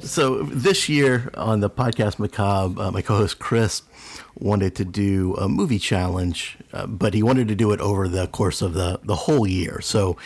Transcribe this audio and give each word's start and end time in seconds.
So 0.00 0.42
this 0.42 0.88
year 0.88 1.30
on 1.34 1.60
the 1.60 1.68
podcast 1.68 2.18
Macabre, 2.18 2.80
uh, 2.80 2.90
my 2.90 3.02
co-host 3.02 3.38
Chris 3.38 3.82
wanted 4.34 4.74
to 4.76 4.84
do 4.84 5.34
a 5.36 5.48
movie 5.48 5.78
challenge, 5.78 6.56
uh, 6.72 6.86
but 6.86 7.14
he 7.14 7.22
wanted 7.22 7.48
to 7.48 7.54
do 7.54 7.72
it 7.72 7.80
over 7.80 8.08
the 8.08 8.26
course 8.26 8.62
of 8.62 8.74
the, 8.74 9.00
the 9.04 9.14
whole 9.14 9.46
year. 9.46 9.80
So 9.80 10.16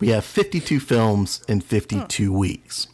we 0.00 0.08
have 0.08 0.24
52 0.24 0.80
films 0.80 1.42
in 1.48 1.60
52 1.60 2.32
weeks. 2.32 2.88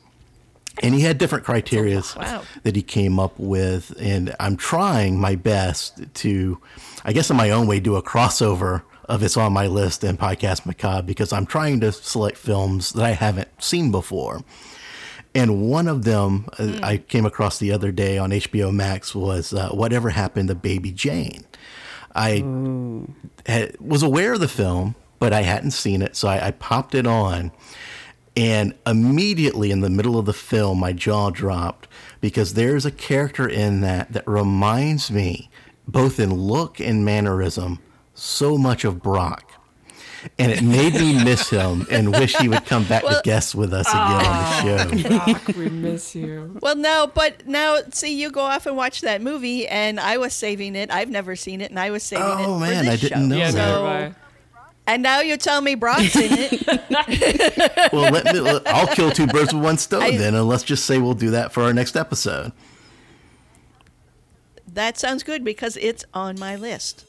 And 0.82 0.95
he 0.95 1.02
had 1.02 1.18
different 1.18 1.45
criteria 1.45 2.02
Wow. 2.16 2.43
that 2.62 2.75
he 2.77 2.82
came 2.82 3.18
up 3.20 3.38
with. 3.38 3.95
And 4.00 4.34
I'm 4.41 4.57
trying 4.57 5.18
my 5.20 5.34
best 5.34 6.00
to, 6.14 6.59
I 7.05 7.12
guess 7.12 7.30
in 7.30 7.37
my 7.37 7.50
own 7.50 7.66
way, 7.66 7.79
do 7.80 7.96
a 7.96 8.02
crossover 8.02 8.82
of 9.09 9.23
It's 9.23 9.37
on 9.37 9.52
my 9.52 9.66
list 9.66 10.05
and 10.05 10.19
Podcast 10.19 10.64
Macabre 10.64 11.02
because 11.06 11.33
I'm 11.33 11.45
trying 11.45 11.80
to 11.80 11.92
select 11.92 12.38
films 12.38 12.92
that 12.92 13.05
I 13.05 13.11
haven't 13.11 13.48
seen 13.62 13.91
before. 13.91 14.42
And 15.34 15.62
one 15.62 15.88
of 15.88 16.05
them 16.05 16.47
uh, 16.59 16.78
I 16.83 16.98
came 16.98 17.27
across 17.27 17.59
the 17.59 17.73
other 17.73 17.91
day 17.91 18.16
on 18.19 18.30
HBO 18.30 18.73
Max 18.73 19.14
was 19.14 19.52
uh, 19.52 19.70
Whatever 19.70 20.11
Happened 20.11 20.48
to 20.48 20.55
Baby 20.55 20.92
Jane. 20.92 21.45
I 22.14 22.45
had, 23.47 23.78
was 23.80 24.02
aware 24.02 24.34
of 24.34 24.41
the 24.41 24.48
film, 24.48 24.95
but 25.19 25.33
I 25.33 25.42
hadn't 25.42 25.70
seen 25.73 26.02
it, 26.02 26.14
so 26.16 26.28
I, 26.28 26.48
I 26.48 26.50
popped 26.50 26.95
it 26.95 27.06
on. 27.06 27.50
And 28.36 28.74
immediately 28.86 29.70
in 29.70 29.80
the 29.82 29.91
middle 29.91 30.18
of 30.18 30.24
the 30.24 30.32
film, 30.32 30.78
my 30.80 30.92
jaw 30.92 31.30
dropped 31.30 31.86
because 32.20 32.55
there's 32.55 32.86
a 32.86 32.91
character 32.91 33.46
in 33.46 33.82
that 33.82 34.12
that 34.12 34.27
reminds 34.27 35.10
me, 35.10 35.50
both 35.86 36.18
in 36.18 36.32
look 36.32 36.80
and 36.80 37.05
mannerism, 37.05 37.78
so 38.14 38.56
much 38.56 38.84
of 38.84 39.02
Brock. 39.02 39.48
And 40.38 40.52
it 40.52 40.62
made 40.62 40.95
me 40.95 41.22
miss 41.24 41.50
him 41.50 41.84
and 41.91 42.12
wish 42.12 42.36
he 42.36 42.48
would 42.48 42.64
come 42.64 42.84
back 42.84 43.02
to 43.02 43.20
guest 43.24 43.56
with 43.56 43.74
us 43.74 43.89
again 43.89 44.24
on 44.24 44.92
the 44.92 45.02
show. 45.02 45.08
Brock, 45.33 45.48
we 45.56 45.69
miss 45.69 46.14
you. 46.14 46.58
Well, 46.62 46.77
no, 46.77 47.11
but 47.12 47.46
now 47.48 47.78
see, 47.92 48.19
you 48.19 48.30
go 48.30 48.42
off 48.42 48.64
and 48.67 48.77
watch 48.77 49.00
that 49.00 49.20
movie, 49.20 49.67
and 49.67 49.98
I 49.98 50.19
was 50.19 50.33
saving 50.33 50.77
it. 50.77 50.92
I've 50.92 51.11
never 51.11 51.34
seen 51.34 51.61
it, 51.61 51.70
and 51.70 51.78
I 51.78 51.91
was 51.91 52.05
saving 52.05 52.24
it. 52.24 52.46
Oh, 52.46 52.55
for 52.55 52.61
man, 52.61 52.84
this 52.84 52.94
I 52.94 52.96
didn't 52.96 53.22
show. 53.22 53.27
know 53.27 53.36
Yeah, 53.36 53.50
that. 53.50 53.52
So- 53.52 53.84
have 53.84 54.14
I. 54.14 54.14
And 54.86 55.02
now 55.02 55.20
you 55.20 55.36
tell 55.36 55.61
me 55.61 55.75
Brock's 55.77 56.16
in 56.16 56.30
it. 56.33 56.62
Well, 57.92 58.11
let 58.11 58.25
me, 58.34 58.61
I'll 58.66 58.86
kill 58.89 59.11
two 59.11 59.27
birds 59.27 59.52
with 59.52 59.62
one 59.62 59.77
stone 59.78 60.02
I- 60.02 60.16
then, 60.16 60.34
and 60.34 60.48
let's 60.48 60.62
just 60.62 60.86
say 60.86 60.98
we'll 60.98 61.14
do 61.14 61.30
that 61.30 61.52
for 61.52 61.62
our 61.62 61.72
next 61.72 61.94
episode. 61.97 62.52
that 64.66 64.97
sounds 64.98 65.22
good 65.22 65.44
because 65.44 65.77
it's 65.77 66.05
on 66.14 66.39
my 66.39 66.56
list. 66.56 67.05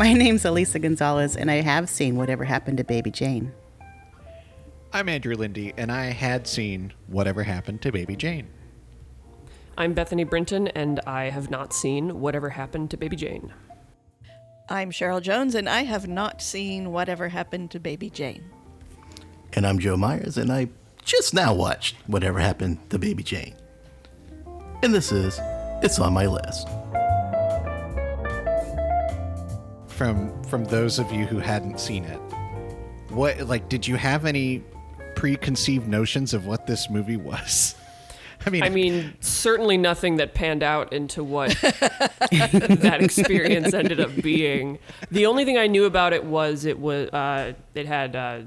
My 0.00 0.14
name's 0.14 0.46
Elisa 0.46 0.78
Gonzalez, 0.78 1.36
and 1.36 1.50
I 1.50 1.56
have 1.56 1.86
seen 1.90 2.16
Whatever 2.16 2.44
Happened 2.44 2.78
to 2.78 2.84
Baby 2.84 3.10
Jane. 3.10 3.52
I'm 4.94 5.10
Andrew 5.10 5.34
Lindy, 5.34 5.74
and 5.76 5.92
I 5.92 6.06
had 6.06 6.46
seen 6.46 6.94
Whatever 7.06 7.42
Happened 7.42 7.82
to 7.82 7.92
Baby 7.92 8.16
Jane. 8.16 8.48
I'm 9.76 9.92
Bethany 9.92 10.24
Brinton, 10.24 10.68
and 10.68 11.00
I 11.00 11.24
have 11.24 11.50
not 11.50 11.74
seen 11.74 12.18
Whatever 12.18 12.48
Happened 12.48 12.90
to 12.92 12.96
Baby 12.96 13.14
Jane. 13.16 13.52
I'm 14.70 14.90
Cheryl 14.90 15.20
Jones, 15.20 15.54
and 15.54 15.68
I 15.68 15.82
have 15.82 16.08
not 16.08 16.40
seen 16.40 16.92
Whatever 16.92 17.28
Happened 17.28 17.70
to 17.72 17.78
Baby 17.78 18.08
Jane. 18.08 18.48
And 19.52 19.66
I'm 19.66 19.78
Joe 19.78 19.98
Myers, 19.98 20.38
and 20.38 20.50
I 20.50 20.70
just 21.04 21.34
now 21.34 21.52
watched 21.52 21.96
Whatever 22.06 22.38
Happened 22.38 22.78
to 22.88 22.98
Baby 22.98 23.22
Jane. 23.22 23.54
And 24.82 24.94
this 24.94 25.12
is 25.12 25.38
It's 25.82 25.98
on 25.98 26.14
My 26.14 26.24
List. 26.24 26.66
From 30.00 30.42
from 30.44 30.64
those 30.64 30.98
of 30.98 31.12
you 31.12 31.26
who 31.26 31.40
hadn't 31.40 31.78
seen 31.78 32.04
it, 32.04 32.16
what 33.10 33.38
like 33.40 33.68
did 33.68 33.86
you 33.86 33.96
have 33.96 34.24
any 34.24 34.64
preconceived 35.14 35.88
notions 35.88 36.32
of 36.32 36.46
what 36.46 36.66
this 36.66 36.88
movie 36.88 37.18
was? 37.18 37.74
I 38.46 38.48
mean, 38.48 38.62
I 38.62 38.70
mean, 38.70 39.12
certainly 39.20 39.76
nothing 39.76 40.16
that 40.16 40.32
panned 40.32 40.62
out 40.62 40.94
into 40.94 41.22
what 41.22 41.50
that 41.60 42.98
experience 43.02 43.74
ended 43.74 44.00
up 44.00 44.10
being. 44.22 44.78
The 45.10 45.26
only 45.26 45.44
thing 45.44 45.58
I 45.58 45.66
knew 45.66 45.84
about 45.84 46.14
it 46.14 46.24
was 46.24 46.64
it 46.64 46.78
was 46.78 47.10
uh, 47.10 47.52
it 47.74 47.84
had. 47.84 48.16
Uh, 48.16 48.40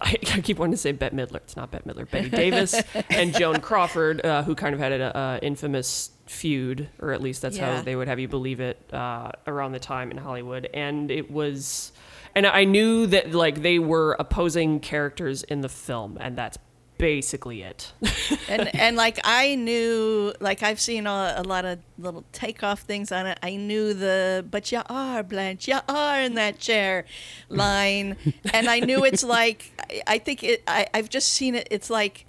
I 0.00 0.16
I 0.32 0.40
keep 0.40 0.58
wanting 0.58 0.72
to 0.72 0.78
say 0.78 0.92
Bette 0.92 1.14
Midler. 1.14 1.36
It's 1.36 1.56
not 1.56 1.70
Bette 1.70 1.84
Midler. 1.86 2.10
Bette 2.10 2.30
Davis 2.30 2.82
and 3.10 3.34
Joan 3.34 3.60
Crawford, 3.60 4.24
uh, 4.24 4.44
who 4.44 4.54
kind 4.54 4.72
of 4.72 4.80
had 4.80 4.92
an 4.92 5.02
uh, 5.02 5.40
infamous 5.42 6.15
feud, 6.26 6.88
or 7.00 7.12
at 7.12 7.20
least 7.22 7.42
that's 7.42 7.56
Yeah. 7.56 7.76
how 7.76 7.82
they 7.82 7.96
would 7.96 8.08
have 8.08 8.18
you 8.18 8.28
believe 8.28 8.60
it 8.60 8.78
uh, 8.92 9.30
around 9.46 9.72
the 9.72 9.78
time 9.80 10.10
in 10.10 10.16
Hollywood. 10.16 10.68
And 10.74 11.10
it 11.10 11.30
was, 11.30 11.92
and 12.34 12.46
I 12.46 12.64
knew 12.64 13.06
that 13.06 13.32
like 13.32 13.62
they 13.62 13.78
were 13.78 14.16
opposing 14.18 14.80
characters 14.80 15.42
in 15.42 15.60
the 15.60 15.68
film, 15.68 16.18
and 16.20 16.36
that's 16.36 16.58
basically 16.98 17.62
it. 17.62 17.92
and 18.48 18.74
and 18.74 18.96
like 18.96 19.18
I 19.22 19.54
knew, 19.54 20.32
like 20.40 20.62
I've 20.62 20.80
seen 20.80 21.06
a, 21.06 21.34
a 21.36 21.42
lot 21.44 21.64
of 21.64 21.78
little 21.98 22.24
takeoff 22.32 22.80
things 22.80 23.12
on 23.12 23.26
it. 23.26 23.38
I 23.42 23.56
knew 23.56 23.94
the 23.94 24.44
"but 24.50 24.72
you 24.72 24.82
are 24.88 25.22
Blanche, 25.22 25.68
you 25.68 25.78
are 25.88 26.20
in 26.20 26.34
that 26.34 26.58
chair" 26.58 27.04
line, 27.48 28.16
and 28.52 28.68
I 28.68 28.80
knew 28.80 29.04
it's 29.04 29.22
like 29.24 29.72
I, 29.88 30.02
I 30.06 30.18
think 30.18 30.42
it. 30.42 30.62
I, 30.66 30.86
I've 30.92 31.08
just 31.08 31.28
seen 31.32 31.54
it. 31.54 31.68
It's 31.70 31.88
like 31.90 32.26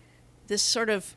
this 0.47 0.61
sort 0.61 0.89
of 0.89 1.16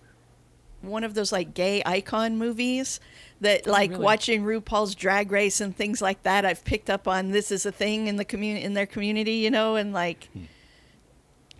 one 0.82 1.04
of 1.04 1.14
those 1.14 1.32
like 1.32 1.54
gay 1.54 1.82
icon 1.84 2.38
movies 2.38 3.00
that 3.40 3.62
oh, 3.66 3.70
like 3.70 3.90
really? 3.90 4.04
watching 4.04 4.44
RuPaul's 4.44 4.94
Drag 4.94 5.30
Race 5.30 5.60
and 5.60 5.76
things 5.76 6.00
like 6.00 6.22
that. 6.22 6.44
I've 6.44 6.64
picked 6.64 6.90
up 6.90 7.08
on 7.08 7.30
this 7.30 7.50
is 7.50 7.66
a 7.66 7.72
thing 7.72 8.06
in 8.06 8.16
the 8.16 8.24
community 8.24 8.64
in 8.64 8.74
their 8.74 8.86
community, 8.86 9.34
you 9.34 9.50
know, 9.50 9.76
and 9.76 9.92
like. 9.92 10.28
Hmm. 10.32 10.44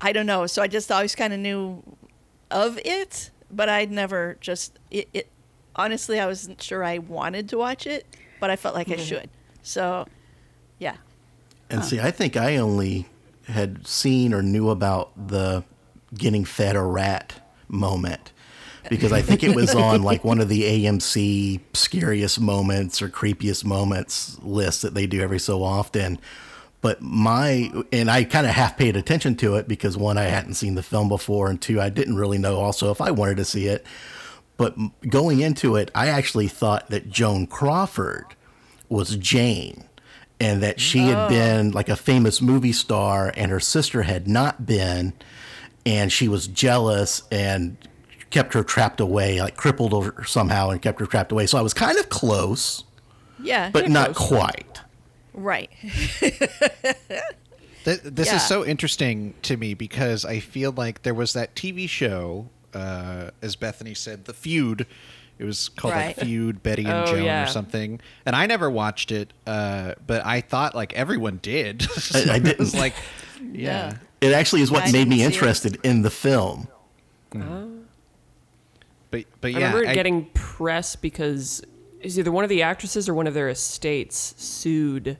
I 0.00 0.12
don't 0.12 0.26
know. 0.26 0.46
So 0.46 0.62
I 0.62 0.66
just 0.66 0.90
always 0.90 1.14
kind 1.14 1.32
of 1.32 1.40
knew 1.40 1.82
of 2.50 2.78
it, 2.84 3.30
but 3.50 3.68
I'd 3.68 3.90
never 3.90 4.36
just 4.40 4.78
it, 4.90 5.08
it. 5.12 5.28
Honestly, 5.76 6.18
I 6.18 6.26
wasn't 6.26 6.62
sure 6.62 6.82
I 6.82 6.98
wanted 6.98 7.48
to 7.50 7.58
watch 7.58 7.86
it, 7.86 8.06
but 8.40 8.50
I 8.50 8.56
felt 8.56 8.74
like 8.74 8.88
I 8.88 8.94
hmm. 8.94 9.02
should. 9.02 9.30
So, 9.62 10.06
yeah. 10.78 10.96
And 11.68 11.84
see, 11.84 12.00
I 12.00 12.10
think 12.10 12.36
I 12.36 12.56
only 12.56 13.06
had 13.44 13.86
seen 13.86 14.32
or 14.32 14.42
knew 14.42 14.70
about 14.70 15.28
the 15.28 15.64
getting 16.14 16.44
fed 16.44 16.74
a 16.76 16.82
rat 16.82 17.46
moment 17.68 18.32
because 18.88 19.12
I 19.12 19.22
think 19.22 19.42
it 19.42 19.54
was 19.54 19.74
on 19.74 20.02
like 20.02 20.24
one 20.24 20.40
of 20.40 20.48
the 20.48 20.62
AMC 20.62 21.60
scariest 21.74 22.40
moments 22.40 23.02
or 23.02 23.08
creepiest 23.08 23.64
moments 23.64 24.38
list 24.42 24.82
that 24.82 24.94
they 24.94 25.06
do 25.06 25.20
every 25.20 25.38
so 25.38 25.62
often. 25.62 26.18
But 26.80 27.02
my, 27.02 27.70
and 27.92 28.10
I 28.10 28.24
kind 28.24 28.46
of 28.46 28.52
half 28.52 28.78
paid 28.78 28.96
attention 28.96 29.36
to 29.36 29.56
it 29.56 29.68
because 29.68 29.98
one, 29.98 30.16
I 30.16 30.24
hadn't 30.24 30.54
seen 30.54 30.76
the 30.76 30.82
film 30.82 31.08
before, 31.10 31.50
and 31.50 31.60
two, 31.60 31.80
I 31.80 31.90
didn't 31.90 32.16
really 32.16 32.38
know 32.38 32.58
also 32.58 32.90
if 32.90 33.02
I 33.02 33.10
wanted 33.10 33.36
to 33.36 33.44
see 33.44 33.66
it. 33.66 33.84
But 34.56 34.76
going 35.08 35.40
into 35.40 35.76
it, 35.76 35.90
I 35.94 36.08
actually 36.08 36.48
thought 36.48 36.88
that 36.88 37.10
Joan 37.10 37.46
Crawford 37.46 38.24
was 38.88 39.16
Jane 39.16 39.84
and 40.40 40.62
that 40.62 40.80
she 40.80 41.00
had 41.00 41.26
oh. 41.26 41.28
been 41.28 41.70
like 41.70 41.88
a 41.88 41.96
famous 41.96 42.40
movie 42.40 42.72
star 42.72 43.32
and 43.36 43.50
her 43.50 43.60
sister 43.60 44.02
had 44.02 44.26
not 44.26 44.66
been 44.66 45.12
and 45.84 46.10
she 46.10 46.28
was 46.28 46.46
jealous 46.46 47.22
and 47.30 47.76
kept 48.30 48.54
her 48.54 48.62
trapped 48.62 49.00
away 49.00 49.40
like 49.40 49.56
crippled 49.56 50.04
her 50.04 50.22
somehow 50.24 50.70
and 50.70 50.80
kept 50.80 51.00
her 51.00 51.06
trapped 51.06 51.32
away 51.32 51.46
so 51.46 51.58
i 51.58 51.60
was 51.60 51.74
kind 51.74 51.98
of 51.98 52.08
close 52.08 52.84
Yeah. 53.42 53.70
but 53.70 53.88
not 53.90 54.14
quite 54.14 54.80
right. 55.34 55.70
Th- 57.84 58.00
this 58.04 58.28
Yeah. 58.28 58.36
is 58.36 58.46
so 58.46 58.64
interesting 58.64 59.32
to 59.42 59.56
me 59.56 59.72
because 59.74 60.24
I 60.26 60.38
feel 60.40 60.70
like 60.72 61.02
there 61.02 61.14
was 61.14 61.32
that 61.32 61.54
TV 61.54 61.88
show, 61.88 62.50
uh, 62.74 63.30
as 63.40 63.56
Bethany 63.56 63.94
said, 63.94 64.26
The 64.26 64.34
Feud. 64.34 64.86
It 65.38 65.44
was 65.44 65.70
called 65.70 65.94
Right. 65.94 66.08
like 66.18 66.26
Feud, 66.26 66.62
Bette 66.62 66.84
and 66.84 67.08
Oh, 67.08 67.12
Joan 67.12 67.24
yeah. 67.24 67.44
or 67.44 67.46
something. 67.46 68.00
And 68.26 68.36
I 68.36 68.44
never 68.44 68.68
watched 68.68 69.10
it, 69.10 69.32
uh, 69.46 69.94
but 70.06 70.26
I 70.26 70.42
thought 70.42 70.74
like 70.74 70.92
everyone 70.92 71.38
did. 71.40 71.82
So 71.82 72.18
I- 72.30 72.34
I 72.34 72.36
it 72.36 72.58
was 72.58 72.72
didn't. 72.72 72.80
like, 72.82 72.94
yeah. 73.52 73.94
it 74.20 74.32
actually 74.34 74.60
is 74.60 74.70
what 74.70 74.82
I 74.82 74.92
made 74.92 75.08
me 75.08 75.16
didn't 75.18 75.32
it. 75.32 75.34
interested 75.36 75.78
in 75.82 76.02
the 76.02 76.10
film 76.10 76.68
But 79.10 79.24
but 79.40 79.50
I 79.52 79.54
remember 79.54 79.86
I- 79.88 79.94
getting 79.94 80.26
press 80.34 80.96
because 80.96 81.62
is 82.00 82.18
either 82.18 82.32
one 82.32 82.44
of 82.44 82.50
the 82.50 82.62
actresses 82.62 83.08
or 83.08 83.14
one 83.14 83.26
of 83.26 83.34
their 83.34 83.48
estates 83.48 84.34
sued 84.38 85.18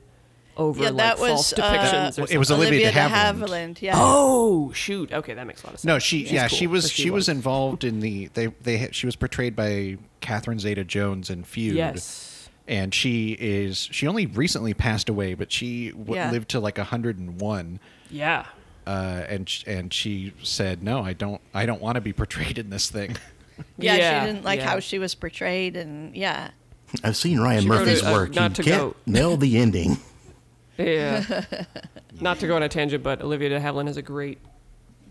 over 0.57 0.83
Yeah, 0.83 0.89
like 0.89 0.97
that 0.97 1.17
false 1.19 1.51
was 1.53 1.59
uh, 1.59 1.61
depictions. 1.63 2.19
or 2.19 2.33
It 2.33 2.37
was 2.37 2.47
something. 2.49 2.67
Olivia 2.67 2.87
de 2.91 2.93
de 2.93 2.99
Havilland. 2.99 3.37
Havilland. 3.75 3.81
Yeah. 3.81 3.93
Oh 3.95 4.71
shoot! 4.73 5.11
Okay, 5.11 5.33
that 5.33 5.45
makes 5.47 5.63
a 5.63 5.67
lot 5.67 5.73
of 5.75 5.79
sense. 5.79 5.85
No, 5.87 5.99
she 5.99 6.21
She's 6.23 6.31
yeah, 6.31 6.47
cool. 6.47 6.57
she 6.57 6.67
was 6.67 6.83
But 6.85 6.91
she, 6.91 7.09
was 7.09 7.29
involved 7.29 7.83
in 7.83 7.99
the 7.99 8.27
they 8.33 8.47
they 8.61 8.89
she 8.91 9.05
was 9.05 9.15
portrayed 9.15 9.55
by 9.55 9.97
Catherine 10.21 10.59
Zeta-Jones 10.59 11.29
in 11.29 11.43
Feud. 11.43 11.75
Yes. 11.75 12.49
And 12.67 12.93
she 12.93 13.31
is 13.39 13.89
she 13.91 14.07
only 14.07 14.25
recently 14.27 14.73
passed 14.73 15.09
away, 15.09 15.33
but 15.33 15.51
she 15.51 15.89
w- 15.91 16.15
Yeah. 16.15 16.31
lived 16.31 16.49
to 16.49 16.59
like 16.59 16.77
101. 16.77 17.79
Yeah. 18.09 18.45
Uh, 18.87 19.23
and 19.29 19.47
sh- 19.49 19.63
and 19.67 19.93
she 19.93 20.33
said, 20.43 20.81
"No, 20.83 21.03
I 21.03 21.13
don't 21.13 21.41
I 21.53 21.65
don't 21.65 21.81
want 21.81 21.95
to 21.95 22.01
be 22.01 22.13
portrayed 22.13 22.57
in 22.57 22.69
this 22.71 22.89
thing." 22.89 23.15
yeah, 23.77 23.95
Yeah, 23.95 24.21
she 24.25 24.31
didn't 24.33 24.45
like 24.45 24.59
yeah. 24.59 24.69
how 24.69 24.79
she 24.79 24.99
was 24.99 25.15
portrayed, 25.15 25.75
and 25.75 26.15
yeah. 26.15 26.51
I've 27.03 27.15
seen 27.15 27.39
Ryan 27.39 27.63
She 27.63 27.69
wrote 27.69 27.79
Murphy's 27.79 28.01
it, 28.01 28.05
uh, 28.05 28.11
work. 28.11 28.35
not 28.35 28.51
you 28.57 28.63
to 28.63 28.69
can't 28.69 28.81
go- 28.81 28.95
nail 29.05 29.37
the 29.37 29.57
ending. 29.57 29.97
Yeah. 30.77 31.43
Not 32.19 32.39
to 32.39 32.47
go 32.47 32.55
on 32.55 32.63
a 32.63 32.69
tangent, 32.69 33.03
but 33.03 33.21
Olivia 33.21 33.49
de 33.49 33.59
Havilland 33.59 33.87
has 33.87 33.97
a 33.97 34.01
great 34.01 34.39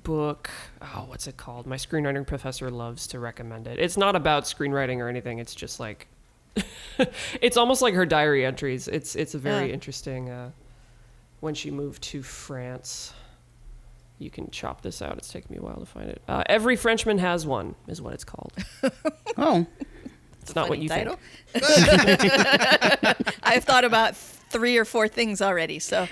book. 0.03 0.51
Oh, 0.83 1.05
what's 1.07 1.27
it 1.29 1.37
called? 1.37 1.67
My 1.67 1.77
screenwriting 1.77 2.27
professor 2.27 2.71
loves 2.71 3.07
to 3.09 3.21
recommend 3.21 3.67
it. 3.69 3.79
It's 3.79 3.97
not 3.97 4.17
about 4.17 4.45
screenwriting 4.45 4.99
or 4.99 5.09
anything. 5.09 5.39
It's 5.39 5.55
just 5.55 5.79
like 5.79 6.09
it's 7.41 7.57
almost 7.57 7.83
like 7.83 7.95
her 7.95 8.05
diary 8.07 8.45
entries. 8.45 8.89
It's 8.89 9.15
it's 9.15 9.35
a 9.35 9.39
very 9.39 9.69
Yeah. 9.69 9.75
interesting 9.75 10.29
uh, 10.31 10.51
when 11.41 11.55
she 11.55 11.71
moved 11.71 12.03
to 12.05 12.23
France. 12.23 13.13
You 14.21 14.31
can 14.31 14.51
chop 14.51 14.83
this 14.83 15.01
out. 15.03 15.17
It's 15.19 15.33
taken 15.33 15.51
me 15.51 15.59
a 15.59 15.63
while 15.63 15.81
to 15.81 15.87
find 15.87 16.11
it. 16.11 16.21
Uh, 16.29 16.43
Every 16.47 16.77
Frenchman 16.77 17.17
has 17.19 17.47
one 17.47 17.75
is 17.89 18.01
what 18.03 18.13
it's 18.15 18.25
called. 18.25 18.53
Oh, 19.39 19.67
It's 20.43 20.55
not 20.55 20.69
what 20.69 20.79
you 20.79 20.89
title. 20.91 21.17
think. 21.53 21.65
I've 23.43 23.65
thought 23.65 23.85
about 23.85 24.15
three 24.17 24.77
or 24.77 24.85
four 24.85 25.09
things 25.09 25.41
already. 25.41 25.79
So 25.79 26.03
a 26.03 26.07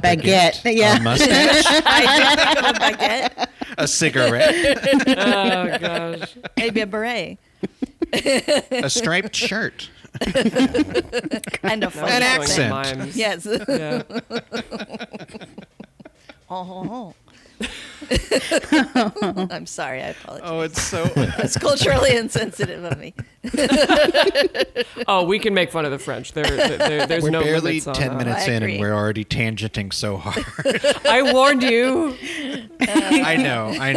baguette. 0.00 0.62
Yeah. 0.64 0.96
A 0.96 1.00
mustache, 1.02 1.64
I 1.86 2.34
did 2.34 2.38
think 2.38 2.58
of 2.58 2.64
a 2.64 2.78
baguette, 2.80 3.46
a 3.78 3.86
cigarette, 3.86 5.08
oh 5.18 5.78
gosh. 5.78 6.36
maybe 6.56 6.80
a 6.80 6.86
beret, 6.86 7.38
a 8.72 8.88
striped 8.90 9.36
shirt. 9.36 9.90
And 10.20 11.82
a 11.82 11.86
Now 11.86 11.90
funny 11.90 12.12
An 12.12 12.22
accent. 12.22 12.70
mimes. 12.70 13.16
Yes. 13.16 13.46
Yeah. 13.68 14.02
Oh, 16.54 17.14
I'm 19.50 19.64
sorry. 19.64 20.02
I 20.02 20.08
apologize. 20.08 20.50
Oh, 20.50 20.60
it's 20.60 20.82
so 20.82 21.10
It's 21.16 21.56
culturally 21.56 22.14
insensitive 22.14 22.84
of 22.84 22.98
me. 22.98 23.14
Oh, 25.08 25.24
we 25.24 25.38
can 25.38 25.54
make 25.54 25.70
fun 25.72 25.86
of 25.86 25.92
the 25.92 25.98
French. 25.98 26.32
There, 26.32 26.44
there 26.44 27.06
there's 27.06 27.22
we're 27.22 27.30
no 27.30 27.42
barely 27.42 27.80
limits 27.80 27.86
on, 27.86 27.94
10 27.94 28.10
uh, 28.10 28.18
minutes 28.18 28.48
in 28.48 28.62
and 28.62 28.78
we're 28.80 28.92
already 28.92 29.24
tangenting 29.24 29.94
so 29.94 30.18
hard. 30.18 30.44
I 31.06 31.32
warned 31.32 31.62
you. 31.62 32.16
I 32.80 33.36
know, 33.36 33.74
I 33.80 33.92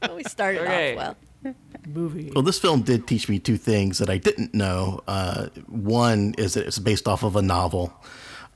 know. 0.00 0.14
We 0.14 0.24
started 0.24 0.62
Okay. 0.62 0.92
off 0.92 0.96
well. 0.96 1.16
Movie. 1.86 2.32
Well, 2.34 2.42
this 2.42 2.58
film 2.58 2.82
did 2.82 3.06
teach 3.06 3.28
me 3.28 3.38
two 3.38 3.56
things 3.56 3.98
that 3.98 4.10
I 4.10 4.18
didn't 4.18 4.54
know. 4.54 5.00
Uh, 5.06 5.46
one 5.68 6.34
is 6.38 6.54
that 6.54 6.66
it's 6.66 6.78
based 6.78 7.06
off 7.08 7.22
of 7.22 7.36
a 7.36 7.42
novel, 7.42 7.92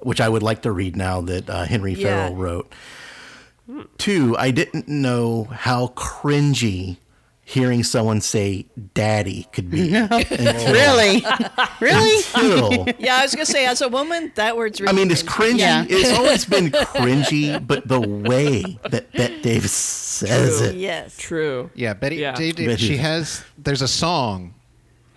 which 0.01 0.21
I 0.21 0.29
would 0.29 0.43
like 0.43 0.63
to 0.63 0.73
read 0.73 0.97
now 0.97 1.21
that 1.23 1.49
uh, 1.49 1.65
Henry 1.65 1.93
Yeah. 1.95 2.29
Farrell 2.29 2.37
wrote. 2.37 2.73
Two, 3.99 4.37
I 4.37 4.51
didn't 4.51 4.89
know 4.89 5.45
how 5.45 5.89
cringy 5.89 6.97
hearing 7.51 7.83
someone 7.83 8.21
say 8.21 8.67
"daddy" 8.95 9.49
could 9.53 9.71
be. 9.71 9.95
until, 9.97 10.73
Really? 10.73 11.23
really? 11.81 12.23
until- 12.35 12.87
Yeah, 12.99 13.17
I 13.17 13.23
was 13.23 13.35
gonna 13.35 13.45
say, 13.47 13.67
as 13.67 13.81
a 13.83 13.89
woman, 13.89 14.31
that 14.37 14.57
word's. 14.57 14.81
Really 14.81 14.93
I 14.93 14.95
mean, 14.95 15.11
it's 15.11 15.23
cringy. 15.23 15.55
cringy. 15.55 15.59
Yeah. 15.59 15.85
It's 15.89 16.17
always 16.19 16.45
been 16.45 16.71
cringy, 16.71 17.67
but 17.67 17.89
the 17.89 18.01
way 18.01 18.79
that 18.89 19.11
Bette 19.13 19.41
Davis 19.43 19.73
says 19.73 20.59
True. 20.59 20.67
it, 20.69 20.75
Yes. 20.77 21.17
True. 21.17 21.71
Yeah, 21.75 21.95
Bette. 21.95 22.17
Yeah. 22.17 22.33
Bette- 22.33 22.67
Bette- 22.67 22.77
she 22.77 22.97
has. 22.99 23.43
There's 23.59 23.83
a 23.83 23.89
song. 23.89 24.55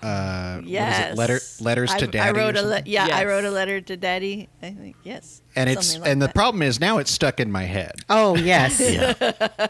Uh, 0.04 0.56
what 0.56 0.64
is 0.66 0.70
Yes. 0.70 1.12
it? 1.14 1.18
Letter, 1.18 1.40
letters 1.62 1.92
I, 1.92 1.98
to 2.00 2.08
Daddy. 2.08 2.20
I 2.20 2.32
wrote 2.32 2.56
a 2.58 2.62
le- 2.62 2.76
something? 2.76 2.92
yeah, 2.92 3.08
I 3.12 3.26
wrote 3.26 3.46
a 3.46 3.52
letter 3.52 3.80
to 3.82 3.98
Daddy. 3.98 4.50
I 4.62 4.72
think 4.72 4.96
yes. 5.04 5.42
and 5.56 5.70
it's 5.70 5.98
like 5.98 6.10
and 6.10 6.22
the 6.22 6.28
problem 6.30 6.62
is 6.62 6.80
now 6.80 6.98
it's 6.98 7.12
stuck 7.12 7.40
in 7.40 7.52
my 7.52 7.64
head. 7.64 7.94
Oh, 8.10 8.36
yes. 8.36 8.80
yeah. 8.82 9.14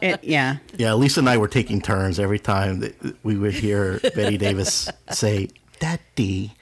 It, 0.01 0.23
yeah. 0.23 0.57
Yeah, 0.77 0.93
Lisa 0.95 1.19
and 1.19 1.29
I 1.29 1.37
were 1.37 1.47
taking 1.47 1.81
turns 1.81 2.19
every 2.19 2.39
time 2.39 2.79
that 2.79 3.23
we 3.23 3.37
would 3.37 3.53
hear 3.53 3.99
Bette 4.15 4.37
Davis 4.37 4.89
say 5.11 5.49
"Daddy," 5.79 6.53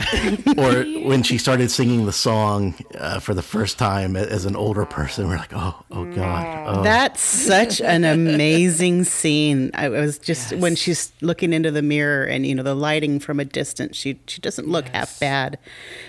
or 0.56 0.84
when 1.06 1.22
she 1.22 1.38
started 1.38 1.70
singing 1.70 2.06
the 2.06 2.12
song 2.12 2.74
uh, 2.98 3.20
for 3.20 3.34
the 3.34 3.42
first 3.42 3.78
time 3.78 4.16
as 4.16 4.44
an 4.44 4.56
older 4.56 4.84
person. 4.84 5.28
We're 5.28 5.36
like, 5.36 5.52
"Oh, 5.54 5.84
oh 5.90 6.04
God!" 6.12 6.78
Oh. 6.78 6.82
That's 6.82 7.20
such 7.20 7.80
an 7.80 8.04
amazing 8.04 9.04
scene. 9.04 9.70
I 9.74 9.88
was 9.88 10.18
just 10.18 10.52
when 10.54 10.76
she's 10.76 11.12
looking 11.20 11.52
into 11.52 11.70
the 11.70 11.82
mirror 11.82 12.24
and 12.24 12.46
you 12.46 12.54
know 12.54 12.62
the 12.62 12.74
lighting 12.74 13.20
from 13.20 13.40
a 13.40 13.44
distance, 13.44 13.96
she 13.96 14.18
she 14.26 14.40
doesn't 14.40 14.68
look 14.68 14.88
half 14.88 15.18
bad, 15.20 15.58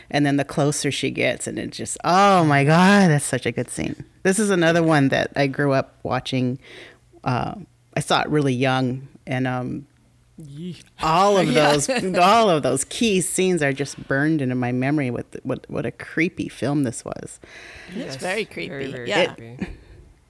and 0.09 0.25
then 0.25 0.37
the 0.37 0.45
closer 0.45 0.91
she 0.91 1.11
gets, 1.11 1.47
and 1.47 1.59
it 1.59 1.71
just 1.71 1.97
oh 2.03 2.43
my 2.45 2.63
god, 2.63 3.09
that's 3.09 3.25
such 3.25 3.45
a 3.45 3.51
good 3.51 3.69
scene. 3.69 4.05
This 4.23 4.39
is 4.39 4.49
another 4.49 4.83
one 4.83 5.09
that 5.09 5.31
I 5.35 5.47
grew 5.47 5.73
up 5.73 5.97
watching. 6.03 6.59
Uh, 7.23 7.55
I 7.95 7.99
saw 7.99 8.21
it 8.21 8.29
really 8.29 8.53
young, 8.53 9.07
and 9.27 9.47
um, 9.47 9.87
all 11.01 11.37
of 11.37 11.53
those 11.53 11.89
all 12.17 12.49
of 12.49 12.63
those 12.63 12.83
key 12.85 13.21
scenes 13.21 13.61
are 13.63 13.73
just 13.73 14.07
burned 14.07 14.41
into 14.41 14.55
my 14.55 14.71
memory. 14.71 15.11
With 15.11 15.39
what 15.43 15.69
what 15.69 15.85
a 15.85 15.91
creepy 15.91 16.49
film 16.49 16.83
this 16.83 17.03
was. 17.05 17.39
It's 17.95 18.15
very 18.15 18.45
creepy. 18.45 18.91
very 18.91 19.09
yeah. 19.09 19.33
creepy. 19.33 19.67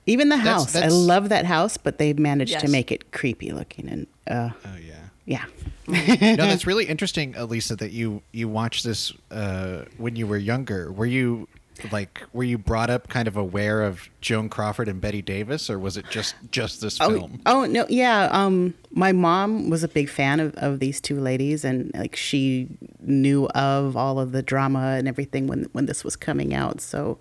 Even 0.07 0.29
the 0.29 0.37
That's- 0.37 0.73
house. 0.73 0.75
I 0.75 0.87
love 0.87 1.29
that 1.29 1.45
house, 1.45 1.77
but 1.77 1.97
they 1.97 2.13
managed 2.13 2.59
to 2.59 2.67
make 2.67 2.91
it 2.91 3.11
creepy 3.11 3.51
looking 3.51 3.87
and 3.89 4.07
uh 4.27 4.49
Oh 4.65 4.75
yeah. 4.77 4.95
yeah. 5.25 5.45
no, 5.87 6.35
that's 6.37 6.65
really 6.65 6.85
interesting, 6.85 7.35
Elisa, 7.35 7.75
that 7.75 7.91
you 7.91 8.21
you 8.31 8.47
watched 8.47 8.83
this 8.83 9.13
uh, 9.29 9.85
when 9.97 10.15
you 10.15 10.25
were 10.27 10.37
younger. 10.37 10.91
Were 10.91 11.05
you 11.05 11.47
like 11.91 12.21
were 12.33 12.43
you 12.43 12.57
brought 12.57 12.89
up 12.89 13.07
kind 13.07 13.27
of 13.27 13.35
aware 13.37 13.81
of 13.81 14.07
Joan 14.21 14.49
Crawford 14.49 14.87
and 14.87 15.01
Bette 15.01 15.21
Davis, 15.21 15.69
or 15.69 15.79
was 15.79 15.97
it 15.97 16.05
just 16.09 16.35
just 16.51 16.81
this 16.81 16.99
Oh, 17.01 17.09
film? 17.09 17.41
oh 17.45 17.65
no, 17.65 17.85
yeah. 17.89 18.29
Um 18.31 18.73
my 18.91 19.11
mom 19.11 19.69
was 19.69 19.83
a 19.83 19.87
big 19.87 20.09
fan 20.09 20.39
of, 20.39 20.53
of 20.55 20.79
these 20.79 20.99
two 21.01 21.19
ladies 21.19 21.63
and 21.63 21.91
like 21.95 22.15
she 22.15 22.67
knew 22.99 23.47
of 23.49 23.95
all 23.97 24.19
of 24.19 24.31
the 24.31 24.43
drama 24.43 24.95
and 24.97 25.07
everything 25.07 25.47
when 25.47 25.63
when 25.71 25.85
this 25.87 26.03
was 26.03 26.15
coming 26.15 26.53
out. 26.53 26.81
So 26.81 27.17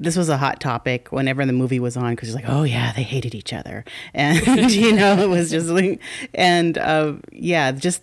this 0.00 0.16
was 0.16 0.28
a 0.28 0.36
hot 0.36 0.60
topic 0.60 1.08
whenever 1.10 1.44
the 1.44 1.52
movie 1.52 1.80
was 1.80 1.96
on 1.96 2.14
because 2.14 2.28
it's 2.28 2.36
like, 2.36 2.48
oh 2.48 2.62
yeah, 2.62 2.92
they 2.92 3.02
hated 3.02 3.34
each 3.34 3.52
other, 3.52 3.84
and 4.14 4.70
you 4.70 4.92
know 4.92 5.18
it 5.18 5.28
was 5.28 5.50
just 5.50 5.68
like, 5.68 6.00
and 6.34 6.78
uh, 6.78 7.14
yeah, 7.32 7.72
just 7.72 8.02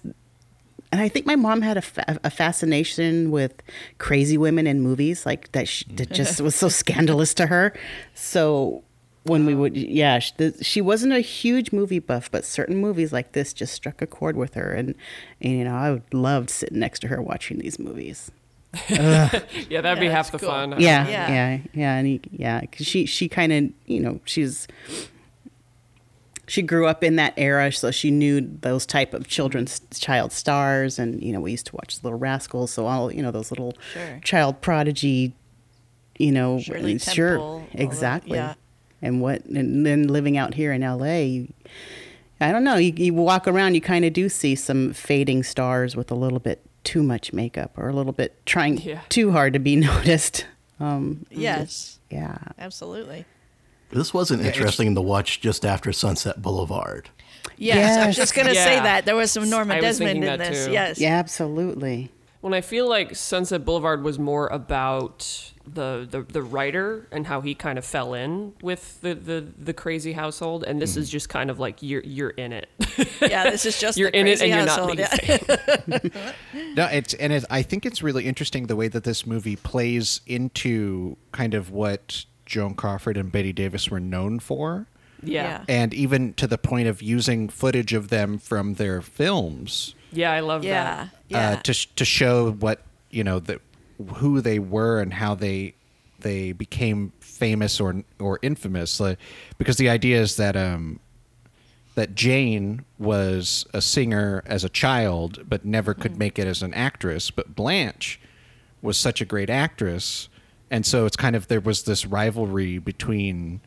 and 0.92 1.02
I 1.02 1.10
think 1.10 1.26
my 1.26 1.36
mom 1.36 1.62
had 1.62 1.78
a, 1.78 1.82
fa- 1.82 2.20
a 2.24 2.30
fascination 2.30 3.32
with 3.32 3.62
crazy 3.98 4.38
women 4.38 4.68
in 4.68 4.82
movies, 4.82 5.26
like 5.26 5.52
that, 5.54 5.68
sh 5.68 5.84
that 5.96 6.12
just 6.20 6.42
was 6.42 6.56
so 6.56 6.70
scandalous 6.70 7.34
to 7.36 7.48
her. 7.48 7.74
So 8.14 8.84
when 9.24 9.46
we 9.46 9.56
would, 9.56 9.74
oh. 9.76 9.80
yeah, 9.80 10.20
she, 10.20 10.32
the, 10.38 10.64
she 10.64 10.82
wasn't 10.82 11.14
a 11.14 11.20
huge 11.20 11.72
movie 11.72 12.00
buff, 12.00 12.30
but 12.32 12.46
certain 12.46 12.78
movies 12.78 13.12
like 13.12 13.32
this 13.32 13.54
just 13.54 13.74
struck 13.74 14.02
a 14.02 14.08
chord 14.08 14.38
with 14.38 14.54
her, 14.54 14.72
and, 14.72 14.96
and 15.42 15.54
you 15.54 15.64
know, 15.64 15.74
I 15.76 16.02
loved 16.16 16.50
sitting 16.50 16.80
next 16.80 17.00
to 17.00 17.08
her 17.08 17.22
watching 17.22 17.58
these 17.60 17.80
movies. 17.80 18.32
Yeah, 19.70 19.82
that'd 19.82 20.00
be 20.02 20.08
half 20.10 20.32
the 20.32 20.38
cool. 20.40 20.50
fun. 20.50 20.72
Yeah, 20.80 21.08
Yeah. 21.08 21.30
yeah, 21.30 21.58
yeah, 21.74 21.96
and 21.96 22.08
he, 22.08 22.22
yeah, 22.32 22.60
because 22.62 22.86
she 22.86 23.06
she 23.06 23.30
kind 23.30 23.52
of 23.54 23.70
you 23.86 24.00
know 24.02 24.20
she's 24.26 24.68
she 26.48 26.62
grew 26.62 26.88
up 26.88 27.04
in 27.04 27.16
that 27.18 27.34
era, 27.38 27.72
so 27.72 27.92
she 27.92 28.12
knew 28.12 28.42
those 28.62 28.86
type 28.86 29.14
of 29.14 29.28
children's 29.28 29.82
child 29.94 30.32
stars, 30.32 31.00
and 31.00 31.22
you 31.24 31.32
know 31.34 31.40
we 31.42 31.52
used 31.52 31.66
to 31.68 31.76
watch 31.76 32.00
Little 32.04 32.20
Rascals, 32.20 32.72
so 32.72 32.86
all 32.88 33.12
you 33.12 33.22
know 33.22 33.32
those 33.32 33.52
little 33.52 33.74
Sure. 33.94 34.20
child 34.24 34.62
prodigy, 34.62 35.34
you 36.18 36.32
know, 36.32 36.60
Shirley 36.60 36.98
Temple, 37.00 37.14
sure, 37.14 37.60
that, 37.74 37.80
exactly, 37.82 38.38
yeah. 38.38 38.54
and 39.02 39.22
what, 39.22 39.46
and 39.46 39.86
then 39.86 40.08
living 40.08 40.38
out 40.38 40.54
here 40.54 40.72
in 40.72 40.84
L.A. 40.84 41.26
You, 41.26 41.54
I 42.42 42.52
don't 42.52 42.64
know. 42.66 42.76
You, 42.76 42.94
you 42.96 43.14
walk 43.14 43.48
around, 43.48 43.76
you 43.76 43.82
kind 43.82 44.04
of 44.06 44.12
do 44.14 44.28
see 44.30 44.56
some 44.56 44.92
fading 44.94 45.42
stars 45.44 45.96
with 45.96 46.12
a 46.12 46.16
little 46.16 46.40
bit 46.40 46.62
too 46.84 47.02
much 47.02 47.32
makeup 47.34 47.72
or 47.78 47.88
a 47.90 47.94
little 47.94 48.12
bit 48.12 48.46
trying 48.46 48.78
Yeah. 48.78 49.00
too 49.10 49.32
hard 49.32 49.54
to 49.54 49.60
be 49.60 49.76
noticed. 49.78 50.46
Um, 50.80 51.26
Yes. 51.32 52.00
yeah. 52.12 52.38
Absolutely. 52.60 53.24
This 53.92 54.14
wasn't 54.14 54.42
it's- 54.42 54.56
interesting 54.56 54.96
to 54.96 55.02
watch 55.02 55.42
just 55.42 55.66
after 55.66 55.92
Sunset 55.92 56.42
Boulevard. 56.42 57.10
Yes, 57.58 57.98
I 57.98 58.08
was 58.08 58.16
just 58.16 58.36
gonna 58.36 58.54
say 58.56 58.80
that 58.80 59.06
there 59.06 59.16
was 59.16 59.32
some 59.32 59.50
Norma 59.50 59.80
Desmond 59.80 60.24
in 60.24 60.40
this. 60.40 60.66
too. 60.66 60.72
Yes. 60.72 61.00
Yeah, 61.00 61.18
absolutely. 61.18 62.12
When 62.42 62.54
I 62.54 62.62
feel 62.62 62.88
like 62.88 63.16
Sunset 63.16 63.66
Boulevard 63.66 64.04
was 64.04 64.20
more 64.20 64.48
about 64.48 65.52
the, 65.66 66.08
the 66.10 66.22
the 66.22 66.44
writer 66.44 67.08
and 67.12 67.26
how 67.26 67.42
he 67.42 67.56
kind 67.56 67.80
of 67.80 67.86
fell 67.86 68.14
in 68.14 68.54
with 68.62 69.02
the 69.02 69.16
the, 69.16 69.48
the 69.58 69.74
crazy 69.74 70.14
household, 70.14 70.64
and 70.64 70.82
this 70.82 70.96
is 70.96 71.08
mm-hmm. 71.08 71.14
just 71.14 71.30
kind 71.30 71.50
of 71.50 71.60
like 71.60 71.82
you're 71.82 72.04
you're 72.04 72.30
in 72.32 72.54
it. 72.54 72.70
Yeah, 73.22 73.50
this 73.50 73.66
is 73.66 73.80
just 73.80 73.98
you're 73.98 74.12
the 74.12 74.20
in 74.20 74.28
it 74.28 74.40
crazy 74.40 74.52
and 74.52 74.68
you're 74.68 74.70
household. 74.70 74.98
not 74.98 76.08
yeah. 76.08 76.22
No, 76.76 76.86
it's 76.88 77.14
and 77.16 77.34
it, 77.34 77.46
I 77.50 77.62
think 77.62 77.86
it's 77.86 78.04
really 78.04 78.26
interesting 78.26 78.68
the 78.68 78.76
way 78.76 78.88
that 78.90 79.04
this 79.04 79.26
movie 79.26 79.56
plays 79.56 80.22
into 80.28 81.18
kind 81.32 81.54
of 81.54 81.72
what 81.72 82.26
Joan 82.46 82.76
Crawford 82.76 83.18
and 83.18 83.32
Bette 83.32 83.54
Davis 83.54 83.90
were 83.90 84.00
known 84.00 84.40
for, 84.40 84.88
Yeah. 85.24 85.64
and 85.68 85.94
even 85.94 86.34
to 86.36 86.48
the 86.48 86.58
point 86.58 86.88
of 86.88 87.02
using 87.02 87.50
footage 87.50 87.94
of 87.94 88.10
them 88.10 88.38
from 88.38 88.76
their 88.76 89.02
films 89.02 89.96
Yeah, 90.12 90.32
I 90.32 90.40
love 90.42 90.64
Yeah, 90.64 90.96
that. 90.96 91.10
yeah. 91.30 91.50
uh, 91.52 91.56
to 91.64 91.96
to 91.96 92.06
show 92.06 92.52
what 92.52 92.82
you 93.10 93.24
know 93.24 93.40
the 93.40 93.60
who 94.16 94.42
they 94.42 94.60
were 94.60 95.00
and 95.02 95.14
how 95.14 95.36
they 95.36 95.74
they 96.20 96.52
became 96.52 97.12
famous 97.20 97.80
or 97.80 98.04
or 98.20 98.40
infamous. 98.42 99.00
Like, 99.00 99.18
because 99.58 99.78
the 99.78 99.90
idea 99.90 100.22
is 100.22 100.36
that 100.38 100.56
um 100.56 101.00
that 101.96 102.14
Jane 102.14 102.84
was 103.00 103.66
a 103.74 103.82
singer 103.82 104.44
as 104.46 104.64
a 104.66 104.70
child, 104.70 105.44
but 105.48 105.64
never 105.64 105.94
could 105.94 106.18
make 106.18 106.38
it 106.38 106.46
as 106.46 106.62
an 106.62 106.74
actress. 106.74 107.32
But 107.32 107.56
Blanche 107.56 108.20
was 108.82 108.98
such 108.98 109.22
a 109.22 109.26
great 109.26 109.50
actress, 109.50 110.28
and 110.72 110.86
so 110.86 111.06
it's 111.06 111.16
kind 111.16 111.36
of 111.36 111.48
there 111.48 111.60
was 111.60 111.84
this 111.84 112.06
rivalry 112.06 112.78
between 112.78 113.62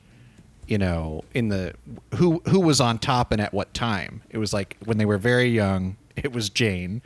you 0.66 0.78
know 0.78 1.24
in 1.34 1.48
the 1.48 1.74
who 2.16 2.42
who 2.48 2.60
was 2.60 2.80
on 2.80 2.98
top 2.98 3.32
and 3.32 3.40
at 3.40 3.52
what 3.54 3.72
time 3.74 4.22
it 4.30 4.38
was 4.38 4.52
like 4.52 4.76
when 4.84 4.98
they 4.98 5.06
were 5.06 5.18
very 5.18 5.48
young 5.48 5.96
it 6.16 6.32
was 6.32 6.50
jane 6.50 7.02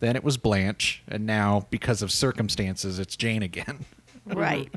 then 0.00 0.16
it 0.16 0.24
was 0.24 0.36
blanche 0.36 1.02
and 1.08 1.24
now 1.24 1.66
because 1.70 2.02
of 2.02 2.10
circumstances 2.10 2.98
it's 2.98 3.16
jane 3.16 3.42
again 3.42 3.84
right. 4.26 4.72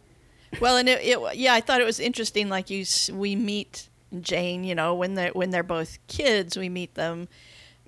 Well, 0.59 0.77
and 0.77 0.89
it, 0.89 1.01
it, 1.03 1.36
yeah, 1.36 1.53
I 1.53 1.62
thought 1.62 1.81
it 1.81 1.86
was 1.86 2.00
interesting. 2.00 2.50
Like 2.50 2.69
you, 2.69 2.86
we 3.13 3.36
meet 3.36 3.89
Jane. 4.21 4.63
You 4.63 4.75
know, 4.75 4.95
when 4.95 5.15
they're 5.15 5.31
when 5.31 5.50
they're 5.50 5.63
both 5.63 5.97
kids, 6.07 6.57
we 6.57 6.69
meet 6.69 6.95
them, 6.95 7.27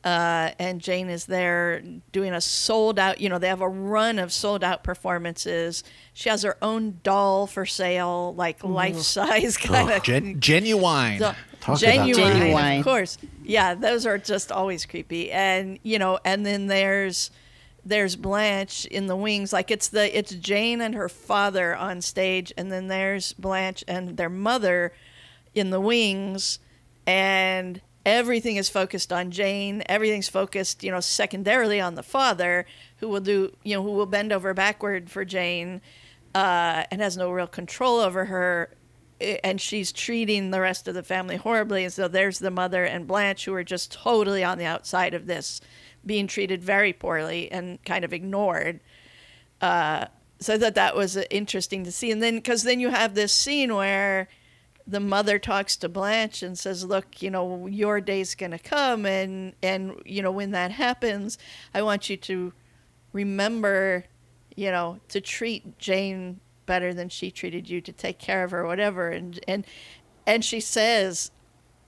uh, 0.04 0.52
and 0.60 0.80
Jane 0.82 1.10
is 1.10 1.26
there 1.26 1.82
doing 2.12 2.34
a 2.34 2.42
sold 2.42 2.98
out. 3.00 3.20
You 3.22 3.30
know, 3.30 3.38
they 3.38 3.48
have 3.48 3.62
a 3.62 3.68
run 3.70 4.20
of 4.20 4.32
sold 4.32 4.64
out 4.64 4.84
performances. 4.84 5.84
She 6.14 6.30
has 6.30 6.44
her 6.44 6.58
own 6.62 7.00
doll 7.04 7.48
for 7.48 7.66
sale, 7.66 8.34
like 8.36 8.64
life 8.64 8.98
size 9.00 9.58
kind 9.58 9.90
of. 9.92 10.04
Gen- 10.04 10.40
genuine 10.40 11.20
So- 11.20 11.36
Talk 11.60 11.82
about 11.82 11.94
genuine, 11.94 12.38
Genuine. 12.38 12.78
of 12.80 12.84
course. 12.86 13.18
Yeah, 13.44 13.74
those 13.76 14.06
are 14.06 14.18
just 14.18 14.50
always 14.50 14.86
creepy. 14.86 15.30
And 15.30 15.78
you 15.84 16.00
know, 16.00 16.18
and 16.24 16.46
then 16.46 16.68
there's 16.68 17.32
there's 17.86 18.16
Blanche 18.16 18.86
in 18.86 19.08
the 19.08 19.16
wings. 19.18 19.52
Like 19.52 19.70
it's 19.70 19.90
the 19.90 20.18
it's 20.18 20.32
Jane 20.36 20.80
and 20.80 20.96
her 20.96 21.10
father 21.10 21.76
on 21.76 22.02
stage, 22.02 22.54
and 22.58 22.72
then 22.72 22.88
there's 22.88 23.34
Blanche 23.34 23.84
and 23.90 24.16
their 24.16 24.30
mother 24.30 24.94
in 25.54 25.70
the 25.70 25.82
wings, 25.82 26.60
and 27.06 27.82
everything 28.06 28.56
is 28.58 28.70
focused 28.70 29.12
on 29.14 29.32
Jane. 29.32 29.84
Everything's 29.88 30.30
focused, 30.30 30.84
you 30.84 30.92
know, 30.92 31.00
secondarily 31.00 31.82
on 31.82 31.96
the 31.96 32.04
father, 32.04 32.66
who 32.98 33.08
will 33.08 33.22
do, 33.22 33.56
you 33.64 33.76
know, 33.76 33.84
who 33.84 33.92
will 33.92 34.06
bend 34.06 34.32
over 34.32 34.54
backward 34.54 35.10
for 35.10 35.26
Jane, 35.26 35.82
uh, 36.36 36.84
and 36.92 37.02
has 37.02 37.18
no 37.18 37.32
real 37.32 37.48
control 37.48 38.00
over 38.00 38.26
her. 38.26 38.76
And 39.44 39.60
she's 39.60 39.92
treating 39.92 40.52
the 40.52 40.62
rest 40.62 40.88
of 40.88 40.94
the 40.96 41.04
family 41.04 41.36
horribly. 41.36 41.84
And 41.84 41.94
so 41.94 42.08
there's 42.08 42.40
the 42.40 42.52
mother 42.52 42.86
and 42.86 43.06
Blanche, 43.06 43.46
who 43.46 43.54
are 43.54 43.64
just 43.64 43.92
totally 43.92 44.44
on 44.44 44.58
the 44.58 44.66
outside 44.66 45.14
of 45.14 45.26
this, 45.26 45.62
being 46.06 46.28
treated 46.28 46.64
very 46.64 46.94
poorly 46.94 47.52
and 47.52 47.84
kind 47.84 48.06
of 48.06 48.14
ignored 48.14 48.80
Uh, 49.62 50.06
so 50.40 50.54
I 50.54 50.58
thought 50.58 50.76
that 50.76 50.96
was 50.96 51.18
uh, 51.18 51.24
interesting 51.30 51.84
to 51.84 51.92
see. 51.92 52.12
And 52.12 52.24
then, 52.24 52.36
because 52.36 52.64
then 52.64 52.80
you 52.80 52.90
have 52.90 53.14
this 53.14 53.34
scene 53.34 53.76
where 53.76 54.30
the 54.90 55.00
mother 55.00 55.38
talks 55.40 55.76
to 55.78 55.90
Blanche 55.90 56.42
and 56.42 56.58
says, 56.58 56.84
"Look, 56.84 57.22
you 57.22 57.30
know, 57.30 57.68
your 57.68 58.02
day's 58.02 58.36
gonna 58.36 58.60
come, 58.60 59.06
and 59.06 59.54
and 59.62 60.02
you 60.06 60.22
know 60.22 60.32
when 60.32 60.52
that 60.52 60.72
happens, 60.72 61.38
I 61.74 61.82
want 61.82 62.10
you 62.10 62.18
to 62.18 62.54
remember, 63.14 64.06
you 64.56 64.72
know, 64.72 65.00
to 65.10 65.22
treat 65.22 65.78
Jane 65.80 66.40
better 66.66 66.94
than 66.94 67.10
she 67.10 67.32
treated 67.32 67.70
you, 67.70 67.82
to 67.82 67.92
take 67.92 68.20
care 68.20 68.44
of 68.44 68.52
her, 68.52 68.66
whatever." 68.66 69.10
And 69.10 69.40
and 69.48 69.66
and 70.26 70.44
she 70.46 70.60
says, 70.60 71.32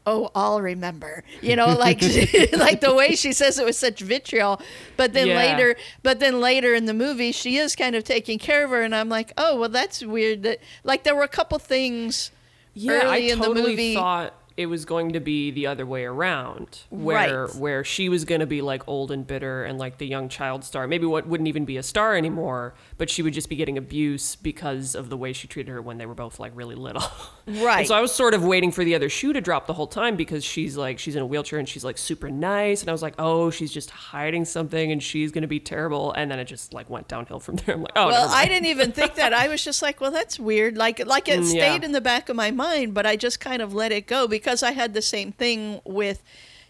oh 0.07 0.31
i'll 0.33 0.59
remember 0.61 1.23
you 1.43 1.55
know 1.55 1.67
like 1.77 2.01
like 2.53 2.81
the 2.81 2.91
way 2.91 3.15
she 3.15 3.31
says 3.31 3.59
it 3.59 3.65
with 3.65 3.75
such 3.75 4.01
vitriol 4.01 4.59
but 4.97 5.13
then 5.13 5.27
Yeah. 5.27 5.35
later 5.35 5.75
but 6.01 6.19
then 6.19 6.39
later 6.41 6.73
in 6.73 6.85
the 6.87 6.93
movie 6.95 7.31
she 7.31 7.57
is 7.57 7.75
kind 7.75 7.95
of 7.95 8.03
taking 8.03 8.39
care 8.39 8.63
of 8.63 8.71
her 8.71 8.81
and 8.81 8.95
i'm 8.95 9.09
like 9.09 9.31
oh 9.37 9.59
well 9.59 9.69
that's 9.69 10.03
weird 10.03 10.41
that 10.41 10.57
like 10.83 11.03
there 11.03 11.13
were 11.13 11.21
a 11.21 11.27
couple 11.27 11.59
things 11.59 12.31
Yeah, 12.73 12.93
early 12.93 13.05
I 13.05 13.17
in 13.17 13.39
the 13.39 13.45
totally 13.45 13.69
movie 13.71 13.93
thought 13.95 14.33
it 14.57 14.65
was 14.67 14.85
going 14.85 15.13
to 15.13 15.19
be 15.19 15.51
the 15.51 15.67
other 15.67 15.85
way 15.85 16.03
around, 16.05 16.81
where 16.89 17.45
Right. 17.45 17.55
where 17.55 17.83
she 17.83 18.09
was 18.09 18.25
going 18.25 18.41
to 18.41 18.47
be 18.47 18.61
like 18.61 18.87
old 18.87 19.11
and 19.11 19.25
bitter 19.25 19.63
and 19.63 19.79
like 19.79 19.97
the 19.97 20.07
young 20.07 20.29
child 20.29 20.63
star. 20.63 20.87
Maybe 20.87 21.05
what 21.05 21.27
wouldn't 21.27 21.47
even 21.47 21.65
be 21.65 21.77
a 21.77 21.83
star 21.83 22.15
anymore, 22.15 22.73
but 22.97 23.09
she 23.09 23.21
would 23.21 23.33
just 23.33 23.49
be 23.49 23.55
getting 23.55 23.77
abuse 23.77 24.35
because 24.35 24.95
of 24.95 25.09
the 25.09 25.17
way 25.17 25.33
she 25.33 25.47
treated 25.47 25.71
her 25.71 25.81
when 25.81 25.97
they 25.97 26.05
were 26.05 26.13
both 26.15 26.39
like 26.39 26.51
really 26.55 26.75
little. 26.75 27.03
Right. 27.47 27.79
And 27.79 27.87
so 27.87 27.95
I 27.95 28.01
was 28.01 28.13
sort 28.13 28.35
of 28.35 28.45
waiting 28.45 28.71
for 28.71 28.85
the 28.85 28.93
other 28.93 29.09
shoe 29.09 29.33
to 29.33 29.41
drop 29.41 29.65
the 29.65 29.73
whole 29.73 29.87
time 29.87 30.15
because 30.15 30.43
she's 30.45 30.77
like 30.77 30.99
she's 30.99 31.15
in 31.15 31.23
a 31.23 31.25
wheelchair 31.25 31.57
and 31.57 31.67
she's 31.67 31.83
like 31.83 31.97
super 31.97 32.29
nice, 32.29 32.81
and 32.81 32.89
I 32.89 32.91
was 32.93 33.01
like, 33.01 33.15
oh, 33.17 33.49
she's 33.49 33.73
just 33.73 33.89
hiding 33.89 34.45
something 34.45 34.91
and 34.91 35.01
she's 35.01 35.31
going 35.31 35.41
to 35.41 35.47
be 35.47 35.59
terrible, 35.59 36.13
and 36.13 36.29
then 36.29 36.37
it 36.39 36.45
just 36.45 36.71
like 36.71 36.87
went 36.89 37.07
downhill 37.07 37.39
from 37.39 37.55
there. 37.57 37.75
I'm 37.75 37.81
like, 37.81 37.91
oh, 37.95 38.07
well 38.07 38.29
i 38.29 38.45
didn't 38.45 38.67
even 38.67 38.91
think 38.91 39.15
that 39.15 39.33
i 39.33 39.47
was 39.47 39.63
just 39.63 39.81
like 39.81 39.99
well 39.99 40.11
that's 40.11 40.39
weird 40.39 40.77
like 40.77 41.03
like 41.05 41.27
it 41.27 41.39
Mm, 41.41 41.45
stayed 41.45 41.81
yeah. 41.81 41.85
in 41.85 41.91
the 41.93 41.99
back 42.01 42.29
of 42.29 42.35
my 42.35 42.51
mind 42.51 42.93
but 42.93 43.05
i 43.07 43.15
just 43.15 43.39
kind 43.39 43.61
of 43.61 43.73
let 43.73 43.91
it 43.91 44.05
go 44.05 44.27
because 44.27 44.40
i 44.47 44.71
had 44.71 44.93
the 44.93 45.01
same 45.01 45.31
thing 45.31 45.81
with 45.85 46.23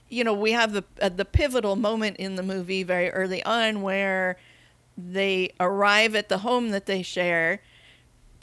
you 0.09 0.23
know 0.23 0.33
we 0.33 0.51
have 0.51 0.73
the 0.73 0.83
uh, 1.01 1.09
the 1.09 1.25
pivotal 1.25 1.75
moment 1.75 2.17
in 2.17 2.35
the 2.35 2.43
movie 2.43 2.83
very 2.83 3.09
early 3.09 3.43
on 3.43 3.81
where 3.81 4.37
they 4.97 5.51
arrive 5.59 6.15
at 6.15 6.29
the 6.29 6.39
home 6.39 6.69
that 6.69 6.85
they 6.85 7.01
share 7.01 7.61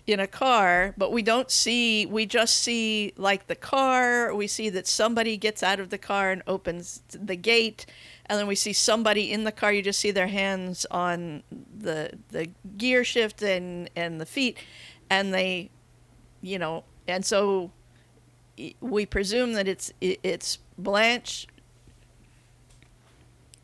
in 0.09 0.21
a 0.21 0.27
car, 0.27 0.95
but 0.97 1.13
we 1.13 1.23
don't 1.23 1.51
see, 1.51 2.07
we 2.07 2.25
just 2.25 2.57
see 2.57 3.13
like 3.17 3.47
the 3.47 3.55
car. 3.55 4.35
We 4.35 4.47
see 4.47 4.71
that 4.71 4.87
somebody 4.87 5.37
gets 5.37 5.63
out 5.63 5.81
of 5.81 5.91
the 5.91 5.99
car 5.99 6.31
and 6.31 6.43
opens 6.47 7.03
the 7.11 7.37
gate. 7.37 7.85
And 8.27 8.39
then 8.39 8.47
we 8.47 8.55
see 8.55 8.73
somebody 8.73 9.31
in 9.31 9.45
the 9.45 9.53
car. 9.53 9.73
You 9.73 9.83
just 9.83 10.01
see 10.01 10.11
their 10.11 10.29
hands 10.29 10.87
on 10.91 11.43
the 11.79 12.13
the 12.31 12.49
gear 12.77 13.05
shift 13.05 13.43
and, 13.43 13.91
and 13.95 14.21
the 14.21 14.27
feet. 14.27 14.59
And 15.11 15.33
they, 15.33 15.71
you 16.41 16.59
know, 16.59 16.85
and 17.07 17.25
so 17.25 17.71
we 18.81 19.07
presume 19.07 19.53
that 19.55 19.69
it's 19.69 19.93
it's 20.01 20.59
Blanche. 20.77 21.47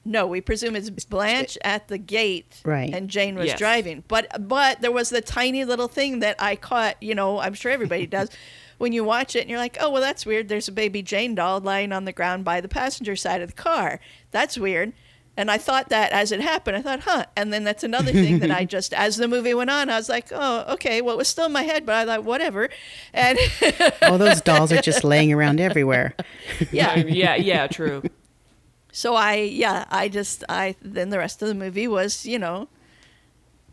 No, 0.06 0.26
we 0.26 0.40
presume 0.42 0.76
it's 0.76 0.90
Blanche 0.90 1.56
at 1.64 1.88
the 1.88 1.96
gate, 1.96 2.60
Right. 2.64 2.92
And 2.92 3.08
Jane 3.08 3.36
was 3.36 3.46
Yes. 3.46 3.58
driving, 3.58 4.04
but 4.06 4.26
but 4.48 4.82
there 4.82 4.92
was 4.92 5.08
the 5.08 5.22
tiny 5.22 5.64
little 5.64 5.88
thing 5.88 6.18
that 6.20 6.36
I 6.38 6.56
caught. 6.56 7.02
You 7.02 7.14
know, 7.14 7.38
I'm 7.38 7.54
sure 7.54 7.72
everybody 7.72 8.06
does. 8.06 8.28
When 8.76 8.92
you 8.92 9.04
watch 9.04 9.36
it 9.36 9.42
and 9.42 9.48
you're 9.50 9.60
like, 9.60 9.76
oh 9.80 9.88
well, 9.88 10.02
that's 10.02 10.26
weird. 10.26 10.48
There's 10.48 10.66
a 10.66 10.72
baby 10.72 11.00
Jane 11.00 11.36
doll 11.36 11.60
lying 11.60 11.92
on 11.92 12.06
the 12.06 12.12
ground 12.12 12.44
by 12.44 12.60
the 12.60 12.66
passenger 12.68 13.14
side 13.14 13.40
of 13.40 13.50
the 13.50 13.54
car. 13.62 14.00
That's 14.32 14.58
weird. 14.58 14.92
And 15.36 15.50
I 15.50 15.58
thought 15.58 15.88
that 15.88 16.12
as 16.12 16.30
it 16.30 16.40
happened, 16.40 16.76
I 16.76 16.82
thought, 16.82 17.00
huh. 17.00 17.26
And 17.36 17.52
then 17.52 17.64
that's 17.64 17.82
another 17.82 18.12
thing 18.12 18.38
that 18.38 18.50
I 18.52 18.64
just, 18.76 18.94
as 18.94 19.16
the 19.16 19.26
movie 19.26 19.52
went 19.52 19.70
on, 19.70 19.90
I 19.90 19.96
was 19.96 20.08
like, 20.08 20.28
oh, 20.30 20.64
okay. 20.74 21.00
Well, 21.00 21.14
it 21.14 21.18
was 21.18 21.28
still 21.28 21.46
in 21.46 21.52
my 21.52 21.62
head, 21.62 21.84
but 21.84 21.94
I 21.96 22.04
thought, 22.04 22.24
whatever. 22.24 22.68
And 23.12 23.38
All 24.02 24.18
those 24.18 24.40
dolls 24.40 24.70
are 24.72 24.80
just 24.80 25.02
laying 25.02 25.32
around 25.32 25.60
everywhere. 25.60 26.14
yeah, 26.70 26.96
yeah, 26.96 27.34
yeah, 27.34 27.66
true. 27.66 28.02
So 28.92 29.16
I, 29.16 29.34
yeah, 29.34 29.86
I 29.90 30.08
just, 30.08 30.44
I, 30.48 30.76
then 30.80 31.10
the 31.10 31.18
rest 31.18 31.42
of 31.42 31.48
the 31.48 31.54
movie 31.54 31.88
was, 31.88 32.24
you 32.24 32.38
know, 32.38 32.68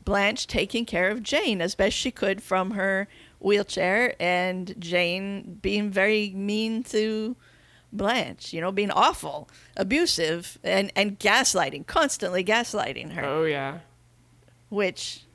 Blanche 0.03 0.47
taking 0.47 0.85
care 0.85 1.09
of 1.11 1.21
Jane 1.21 1.61
as 1.61 1.75
best 1.75 1.95
she 1.95 2.09
could 2.09 2.41
from 2.41 2.71
her 2.71 3.07
wheelchair 3.39 4.15
and 4.19 4.73
Jane 4.79 5.59
being 5.61 5.91
very 5.91 6.31
mean 6.31 6.83
to 6.85 7.35
Blanche, 7.93 8.53
you 8.53 8.61
know, 8.61 8.71
being 8.71 8.91
awful, 8.91 9.49
abusive, 9.77 10.57
and, 10.63 10.91
and 10.95 11.19
gaslighting, 11.19 11.85
constantly 11.87 12.43
gaslighting 12.43 13.11
her, 13.13 13.25
Oh 13.25 13.43
yeah. 13.45 13.79
which, 14.69 15.25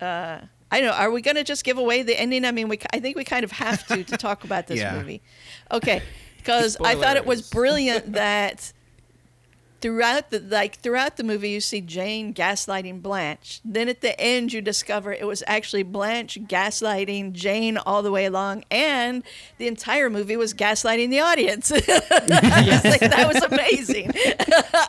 uh, 0.00 0.38
I 0.70 0.80
don't 0.80 0.88
know. 0.88 0.94
Are 0.96 1.10
we 1.10 1.20
going 1.22 1.36
to 1.36 1.44
just 1.44 1.64
give 1.64 1.78
away 1.78 2.02
the 2.02 2.18
ending? 2.18 2.44
I 2.44 2.50
mean, 2.52 2.68
we, 2.68 2.78
I 2.92 2.98
think 3.00 3.16
we 3.16 3.24
kind 3.24 3.44
of 3.44 3.52
have 3.52 3.86
to 3.88 4.04
to 4.04 4.16
talk 4.16 4.44
about 4.44 4.66
this 4.66 4.80
Yeah. 4.80 4.96
movie. 4.98 5.22
Okay. 5.70 6.02
Because 6.38 6.76
I 6.84 6.96
thought 6.96 7.16
it 7.16 7.24
was 7.24 7.48
brilliant 7.50 8.14
that 8.14 8.72
throughout 9.82 10.30
the 10.30 10.38
like 10.38 10.76
throughout 10.76 11.16
the 11.16 11.24
movie 11.24 11.50
you 11.50 11.60
see 11.60 11.80
Jane 11.80 12.32
gaslighting 12.32 13.02
Blanche. 13.02 13.60
Then 13.64 13.88
at 13.88 14.00
the 14.00 14.18
end 14.18 14.52
you 14.52 14.62
discover 14.62 15.12
it 15.12 15.26
was 15.26 15.42
actually 15.46 15.82
Blanche 15.82 16.38
gaslighting 16.46 17.32
Jane 17.32 17.76
all 17.76 18.02
the 18.02 18.12
way 18.12 18.24
along 18.24 18.64
and 18.70 19.24
the 19.58 19.66
entire 19.66 20.08
movie 20.08 20.36
was 20.36 20.54
gaslighting 20.54 21.10
the 21.10 21.20
audience. 21.20 21.70
like, 21.70 23.00
that 23.00 23.30
was 23.32 23.42
amazing. 23.42 24.12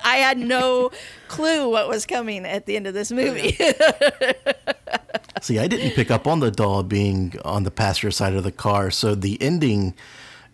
I 0.06 0.18
had 0.18 0.38
no 0.38 0.92
clue 1.28 1.70
what 1.70 1.90
was 1.90 2.06
coming 2.06 2.46
at 2.46 2.68
the 2.68 2.76
end 2.76 2.86
of 2.86 2.94
this 2.94 3.12
oh, 3.12 3.16
movie. 3.16 3.58
See, 5.42 5.60
I 5.60 5.68
didn't 5.68 5.92
pick 5.92 6.12
up 6.12 6.28
on 6.28 6.40
the 6.40 6.52
doll 6.52 6.84
being 6.84 7.34
on 7.44 7.64
the 7.64 7.72
passenger 7.72 8.12
side 8.12 8.34
of 8.34 8.44
the 8.44 8.52
car, 8.52 8.92
so 8.92 9.16
the 9.16 9.42
ending 9.42 9.96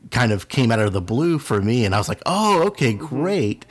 kind 0.10 0.32
of 0.32 0.48
came 0.48 0.72
out 0.72 0.80
of 0.80 0.94
the 0.94 1.02
blue 1.02 1.38
for 1.38 1.62
me, 1.62 1.86
and 1.86 1.94
I 1.94 1.98
was 1.98 2.10
like, 2.10 2.22
"Oh, 2.26 2.64
okay, 2.68 2.94
mm-hmm. 2.94 3.06
great." 3.06 3.66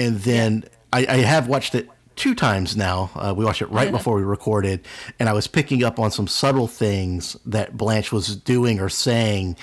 And 0.00 0.18
then 0.20 0.64
I, 0.92 1.06
I 1.06 1.16
have 1.18 1.46
watched 1.46 1.74
it 1.74 1.88
two 2.16 2.34
times 2.34 2.76
now. 2.76 3.10
Uh, 3.14 3.34
we 3.36 3.44
watched 3.44 3.62
it 3.62 3.70
right 3.70 3.90
before 3.90 4.16
we 4.16 4.22
recorded, 4.22 4.86
and 5.18 5.28
I 5.28 5.32
was 5.32 5.46
picking 5.46 5.84
up 5.84 5.98
on 5.98 6.10
some 6.10 6.26
subtle 6.26 6.68
things 6.68 7.36
that 7.46 7.76
Blanche 7.76 8.12
was 8.12 8.36
doing 8.36 8.80
or 8.80 8.88
saying 8.88 9.56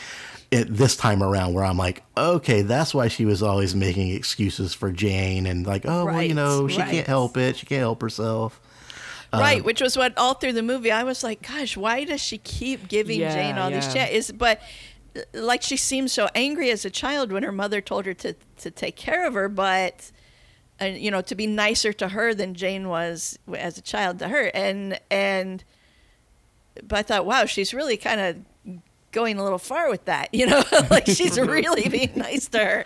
it 0.49 0.73
this 0.73 0.95
time 0.95 1.21
around 1.21 1.53
where 1.53 1.65
I'm 1.65 1.77
like, 1.77 2.03
okay, 2.15 2.61
that's 2.61 2.93
why 2.93 3.09
she 3.09 3.25
was 3.25 3.43
always 3.43 3.75
making 3.75 4.11
excuses 4.11 4.73
for 4.73 4.91
Jane 4.91 5.45
and 5.45 5.67
like, 5.67 5.85
oh, 5.85 6.05
well, 6.05 6.23
you 6.23 6.33
know, 6.33 6.67
she 6.67 6.79
right. 6.79 6.89
can't 6.89 7.07
help 7.07 7.35
it. 7.35 7.57
She 7.57 7.65
can't 7.65 7.81
help 7.81 8.01
herself. 8.01 8.59
right, 9.33 9.63
which 9.63 9.81
was 9.81 9.97
what 9.97 10.17
all 10.17 10.35
through 10.35 10.53
the 10.53 10.63
movie 10.63 10.91
I 10.91 11.03
was 11.03 11.23
like, 11.23 11.45
gosh, 11.45 11.75
why 11.75 12.05
does 12.05 12.21
she 12.21 12.37
keep 12.37 12.87
giving 12.87 13.19
Yeah, 13.19 13.33
Jane 13.33 13.57
all 13.57 13.69
these 13.69 13.87
yeah. 13.87 14.05
chances? 14.05 14.31
But 14.31 14.61
uh, 15.15 15.21
like 15.33 15.63
she 15.63 15.75
seemed 15.75 16.11
so 16.11 16.29
angry 16.33 16.69
as 16.69 16.85
a 16.85 16.89
child 16.89 17.31
when 17.31 17.43
her 17.43 17.51
mother 17.51 17.81
told 17.81 18.05
her 18.05 18.13
to 18.13 18.35
to 18.59 18.71
take 18.71 18.95
care 18.95 19.27
of 19.27 19.33
her, 19.33 19.49
but 19.49 20.11
uh, 20.81 20.85
you 20.85 21.09
know, 21.11 21.21
to 21.21 21.35
be 21.35 21.47
nicer 21.47 21.91
to 21.93 22.09
her 22.09 22.33
than 22.33 22.53
Jane 22.53 22.87
was 22.89 23.37
as 23.55 23.77
a 23.77 23.81
child 23.81 24.19
to 24.19 24.27
her, 24.27 24.51
and 24.53 24.99
and 25.09 25.63
but 26.87 26.99
I 26.99 27.01
thought, 27.03 27.25
wow, 27.25 27.45
she's 27.45 27.73
really 27.73 27.97
kind 27.97 28.21
of 28.21 28.81
going 29.11 29.39
a 29.39 29.43
little 29.43 29.57
far 29.57 29.89
with 29.89 30.05
that, 30.05 30.29
you 30.33 30.45
know, 30.45 30.63
like 30.91 31.07
she's 31.07 31.39
really 31.39 31.89
being 31.89 32.11
nice 32.15 32.47
to 32.49 32.59
her. 32.59 32.85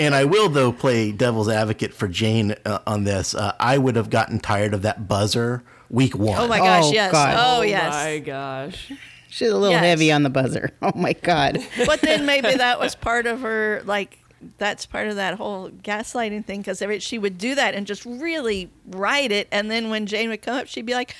And 0.00 0.14
I 0.14 0.24
will 0.24 0.48
though 0.48 0.72
play 0.72 1.12
devil's 1.12 1.48
advocate 1.48 1.92
for 1.92 2.08
Jane 2.08 2.54
uh, 2.64 2.78
on 2.86 3.04
this. 3.04 3.34
Uh, 3.34 3.52
I 3.60 3.76
would 3.78 3.96
have 3.96 4.08
gotten 4.10 4.38
tired 4.38 4.72
of 4.74 4.82
that 4.82 5.06
buzzer 5.08 5.62
week 5.90 6.16
one. 6.16 6.38
Oh 6.38 6.48
my 6.48 6.58
gosh, 6.58 6.84
Oh, 6.86 6.92
yes, 6.92 7.12
God. 7.12 7.34
oh 7.38 7.58
Oh 7.58 7.62
yes. 7.62 7.92
my 7.92 8.18
gosh. 8.20 8.92
She's 9.30 9.50
a 9.50 9.56
little 9.56 9.72
Yes. 9.72 9.84
heavy 9.84 10.10
on 10.12 10.22
the 10.22 10.30
buzzer. 10.30 10.70
Oh 10.80 10.92
my 10.94 11.12
god. 11.12 11.58
but 11.84 12.00
then 12.00 12.24
maybe 12.24 12.54
that 12.54 12.80
was 12.80 12.94
part 12.94 13.26
of 13.26 13.40
her 13.42 13.82
like 13.84 14.17
that's 14.58 14.86
part 14.86 15.08
of 15.08 15.16
that 15.16 15.34
whole 15.34 15.70
gaslighting 15.70 16.44
thing 16.44 16.60
because 16.62 16.82
she 17.02 17.18
would 17.18 17.38
do 17.38 17.54
that 17.54 17.74
and 17.74 17.86
just 17.86 18.04
really 18.04 18.70
write 18.86 19.32
it. 19.32 19.48
And 19.50 19.70
then 19.70 19.90
when 19.90 20.06
jane 20.06 20.28
would 20.30 20.42
come 20.42 20.56
up 20.56 20.66
she'd 20.66 20.86
be 20.86 20.94
like 20.94 21.14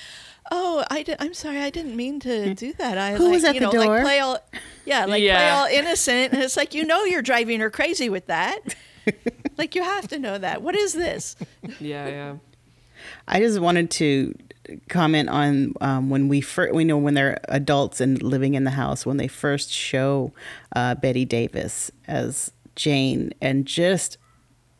oh 0.51 0.83
i 0.89 1.03
did, 1.03 1.15
i'm 1.19 1.33
sorry 1.33 1.59
i 1.59 1.69
didn't 1.69 1.95
mean 1.95 2.19
to 2.19 2.53
do 2.55 2.73
that. 2.73 2.97
I 2.97 3.13
Who 3.15 3.25
like, 3.25 3.33
was 3.33 3.43
at 3.43 3.53
you 3.55 3.59
the 3.61 3.65
know 3.67 3.71
door?" 3.71 3.85
like 3.95 4.03
play 4.03 4.19
all 4.19 4.39
yeah 4.85 5.01
like 5.01 5.07
play 5.09 5.25
Yeah. 5.25 5.55
all 5.59 5.65
innocent. 5.67 6.33
And 6.33 6.41
it's 6.41 6.57
like 6.57 6.73
you 6.73 6.83
know 6.85 7.03
you're 7.03 7.21
driving 7.21 7.59
her 7.59 7.69
crazy 7.69 8.09
with 8.09 8.27
that. 8.27 8.59
Like 9.57 9.75
you 9.75 9.83
have 9.83 10.07
to 10.09 10.19
know 10.19 10.37
that. 10.37 10.61
What 10.61 10.73
is 10.75 10.93
this? 10.93 11.35
Yeah, 11.81 12.07
yeah. 12.07 12.35
I 13.27 13.39
just 13.41 13.59
wanted 13.59 13.91
to 13.91 14.33
comment 14.87 15.27
on 15.29 15.73
um, 15.81 16.09
when 16.09 16.29
we 16.29 16.39
first, 16.41 16.73
we 16.73 16.85
know 16.85 16.97
when 16.97 17.13
they're 17.13 17.39
adults 17.49 17.99
and 17.99 18.21
living 18.23 18.53
in 18.53 18.63
the 18.63 18.71
house, 18.71 19.05
when 19.05 19.17
they 19.17 19.27
first 19.27 19.69
show 19.71 20.31
uh, 20.75 20.95
Bette 20.95 21.25
Davis 21.25 21.91
as 22.07 22.51
Jane 22.79 23.31
and 23.41 23.65
just 23.65 24.17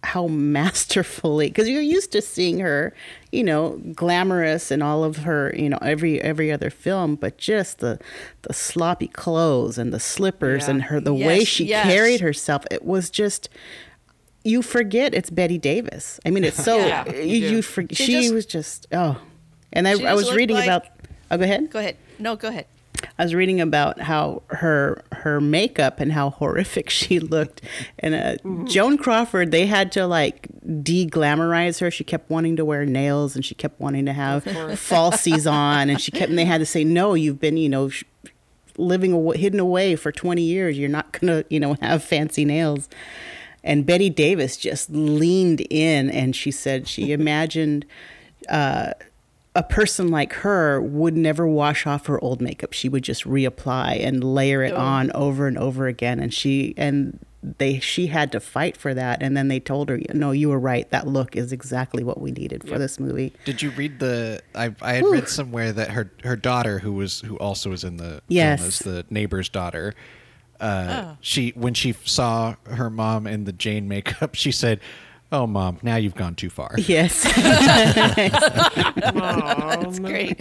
how 0.02 0.28
masterfully, 0.28 1.48
because 1.50 1.68
you're 1.68 1.82
used 1.82 2.14
to 2.14 2.22
seeing 2.22 2.60
her, 2.60 2.94
you 3.34 3.44
know, 3.44 3.82
glamorous 3.94 4.72
in 4.72 4.82
all 4.82 5.04
of 5.04 5.18
her, 5.18 5.54
you 5.58 5.68
know, 5.68 5.78
every 5.82 6.22
every 6.22 6.52
other 6.54 6.70
film, 6.70 7.16
but 7.16 7.38
just 7.38 7.80
the 7.80 8.00
the 8.44 8.54
sloppy 8.54 9.08
clothes 9.10 9.78
and 9.78 9.92
the 9.94 10.00
slippers 10.00 10.64
Yeah. 10.64 10.70
and 10.72 10.84
her 10.84 11.02
the 11.02 11.14
way 11.14 11.44
she 11.44 11.66
yes. 11.66 11.86
carried 11.86 12.22
herself, 12.22 12.64
it 12.72 12.86
was 12.86 13.10
just 13.10 13.50
you 14.46 14.62
forget 14.62 15.14
it's 15.14 15.30
Bette 15.30 15.58
Davis. 15.58 16.18
I 16.26 16.30
mean, 16.30 16.46
it's 16.46 16.64
so 16.64 16.78
Yeah, 16.88 17.04
uh, 17.06 17.12
you, 17.14 17.24
you 17.24 17.50
you 17.58 17.62
for, 17.62 17.84
she, 17.92 18.06
She 18.06 18.14
just- 18.14 18.34
was 18.34 18.46
just 18.46 18.88
oh, 18.94 19.20
and 19.74 19.86
I, 19.86 20.02
I 20.02 20.14
was 20.14 20.34
reading 20.34 20.56
like- 20.56 20.66
about. 20.66 20.86
Oh, 21.32 21.38
go 21.38 21.44
ahead. 21.44 21.70
go 21.70 21.80
ahead 21.80 21.98
no 22.18 22.36
go 22.38 22.48
ahead 22.48 22.66
I 23.18 23.24
was 23.24 23.34
reading 23.36 23.60
about 23.62 24.00
how 24.02 24.44
her 24.48 25.02
her 25.14 25.40
makeup 25.42 26.00
and 26.00 26.12
how 26.12 26.32
horrific 26.32 26.90
she 27.00 27.20
looked, 27.20 27.62
and 28.00 28.14
uh, 28.16 28.20
Mm-hmm. 28.44 28.66
Joan 28.66 28.98
Crawford. 28.98 29.52
They 29.52 29.66
had 29.66 29.92
to 29.94 30.06
like 30.08 30.48
de-glamorize 30.84 31.80
her. 31.80 31.92
She 31.92 32.04
kept 32.04 32.30
wanting 32.30 32.56
to 32.58 32.66
wear 32.66 32.86
nails, 32.86 33.36
and 33.36 33.44
she 33.46 33.56
kept 33.56 33.80
wanting 33.80 34.06
to 34.06 34.14
have 34.14 34.44
falsies 34.46 35.50
on, 35.52 35.90
and 35.90 36.00
she 36.02 36.12
kept. 36.12 36.30
And 36.30 36.38
they 36.38 36.46
had 36.46 36.60
to 36.60 36.66
say, 36.66 36.84
"No, 36.84 37.14
you've 37.14 37.40
been, 37.40 37.58
you 37.58 37.70
know." 37.70 37.90
Sh- 37.90 38.04
living 38.78 39.14
aw- 39.14 39.32
hidden 39.34 39.60
away 39.60 39.94
for 39.98 40.10
20 40.10 40.42
years 40.42 40.78
you're 40.80 40.88
not 40.88 41.12
gonna 41.12 41.44
you 41.50 41.60
know 41.60 41.76
have 41.82 42.02
fancy 42.02 42.46
nails 42.46 42.88
and 43.62 43.86
bette 43.86 44.10
davis 44.10 44.56
just 44.56 44.90
leaned 44.90 45.60
in 45.70 46.10
and 46.10 46.34
she 46.34 46.50
said 46.50 46.88
she 46.88 47.12
imagined 47.20 47.86
uh, 48.48 48.94
a 49.56 49.64
person 49.64 50.10
like 50.10 50.34
her 50.34 50.80
would 50.82 51.18
never 51.18 51.46
wash 51.48 51.88
off 51.88 52.06
her 52.06 52.24
old 52.24 52.40
makeup 52.42 52.72
she 52.74 52.88
would 52.88 53.04
just 53.04 53.24
reapply 53.24 54.00
and 54.06 54.24
layer 54.24 54.62
it 54.64 54.74
Oh. 54.74 54.78
on 54.78 55.12
over 55.14 55.48
and 55.48 55.58
over 55.58 55.88
again 55.88 56.20
and 56.20 56.34
she 56.34 56.74
and 56.78 57.20
they 57.58 57.80
she 57.80 58.08
had 58.08 58.32
to 58.34 58.40
fight 58.40 58.76
for 58.78 58.94
that 58.94 59.24
and 59.24 59.36
then 59.36 59.48
they 59.48 59.60
told 59.60 59.90
her 59.90 60.00
no 60.14 60.32
you 60.32 60.50
were 60.50 60.60
right 60.60 60.90
that 60.92 61.08
look 61.08 61.36
is 61.36 61.52
exactly 61.52 62.04
what 62.04 62.20
we 62.22 62.32
needed 62.32 62.62
for 62.64 62.72
Yep. 62.72 62.80
this 62.80 63.00
movie 63.00 63.34
Did 63.46 63.62
you 63.62 63.72
read 63.72 64.00
the? 64.00 64.42
I, 64.54 64.76
I 64.82 64.94
had 64.94 65.06
read 65.06 65.28
somewhere 65.30 65.72
that 65.72 65.92
her 65.92 66.12
her 66.24 66.36
daughter, 66.36 66.80
who 66.80 66.92
was 66.94 67.22
who 67.22 67.38
also 67.38 67.70
was 67.70 67.84
in 67.84 67.98
the 67.98 68.22
Yes. 68.28 68.82
film 68.82 68.94
the 68.94 69.06
neighbor's 69.10 69.48
daughter, 69.50 69.96
uh, 70.60 71.04
Oh. 71.14 71.18
she 71.22 71.52
when 71.56 71.74
she 71.74 71.94
saw 72.04 72.56
her 72.66 72.90
mom 72.90 73.26
in 73.26 73.46
the 73.46 73.54
Jane 73.54 73.88
makeup, 73.88 74.36
she 74.44 74.52
said, 74.52 74.82
"Oh, 75.32 75.46
mom, 75.48 75.78
now 75.84 75.96
you've 75.98 76.16
gone 76.16 76.36
too 76.36 76.50
far." 76.50 76.72
yes 76.78 77.24
That's 79.00 80.00
great. 80.00 80.40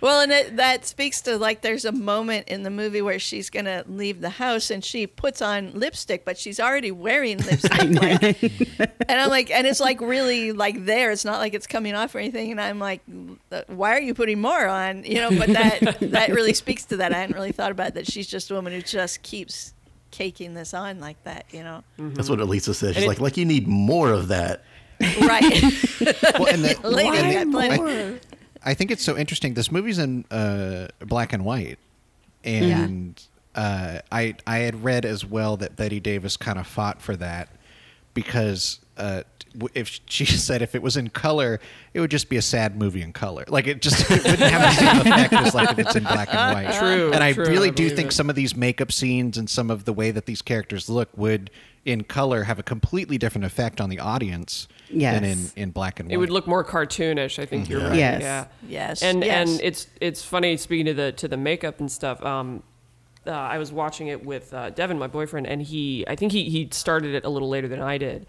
Well, 0.00 0.20
and 0.20 0.32
it, 0.32 0.56
that 0.56 0.84
speaks 0.84 1.22
to 1.22 1.38
like 1.38 1.62
there's 1.62 1.84
a 1.84 1.92
moment 1.92 2.48
in 2.48 2.62
the 2.62 2.70
movie 2.70 3.00
where 3.00 3.18
she's 3.18 3.48
gonna 3.50 3.84
leave 3.88 4.20
the 4.20 4.28
house 4.30 4.70
and 4.70 4.84
she 4.84 5.06
puts 5.06 5.40
on 5.40 5.72
lipstick, 5.72 6.24
but 6.24 6.36
she's 6.38 6.60
already 6.60 6.90
wearing 6.90 7.38
lipstick. 7.44 7.72
like- 8.00 8.42
and 9.08 9.20
I'm 9.20 9.30
like, 9.30 9.50
and 9.50 9.66
it's 9.66 9.80
like 9.80 10.00
really 10.00 10.52
like 10.52 10.84
there. 10.84 11.10
It's 11.10 11.24
not 11.24 11.38
like 11.38 11.54
it's 11.54 11.66
coming 11.66 11.94
off 11.94 12.14
or 12.14 12.18
anything. 12.18 12.50
And 12.50 12.60
I'm 12.60 12.78
like, 12.78 13.00
uh, 13.50 13.62
why 13.68 13.92
are 13.96 14.00
you 14.00 14.14
putting 14.14 14.40
more 14.40 14.66
on? 14.66 15.04
You 15.04 15.16
know, 15.16 15.30
but 15.30 15.48
that 15.48 15.98
that 16.12 16.30
really 16.30 16.54
speaks 16.64 16.84
to 16.86 16.98
that. 16.98 17.12
I 17.14 17.18
hadn't 17.20 17.34
really 17.36 17.52
thought 17.52 17.70
about 17.70 17.94
that. 17.94 18.10
She's 18.10 18.26
just 18.26 18.50
a 18.50 18.54
woman 18.54 18.72
who 18.72 18.82
just 18.82 19.22
keeps 19.22 19.72
caking 20.14 20.54
this 20.54 20.72
on 20.74 21.00
like 21.00 21.22
that. 21.24 21.44
You 21.52 21.62
know, 21.64 21.82
That's 21.98 22.30
what 22.30 22.40
Elisa 22.40 22.72
says. 22.72 22.94
She's 22.94 23.04
it- 23.04 23.08
like, 23.08 23.20
like 23.20 23.36
you 23.36 23.44
need 23.44 23.66
more 23.66 24.10
of 24.12 24.28
that. 24.28 24.62
right? 25.20 25.42
Well, 26.38 26.46
and 26.48 26.64
the, 26.64 26.78
Lady 26.88 27.18
and 27.36 27.52
the- 27.52 27.56
plenty. 27.56 28.20
I, 28.62 28.70
I 28.70 28.74
think 28.74 28.90
it's 28.90 29.02
so 29.02 29.16
interesting. 29.16 29.54
This 29.54 29.70
movie's 29.72 29.98
in 29.98 30.24
uh, 30.30 30.88
black 31.00 31.32
and 31.32 31.44
white, 31.44 31.78
and 32.44 33.20
uh, 33.54 33.98
I 34.12 34.34
I 34.46 34.58
had 34.58 34.82
read 34.84 35.04
as 35.04 35.24
well 35.24 35.56
that 35.58 35.76
Bette 35.76 36.00
Davis 36.00 36.36
kind 36.36 36.58
of 36.58 36.66
fought 36.66 37.00
for 37.02 37.16
that 37.16 37.48
because 38.14 38.80
uh, 38.96 39.22
if 39.74 40.00
she 40.06 40.24
said 40.46 40.62
if 40.62 40.74
it 40.74 40.82
was 40.82 40.96
in 40.96 41.08
color, 41.10 41.60
it 41.92 42.00
would 42.00 42.10
just 42.10 42.28
be 42.28 42.36
a 42.36 42.42
sad 42.42 42.76
movie 42.76 43.02
in 43.02 43.12
color. 43.12 43.44
Like 43.48 43.66
it 43.66 43.80
just 43.82 44.10
it 44.10 44.24
wouldn't 44.24 44.38
have 44.50 44.62
the 44.62 44.70
same 44.72 45.00
effect 45.12 45.32
as 45.32 45.54
like 45.54 45.70
if 45.72 45.78
it's 45.78 45.96
in 45.96 46.02
black 46.04 46.28
and 46.34 46.54
white. 46.66 46.74
True, 46.78 47.12
And 47.12 47.22
I 47.22 47.32
true, 47.32 47.44
really 47.46 47.68
I 47.68 47.72
do 47.72 47.88
think 47.90 48.08
it. 48.08 48.14
some 48.14 48.28
of 48.30 48.36
these 48.36 48.56
makeup 48.56 48.90
scenes 48.92 49.38
and 49.38 49.48
some 49.48 49.70
of 49.70 49.84
the 49.84 49.92
way 49.92 50.10
that 50.10 50.26
these 50.26 50.42
characters 50.42 50.88
look 50.88 51.08
would 51.16 51.50
in 51.84 52.02
color 52.02 52.44
have 52.44 52.58
a 52.58 52.62
completely 52.62 53.18
different 53.18 53.44
effect 53.44 53.78
on 53.80 53.90
the 53.90 53.98
audience 53.98 54.68
than 54.90 55.22
in, 55.22 55.38
in 55.54 55.70
black 55.70 56.00
and 56.00 56.08
white. 56.08 56.14
It 56.14 56.16
would 56.16 56.30
look 56.30 56.46
more 56.46 56.64
cartoonish. 56.64 57.38
I 57.38 57.44
think 57.46 57.68
you're 57.68 57.80
right. 57.82 57.94
Yes. 57.96 58.22
Yeah. 58.22 58.46
Yes, 58.66 59.02
And 59.02 59.22
yes. 59.22 59.50
and 59.50 59.60
it's 59.62 59.86
it's 60.00 60.24
funny 60.24 60.56
speaking 60.56 60.86
to 60.86 60.94
the 60.94 61.12
to 61.12 61.28
the 61.28 61.36
makeup 61.36 61.80
and 61.80 61.92
stuff. 61.92 62.24
Um, 62.24 62.62
uh, 63.26 63.30
I 63.30 63.58
was 63.58 63.72
watching 63.72 64.08
it 64.08 64.24
with 64.24 64.52
uh, 64.52 64.70
Devin, 64.70 64.98
my 64.98 65.06
boyfriend, 65.06 65.46
and 65.46 65.62
he 65.62 66.04
I 66.08 66.16
think 66.16 66.32
he 66.32 66.48
he 66.48 66.68
started 66.72 67.14
it 67.14 67.24
a 67.24 67.28
little 67.28 67.48
later 67.48 67.68
than 67.68 67.80
I 67.80 67.98
did. 67.98 68.26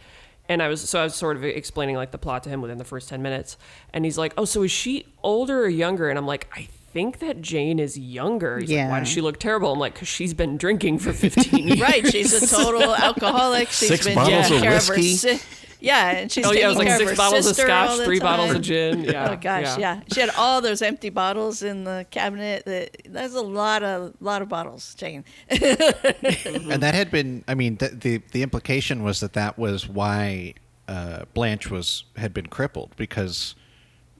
And 0.47 0.61
I 0.61 0.67
was 0.67 0.87
so 0.87 0.99
I 0.99 1.03
was 1.03 1.15
sort 1.15 1.37
of 1.37 1.43
explaining 1.43 1.95
like 1.95 2.11
the 2.11 2.17
plot 2.17 2.43
to 2.43 2.49
him 2.49 2.61
within 2.61 2.77
the 2.77 2.83
first 2.83 3.09
ten 3.09 3.21
minutes, 3.21 3.57
and 3.93 4.05
he's 4.05 4.17
like, 4.17 4.33
"Oh, 4.37 4.45
so 4.45 4.61
is 4.63 4.71
she 4.71 5.05
older 5.23 5.63
or 5.63 5.69
younger?" 5.69 6.09
And 6.09 6.19
I'm 6.19 6.27
like, 6.27 6.47
"I 6.55 6.67
think 6.93 7.17
that 7.19 7.41
Jane 7.41 7.79
is 7.79 7.97
younger." 7.97 8.59
He's 8.59 8.69
like, 8.69 8.75
Yeah. 8.75 8.89
"Why 8.91 8.99
does 8.99 9.09
she 9.09 9.21
look 9.21 9.39
terrible?" 9.39 9.73
I'm 9.73 9.79
like, 9.79 9.95
"Cause 9.95 10.07
she's 10.07 10.33
been 10.35 10.57
drinking 10.57 10.99
for 10.99 11.13
15 11.13 11.67
years." 11.67 11.79
Right, 11.81 12.05
she's 12.07 12.31
a 12.33 12.45
total 12.47 12.95
alcoholic. 12.95 13.69
She's 13.69 13.87
Six 13.89 14.05
been 14.05 14.15
bottles 14.15 14.43
taking 14.43 14.57
of 14.57 14.61
care 14.63 14.77
of 14.77 14.85
her 14.87 14.93
whiskey? 14.95 15.15
si- 15.15 15.39
yeah, 15.79 16.11
and 16.11 16.31
she's 16.31 16.45
Oh 16.45 16.49
taking 16.49 16.61
yeah, 16.61 16.65
it 16.67 16.69
was 16.69 16.77
like 16.77 16.87
care 16.87 16.97
six 16.97 17.11
of 17.11 17.17
her 17.17 17.23
bottles 17.23 17.45
of 17.47 17.55
sister 17.55 17.71
all 17.71 17.87
scotch, 17.87 17.97
the 17.99 18.05
three 18.05 18.19
bottles 18.19 18.47
time. 18.49 18.55
of 18.57 18.61
gin. 18.61 19.03
Yeah. 19.03 19.31
oh 19.31 19.35
gosh, 19.35 19.77
yeah. 19.77 20.01
She 20.13 20.19
had 20.19 20.29
all 20.37 20.61
those 20.61 20.81
empty 20.81 21.09
bottles 21.09 21.61
in 21.63 21.83
the 21.83 22.05
cabinet. 22.11 22.65
That 22.65 22.97
that's 23.09 23.35
a 23.35 23.41
lot 23.41 23.83
of 23.83 24.13
lot 24.19 24.41
of 24.41 24.49
bottles, 24.49 24.95
Jane. 24.95 25.23
and 25.49 26.81
that 26.83 26.93
had 26.95 27.11
been 27.11 27.43
i 27.47 27.53
mean 27.53 27.77
th- 27.77 27.91
the 27.99 28.21
the 28.31 28.41
implication 28.43 29.03
was 29.03 29.19
that 29.19 29.33
that 29.33 29.57
was 29.57 29.87
why 29.87 30.53
uh, 30.87 31.25
Blanche 31.33 31.69
was 31.71 32.03
had 32.15 32.33
been 32.33 32.45
crippled 32.47 32.95
because 32.95 33.55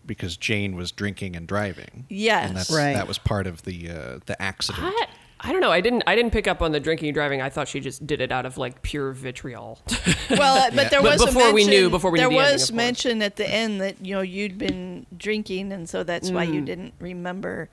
because 0.05 0.37
Jane 0.37 0.75
was 0.75 0.91
drinking 0.91 1.35
and 1.35 1.47
driving. 1.47 2.05
Yes. 2.09 2.47
and 2.47 2.57
that's, 2.57 2.71
Right. 2.71 2.93
that 2.93 3.07
was 3.07 3.17
part 3.17 3.47
of 3.47 3.63
the 3.63 3.89
uh, 3.89 4.19
the 4.25 4.39
accident. 4.41 4.83
I, 4.85 5.07
I 5.47 5.51
don't 5.51 5.61
know. 5.61 5.71
I 5.71 5.79
didn't. 5.79 6.03
I 6.07 6.15
didn't 6.15 6.31
pick 6.31 6.47
up 6.47 6.61
on 6.61 6.71
the 6.71 6.79
drinking 6.79 7.09
and 7.09 7.13
driving. 7.13 7.39
I 7.41 7.49
thought 7.49 7.67
she 7.67 7.79
just 7.79 8.05
did 8.07 8.19
it 8.19 8.31
out 8.31 8.45
of 8.47 8.57
like 8.57 8.81
pure 8.81 9.11
vitriol. 9.11 9.79
Well, 10.31 10.71
but 10.71 10.75
Yeah. 10.75 10.89
there 10.89 11.01
But 11.03 11.13
was 11.19 11.25
before 11.25 11.49
a 11.49 11.53
we 11.53 11.65
knew- 11.67 11.89
before 11.91 12.09
we 12.09 12.17
knew 12.17 12.23
there 12.23 12.29
the 12.31 12.35
was 12.35 12.63
of 12.63 12.69
course. 12.69 12.71
mention 12.71 13.21
at 13.21 13.35
the 13.35 13.47
end 13.47 13.79
that 13.79 14.03
you 14.03 14.15
know 14.15 14.21
you'd 14.21 14.57
been 14.57 15.05
drinking, 15.15 15.71
and 15.71 15.87
so 15.87 16.03
that's 16.03 16.31
why 16.31 16.47
Mm. 16.47 16.53
you 16.55 16.61
didn't 16.61 16.93
remember. 16.99 17.69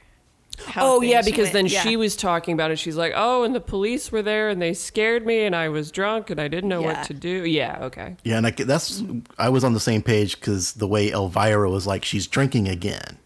How 0.67 0.97
oh 0.97 1.01
yeah, 1.01 1.23
because 1.23 1.45
went. 1.47 1.53
then 1.55 1.67
Yeah. 1.69 1.81
she 1.83 1.97
was 1.97 2.15
talking 2.15 2.53
about 2.53 2.71
it. 2.71 2.79
She's 2.79 2.95
like, 2.97 3.15
"Oh, 3.17 3.43
and 3.43 3.55
the 3.55 3.61
police 3.61 4.13
were 4.13 4.21
there, 4.21 4.51
and 4.51 4.61
they 4.61 4.75
scared 4.75 5.25
me, 5.27 5.45
and 5.45 5.57
I 5.57 5.71
was 5.71 5.91
drunk, 5.91 6.29
and 6.29 6.39
I 6.39 6.47
didn't 6.49 6.69
know 6.69 6.83
Yeah. 6.83 6.89
what 6.99 7.05
to 7.05 7.15
do." 7.15 7.47
Yeah. 7.47 7.79
Okay. 7.85 8.17
Yeah, 8.23 8.37
and 8.37 8.47
I, 8.47 8.51
that's 8.51 9.03
I 9.39 9.49
was 9.49 9.65
on 9.65 9.73
the 9.73 9.81
same 9.81 10.03
page 10.03 10.39
because 10.39 10.75
the 10.75 10.87
way 10.87 11.11
Elvira 11.11 11.71
was 11.71 11.87
like 11.87 12.05
she's 12.05 12.27
drinking 12.27 12.69
again 12.69 13.17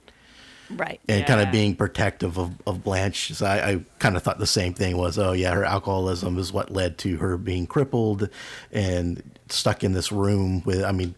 right. 0.70 1.00
and 1.08 1.26
kind 1.26 1.40
of 1.40 1.50
being 1.50 1.74
protective 1.76 2.38
of, 2.38 2.52
of 2.66 2.82
Blanche. 2.82 3.32
So 3.34 3.46
I, 3.46 3.70
I 3.70 3.84
kind 3.98 4.16
of 4.16 4.22
thought 4.22 4.38
the 4.38 4.46
same 4.46 4.74
thing 4.74 4.96
was, 4.96 5.18
oh 5.18 5.32
yeah, 5.32 5.52
her 5.54 5.64
alcoholism 5.64 6.38
is 6.38 6.52
what 6.52 6.70
led 6.70 6.98
to 6.98 7.16
her 7.18 7.36
being 7.36 7.66
crippled 7.66 8.28
and 8.72 9.22
stuck 9.48 9.84
in 9.84 9.92
this 9.92 10.10
room 10.10 10.62
with. 10.64 10.84
I 10.84 10.92
mean, 10.92 11.14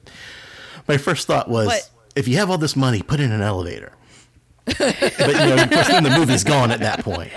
my 0.86 0.96
first 0.96 1.26
thought 1.26 1.48
was, 1.48 1.68
But- 1.68 1.90
if 2.16 2.26
you 2.26 2.36
have 2.38 2.50
all 2.50 2.58
this 2.58 2.74
money, 2.74 3.00
put 3.02 3.20
in 3.20 3.30
an 3.30 3.42
elevator. 3.42 3.92
but 4.78 4.80
you 5.18 5.34
know, 5.34 5.62
of 5.62 5.70
course, 5.70 5.88
then 5.88 6.02
the 6.04 6.10
movie's 6.10 6.44
gone 6.44 6.70
at 6.70 6.80
that 6.80 7.02
point. 7.02 7.32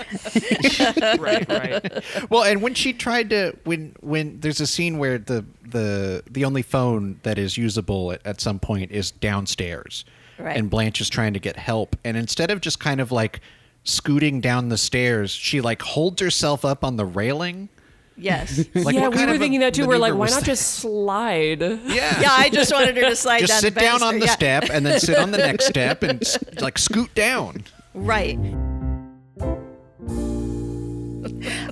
right. 1.18 1.48
Right. 1.48 2.04
Well, 2.30 2.42
and 2.44 2.60
when 2.60 2.74
she 2.74 2.92
tried 2.92 3.30
to 3.30 3.56
when 3.64 3.94
when 4.00 4.40
there's 4.40 4.60
a 4.60 4.66
scene 4.66 4.98
where 4.98 5.16
the 5.16 5.44
the 5.62 6.22
the 6.30 6.44
only 6.44 6.60
phone 6.60 7.20
that 7.22 7.38
is 7.38 7.56
usable 7.56 8.12
at, 8.12 8.26
at 8.26 8.40
some 8.42 8.58
point 8.58 8.90
is 8.90 9.12
downstairs, 9.12 10.04
Right. 10.42 10.56
and 10.56 10.68
Blanche 10.68 11.00
is 11.00 11.08
trying 11.08 11.34
to 11.34 11.38
get 11.40 11.56
help, 11.56 11.96
and 12.04 12.16
instead 12.16 12.50
of 12.50 12.60
just 12.60 12.80
kind 12.80 13.00
of 13.00 13.12
like 13.12 13.40
scooting 13.84 14.40
down 14.40 14.68
the 14.68 14.78
stairs, 14.78 15.30
she 15.30 15.60
like 15.60 15.82
holds 15.82 16.20
herself 16.20 16.64
up 16.64 16.84
on 16.84 16.96
the 16.96 17.04
railing. 17.04 17.68
Yes. 18.16 18.66
Like, 18.74 18.94
yeah, 18.94 19.08
we 19.08 19.24
were 19.26 19.38
thinking 19.38 19.60
that 19.60 19.72
too. 19.74 19.86
We're 19.86 19.96
like, 19.98 20.14
why 20.14 20.26
not 20.26 20.40
that? 20.40 20.44
just 20.44 20.74
slide? 20.76 21.60
Yeah. 21.86 22.20
yeah, 22.20 22.30
I 22.30 22.50
just 22.50 22.72
wanted 22.72 22.96
her 22.96 23.08
to 23.08 23.16
slide 23.16 23.40
Just 23.40 23.52
down. 23.52 23.60
sit 23.60 23.74
the 23.74 23.80
down 23.80 24.02
on 24.02 24.18
the. 24.18 24.26
Yeah. 24.26 24.32
step 24.32 24.64
and 24.70 24.84
then 24.84 25.00
sit 25.00 25.16
on 25.16 25.30
the 25.30 25.38
next 25.38 25.64
step 25.74 26.02
and 26.02 26.22
like 26.60 26.78
scoot 26.78 27.14
down. 27.14 27.64
Right. 27.94 28.38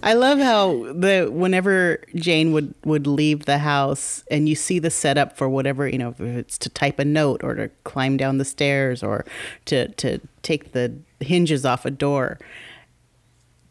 I 0.03 0.15
love 0.15 0.39
how 0.39 0.93
the 0.93 1.29
whenever 1.31 2.03
Jane 2.15 2.53
would 2.53 2.75
would 2.85 3.07
leave 3.07 3.45
the 3.45 3.59
house 3.59 4.25
and 4.31 4.49
you 4.49 4.55
see 4.55 4.79
the 4.79 4.91
setup 4.91 5.37
for 5.37 5.49
whatever 5.49 5.89
you 5.89 5.99
know 5.99 6.11
if 6.11 6.21
it's 6.21 6.59
to 6.59 6.69
type 6.69 6.99
a 6.99 7.05
note 7.05 7.43
or 7.45 7.55
to 7.55 7.69
climb 7.85 8.17
down 8.17 8.39
the 8.39 8.45
stairs 8.45 9.03
or 9.03 9.25
to 9.67 9.89
to 9.89 10.21
take 10.43 10.73
the 10.73 10.95
hinges 11.21 11.65
off 11.65 11.85
a 11.85 11.91
door. 11.91 12.39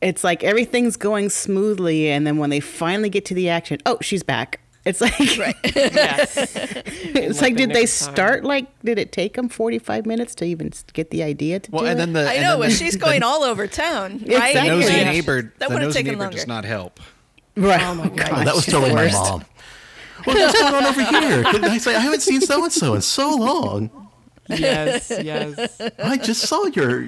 It's 0.01 0.23
like 0.23 0.43
everything's 0.43 0.95
going 0.95 1.29
smoothly, 1.29 2.09
and 2.09 2.25
then 2.25 2.37
when 2.37 2.49
they 2.49 2.61
finally 2.61 3.09
get 3.09 3.25
to 3.25 3.33
the 3.33 3.49
action, 3.49 3.79
oh, 3.85 3.97
she's 4.01 4.23
back. 4.23 4.61
It's 4.89 5.01
like 5.01 5.19
yes. 5.75 6.35
it's 6.35 7.41
like 7.41 7.51
like, 7.51 7.55
did 7.57 7.69
they 7.69 7.83
of 7.83 7.89
time. 7.89 8.13
start 8.13 8.43
like 8.43 8.67
did 8.81 8.97
it 8.99 9.11
take 9.11 9.35
them 9.35 9.49
forty 9.49 9.79
five 9.79 10.05
minutes 10.05 10.33
to 10.35 10.45
even 10.45 10.71
get 10.93 11.11
the 11.11 11.23
idea 11.23 11.59
to 11.59 11.71
Well, 11.71 11.83
do 11.83 11.87
and 11.89 11.99
it? 11.99 12.05
then 12.05 12.13
the 12.13 12.29
I 12.29 12.35
know, 12.37 12.49
then 12.51 12.59
but 12.59 12.69
the- 12.69 12.75
she's 12.75 12.95
going 12.95 13.23
all 13.23 13.43
over 13.43 13.67
town, 13.67 14.19
right? 14.27 14.49
Exactly. 14.49 14.69
nosy 14.69 14.93
Yeah. 14.93 15.03
neighbor. 15.11 15.41
That 15.43 15.59
the 15.59 15.65
would've 15.75 15.87
nosy 15.89 15.99
taken 15.99 16.11
neighbor 16.13 16.23
longer. 16.23 16.37
does 16.37 16.47
not 16.47 16.65
help. 16.65 16.99
right. 17.55 17.81
Oh 17.81 17.95
my 17.95 18.07
God. 18.09 18.29
Oh, 18.31 18.43
that 18.45 18.55
was 18.55 18.65
totally 18.65 18.93
my 18.93 19.11
mom. 19.11 19.45
What's 20.25 20.59
going 20.59 20.73
on 20.75 20.85
over 20.85 21.01
here? 21.03 21.43
Couldn't 21.45 21.65
I 21.69 21.77
say 21.77 21.95
I 21.95 21.99
haven't 21.99 22.21
seen 22.21 22.41
so 22.41 22.63
and 22.63 22.73
so 22.73 22.93
in 22.95 23.01
so 23.01 23.35
long? 23.35 23.89
Yes. 24.49 25.11
Yes. 25.23 25.79
I 26.03 26.17
just 26.17 26.41
saw 26.41 26.65
your 26.65 27.07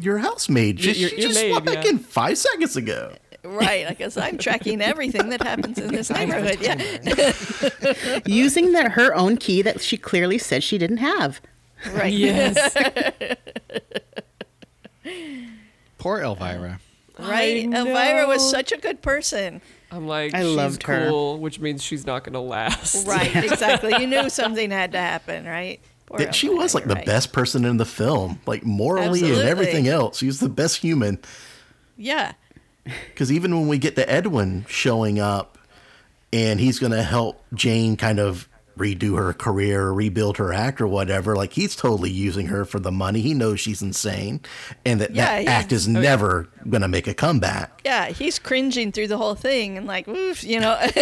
your 0.00 0.18
housemaid. 0.18 0.78
She, 0.80 0.92
Your- 0.92 1.08
she 1.10 1.20
just 1.22 1.34
maid, 1.40 1.50
walked 1.52 1.66
back 1.66 1.84
yeah. 1.84 1.90
in 1.92 1.98
five 1.98 2.36
seconds 2.36 2.76
ago. 2.76 3.14
Right. 3.46 3.86
I 3.88 3.94
guess 3.94 4.16
I'm 4.16 4.38
tracking 4.38 4.80
everything 4.80 5.28
that 5.30 5.42
happens 5.42 5.78
in 5.78 5.88
this 5.94 6.10
neighborhood. 6.18 6.58
Yeah. 6.60 8.20
Using 8.26 8.72
that 8.72 8.92
her 8.92 9.14
own 9.14 9.36
key 9.36 9.62
that 9.62 9.80
she 9.80 9.96
clearly 9.96 10.38
said 10.38 10.62
she 10.64 10.78
didn't 10.78 10.98
have. 10.98 11.40
Right. 11.92 12.12
Yes. 12.12 12.74
Poor 15.98 16.20
Elvira. 16.20 16.80
Right. 17.18 17.64
Elvira 17.64 18.26
was 18.26 18.48
such 18.48 18.72
a 18.72 18.76
good 18.76 19.00
person. 19.02 19.60
I'm 19.90 20.06
like, 20.06 20.34
I 20.34 20.42
she's 20.42 20.54
loved 20.54 20.82
her. 20.84 21.08
cool, 21.08 21.38
which 21.38 21.60
means 21.60 21.82
she's 21.82 22.04
not 22.06 22.24
gonna 22.24 22.40
last. 22.42 23.06
Right. 23.06 23.34
Exactly. 23.36 23.92
You 23.98 24.06
knew 24.06 24.28
something 24.28 24.70
had 24.70 24.92
to 24.92 24.98
happen, 24.98 25.44
right? 25.46 25.80
Poor 26.06 26.20
Yeah, 26.20 26.30
she 26.32 26.48
was 26.48 26.74
like 26.74 26.84
the 26.84 26.94
right. 26.96 27.06
best 27.06 27.32
person 27.32 27.64
in 27.64 27.76
the 27.78 27.84
film, 27.86 28.40
like 28.46 28.64
morally 28.64 29.20
Absolutely. 29.20 29.40
and 29.40 29.48
everything 29.48 29.88
else. 29.88 30.18
She's 30.18 30.40
the 30.40 30.48
best 30.48 30.78
human. 30.78 31.18
Yeah. 31.96 32.32
Because 33.08 33.32
even 33.32 33.54
when 33.58 33.68
we 33.68 33.78
get 33.78 33.96
to 33.96 34.10
Edwin 34.10 34.64
showing 34.68 35.18
up, 35.18 35.58
and 36.32 36.60
he's 36.60 36.78
going 36.78 36.92
to 36.92 37.02
help 37.02 37.42
Jane 37.54 37.96
kind 37.96 38.18
of 38.18 38.48
redo 38.76 39.16
her 39.16 39.32
career, 39.32 39.90
rebuild 39.90 40.36
her 40.36 40.52
act 40.52 40.80
or 40.80 40.86
whatever, 40.86 41.34
like 41.34 41.54
he's 41.54 41.74
totally 41.74 42.10
using 42.10 42.46
her 42.48 42.64
for 42.64 42.78
the 42.78 42.92
money. 42.92 43.20
He 43.22 43.32
knows 43.32 43.58
she's 43.58 43.80
insane, 43.80 44.40
and 44.84 45.00
that 45.00 45.14
Yeah, 45.14 45.42
that 45.42 45.48
act 45.48 45.72
is 45.72 45.88
never 45.88 46.48
going 46.68 46.82
to 46.82 46.88
make 46.88 47.06
a 47.06 47.14
comeback. 47.14 47.80
Yeah. 47.84 48.08
He's 48.10 48.38
cringing 48.38 48.92
through 48.92 49.08
the 49.08 49.16
whole 49.16 49.34
thing 49.34 49.78
and 49.78 49.86
like, 49.86 50.06
oof, 50.08 50.44
you 50.44 50.60
know. 50.60 50.78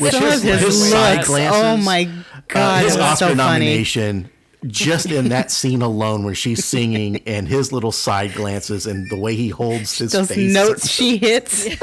With 0.00 0.12
Some 0.12 0.24
of 0.24 0.42
his 0.42 0.90
side 0.90 1.16
looks, 1.18 1.28
glances, 1.28 1.62
oh 1.62 1.76
my 1.76 2.10
uh, 2.34 2.40
God, 2.48 2.84
his 2.84 2.96
Oscar 2.96 3.16
so 3.16 3.26
funny. 3.26 3.36
nomination. 3.36 4.30
Just 4.66 5.10
in 5.10 5.28
that 5.28 5.50
scene 5.50 5.82
alone, 5.82 6.24
where 6.24 6.34
she's 6.34 6.64
singing, 6.64 7.16
and 7.26 7.48
his 7.48 7.72
little 7.72 7.92
side 7.92 8.34
glances, 8.34 8.86
and 8.86 9.08
the 9.10 9.18
way 9.18 9.34
he 9.34 9.48
holds 9.48 9.98
his 9.98 10.12
Those 10.12 10.28
face, 10.28 10.52
notes 10.52 10.88
she 10.88 11.16
hits. 11.18 11.68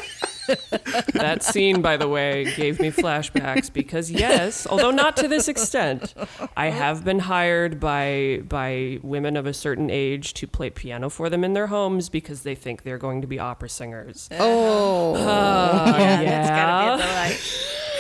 That 1.14 1.44
scene, 1.44 1.84
by 1.84 1.98
the 1.98 2.08
way, 2.08 2.52
gave 2.56 2.80
me 2.80 2.90
flashbacks 2.90 3.72
because 3.72 4.10
yes, 4.10 4.66
although 4.66 4.90
not 4.90 5.16
to 5.18 5.28
this 5.28 5.48
extent, 5.48 6.16
I 6.58 6.72
have 6.72 7.06
been 7.06 7.20
hired 7.20 7.80
by 7.80 8.42
by 8.48 9.00
women 9.04 9.38
of 9.38 9.46
a 9.46 9.54
certain 9.54 9.92
age 9.92 10.34
to 10.36 10.48
play 10.48 10.72
piano 10.72 11.10
for 11.10 11.30
them 11.30 11.44
in 11.44 11.54
their 11.54 11.68
homes 11.68 12.10
because 12.10 12.42
they 12.42 12.56
think 12.56 12.82
they're 12.82 12.98
going 12.98 13.22
to 13.22 13.28
be 13.28 13.38
opera 13.38 13.70
singers. 13.70 14.28
Oh, 14.40 15.16
uh, 15.16 15.96
yeah, 16.00 16.22
yeah. 16.22 17.38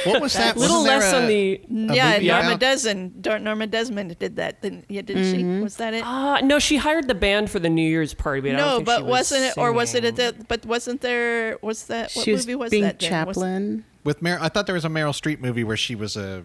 That's 0.06 0.14
gotta 0.14 0.14
be 0.14 0.14
a 0.14 0.14
delight. 0.14 0.14
What 0.14 0.22
was 0.22 0.34
that? 0.34 0.58
little 0.58 0.84
less 0.84 1.14
a- 1.14 1.18
on 1.18 1.28
the. 1.28 1.62
Yeah, 1.96 2.18
Norma 2.20 2.48
about- 2.50 2.60
Desmond. 2.60 3.22
Dor- 3.22 3.40
Norma 3.40 3.68
Desmond 3.68 4.18
did 4.20 4.36
that. 4.38 4.62
Didn't, 4.62 4.86
yeah, 4.90 5.02
didn't 5.02 5.36
she? 5.36 5.44
Was 5.62 5.76
that 5.78 5.94
it? 5.94 6.04
Uh, 6.06 6.40
no, 6.42 6.60
she 6.60 6.78
hired 6.78 7.08
the 7.08 7.16
band 7.16 7.50
for 7.50 7.60
the 7.60 7.70
New 7.70 7.88
Year's 7.88 8.14
party, 8.14 8.42
but 8.42 8.52
I 8.52 8.54
don't 8.54 8.60
no, 8.68 8.76
think 8.78 8.86
but 8.86 8.98
she 8.98 9.04
was 9.04 9.10
wasn't 9.12 9.44
it, 9.46 9.58
or 9.58 9.74
was 9.74 9.96
it 9.96 10.06
at 10.06 10.16
the? 10.16 10.36
But 10.48 10.66
wasn't 10.66 11.02
there? 11.02 11.58
Was 11.62 11.88
that 11.88 12.12
what 12.14 12.26
she 12.26 12.34
movie 12.34 12.56
was 12.56 12.72
being 12.72 12.84
that? 12.84 13.00
then? 13.00 13.28
Was- 13.28 13.84
with 14.06 14.22
Mer- 14.22 14.40
I 14.42 14.50
thought 14.50 14.66
there 14.66 14.76
was 14.76 14.86
a 14.86 14.90
Meryl 14.90 15.12
Streep 15.14 15.40
movie 15.42 15.64
where 15.64 15.78
she 15.78 15.94
was 15.96 16.16
a 16.16 16.44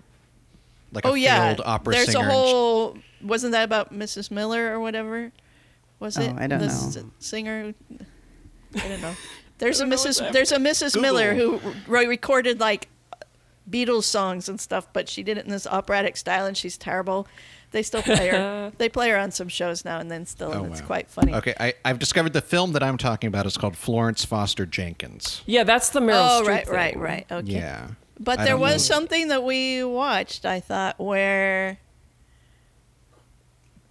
like 0.92 1.04
a 1.04 1.08
oh 1.08 1.14
yeah, 1.14 1.54
failed 1.54 1.62
opera 1.64 1.94
there's 1.94 2.06
singer. 2.12 2.18
a 2.18 2.22
and 2.22 2.30
she- 2.32 2.36
whole. 2.36 2.98
Wasn't 3.22 3.52
that 3.52 3.64
about 3.64 3.92
Mrs. 3.92 4.30
Miller 4.30 4.72
or 4.74 4.80
whatever? 4.80 5.32
Was 6.00 6.18
Oh, 6.18 6.22
it? 6.22 6.34
I 6.36 6.46
don't 6.46 6.58
the 6.58 6.66
know. 6.66 6.72
s- 6.72 6.98
singer. 7.20 7.72
I 8.76 8.88
don't 8.88 9.00
know. 9.00 9.14
There's 9.58 9.78
a 9.80 9.84
don't 9.84 9.90
know 9.90 9.96
what's 9.96 10.20
Mrs. 10.20 10.32
There's 10.32 10.52
a 10.52 10.56
Mrs. 10.58 10.94
Google. 10.94 11.00
Miller 11.02 11.34
who 11.34 11.60
re- 11.86 12.06
recorded 12.06 12.58
like 12.60 12.88
Beatles 13.70 14.04
songs 14.04 14.48
and 14.48 14.60
stuff, 14.60 14.86
but 14.92 15.08
she 15.08 15.22
did 15.22 15.38
it 15.38 15.44
in 15.44 15.50
this 15.50 15.66
operatic 15.66 16.16
style, 16.16 16.46
and 16.46 16.56
she's 16.56 16.76
terrible. 16.76 17.26
They 17.70 17.82
still 17.82 18.02
play 18.02 18.28
her. 18.28 18.72
they 18.78 18.88
play 18.88 19.10
her 19.10 19.16
on 19.18 19.30
some 19.32 19.48
shows 19.48 19.84
now 19.84 19.98
and 19.98 20.10
then 20.10 20.26
still, 20.26 20.52
and 20.52 20.60
Oh, 20.66 20.70
it's 20.70 20.80
wow. 20.82 20.86
quite 20.86 21.08
funny. 21.08 21.34
Okay, 21.34 21.54
I, 21.58 21.74
I've 21.84 21.98
discovered 21.98 22.32
the 22.32 22.40
film 22.42 22.72
that 22.72 22.82
I'm 22.82 22.98
talking 22.98 23.28
about 23.28 23.46
is 23.46 23.56
called 23.56 23.76
Florence 23.76 24.24
Foster 24.24 24.64
Jenkins. 24.66 25.42
Yeah, 25.46 25.64
that's 25.64 25.90
the 25.90 26.00
Meryl 26.00 26.40
Oh 26.40 26.42
Streep 26.44 26.48
right, 26.48 26.64
thing. 26.66 26.74
right, 26.74 26.96
right. 26.98 27.26
Okay. 27.32 27.52
Yeah. 27.52 27.88
But 28.20 28.38
I 28.40 28.44
there 28.44 28.56
was 28.56 28.74
know. 28.88 28.94
something 28.94 29.28
that 29.28 29.42
we 29.42 29.82
watched, 29.82 30.44
I 30.46 30.60
thought, 30.60 31.00
where. 31.00 31.78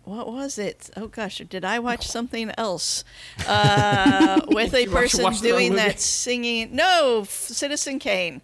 What 0.05 0.27
was 0.31 0.57
it? 0.57 0.89
Oh 0.97 1.07
gosh, 1.07 1.37
did 1.49 1.63
I 1.63 1.79
watch 1.79 2.07
something 2.07 2.51
else? 2.57 3.03
Uh, 3.47 4.41
with 4.49 4.73
a 4.73 4.85
person 4.87 5.23
watched 5.23 5.41
the 5.41 5.49
doing 5.49 5.69
movie? 5.73 5.81
that 5.83 5.99
singing. 5.99 6.75
No, 6.75 7.19
F- 7.23 7.29
Citizen 7.29 7.99
Kane. 7.99 8.41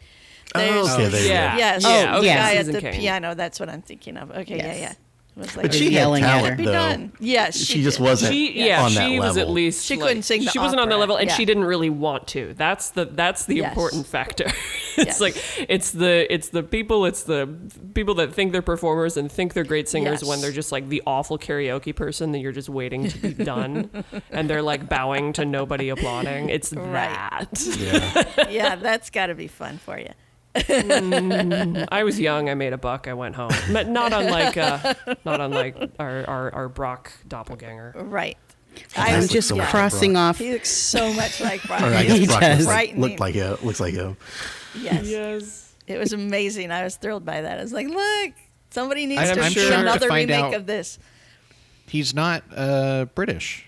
Oh, 0.55 0.59
There's- 0.59 0.93
okay, 0.93 1.07
there 1.09 1.21
you 1.23 1.29
Yeah. 1.29 1.51
go. 1.51 1.57
Yes. 1.57 1.85
Oh, 1.85 1.89
oh, 1.89 1.91
yeah, 1.91 2.11
the 2.11 2.17
okay. 2.19 2.27
guy 2.35 2.55
at 2.55 2.65
the 2.65 2.81
Kane. 2.81 2.93
piano. 2.99 3.35
That's 3.35 3.59
what 3.59 3.69
I'm 3.69 3.81
thinking 3.81 4.17
of. 4.17 4.31
Okay, 4.31 4.57
yeah, 4.57 4.65
Yes. 4.67 4.79
yeah. 4.79 4.93
It 5.37 5.43
was 5.43 5.55
like, 5.55 5.63
But 5.67 5.73
she 5.73 5.85
had 5.85 5.93
Yelling 5.93 6.23
at 6.23 6.27
talent, 6.27 6.49
her. 6.49 6.55
be 6.57 6.65
though. 6.65 6.71
done. 6.73 7.11
Yes, 7.19 7.55
She, 7.55 7.63
she 7.75 7.83
just 7.83 7.97
did. 7.97 8.03
wasn't 8.03 8.33
She 8.33 8.65
yeah, 8.67 8.83
on 8.83 8.93
that 8.95 9.07
she 9.07 9.19
was 9.19 9.37
at 9.37 9.47
least 9.49 9.85
She 9.85 9.95
like- 9.95 10.07
couldn't 10.07 10.23
sing 10.23 10.43
the 10.43 10.49
She 10.51 10.59
wasn't 10.59 10.81
on 10.81 10.89
the 10.89 10.97
level, 10.97 11.15
and 11.15 11.29
yeah. 11.29 11.35
she 11.35 11.45
didn't 11.45 11.63
really 11.63 11.89
want 11.89 12.27
to. 12.29 12.53
That's 12.57 12.89
the 12.89 13.05
that's 13.05 13.45
the 13.45 13.57
Yes. 13.57 13.69
important 13.69 14.05
factor. 14.07 14.45
it's 14.97 14.97
Yes. 14.97 15.21
like 15.21 15.37
it's 15.69 15.91
the 15.91 16.27
it's 16.33 16.49
the 16.49 16.61
people 16.63 17.05
it's 17.05 17.23
the 17.23 17.47
people 17.93 18.15
that 18.15 18.33
think 18.33 18.51
they're 18.51 18.61
performers 18.61 19.15
and 19.15 19.31
think 19.31 19.53
they're 19.53 19.63
great 19.63 19.87
singers 19.87 20.25
when 20.25 20.41
they're 20.41 20.51
just 20.51 20.73
like 20.73 20.89
the 20.89 21.01
awful 21.07 21.37
karaoke 21.37 21.95
person 21.95 22.33
that 22.33 22.39
you're 22.39 22.51
just 22.51 22.67
waiting 22.67 23.07
to 23.07 23.17
be 23.19 23.33
done, 23.33 23.89
and 24.31 24.49
they're 24.49 24.63
like 24.63 24.89
bowing 24.89 25.31
to 25.33 25.45
nobody 25.45 25.87
applauding. 25.87 26.49
It's 26.49 26.73
Right. 26.73 27.47
that. 27.51 27.61
Yeah. 27.79 28.49
yeah, 28.49 28.75
that's 28.75 29.09
got 29.09 29.27
to 29.27 29.35
be 29.35 29.47
fun 29.47 29.77
for 29.77 29.97
you. 29.97 30.09
I 30.69 32.03
was 32.03 32.19
young. 32.19 32.49
I 32.49 32.53
made 32.55 32.73
a 32.73 32.77
buck. 32.77 33.07
I 33.07 33.13
went 33.13 33.35
home. 33.35 33.51
But 33.71 33.87
not 33.87 34.13
unlike, 34.13 34.57
uh, 34.57 34.93
not 35.25 35.41
unlike 35.41 35.75
our, 35.99 36.25
our, 36.27 36.53
our 36.53 36.69
Brock 36.69 37.11
doppelganger. 37.27 37.93
Right. 37.95 38.37
I 38.95 39.15
I'm 39.15 39.27
just 39.27 39.49
so 39.49 39.55
much 39.55 39.69
crossing 39.69 40.13
Brock. 40.13 40.21
off. 40.29 40.37
He 40.39 40.53
looks 40.53 40.69
so 40.69 41.11
much 41.13 41.41
like 41.41 41.61
Brock. 41.63 41.81
Or 41.81 41.85
I 41.85 42.03
He 42.03 42.07
guess 42.07 42.17
He 42.19 42.25
Brock 42.27 42.41
does. 42.41 42.57
looks 42.59 42.67
like, 42.67 42.75
Frightening. 42.75 43.01
looked 43.01 43.19
like 43.19 43.35
a 43.35 43.57
looks 43.63 43.79
like 43.79 43.93
a. 43.95 44.15
Yes. 44.79 45.07
Yes. 45.07 45.73
It 45.87 45.97
was 45.97 46.13
amazing. 46.13 46.71
I 46.71 46.83
was 46.83 46.95
thrilled 46.95 47.25
by 47.25 47.41
that. 47.41 47.59
I 47.59 47.61
was 47.63 47.73
like, 47.73 47.87
look, 47.87 48.33
somebody 48.69 49.05
needs 49.07 49.21
I'm- 49.21 49.35
to 49.35 49.41
I'm 49.43 49.51
do 49.53 49.59
shocked 49.59 49.73
to 49.73 49.79
another 49.81 50.07
find 50.07 50.29
remake 50.29 50.45
out- 50.45 50.53
of 50.53 50.65
this. 50.67 50.99
He's 51.87 52.13
not 52.13 52.43
uh, 52.55 53.05
British. 53.15 53.65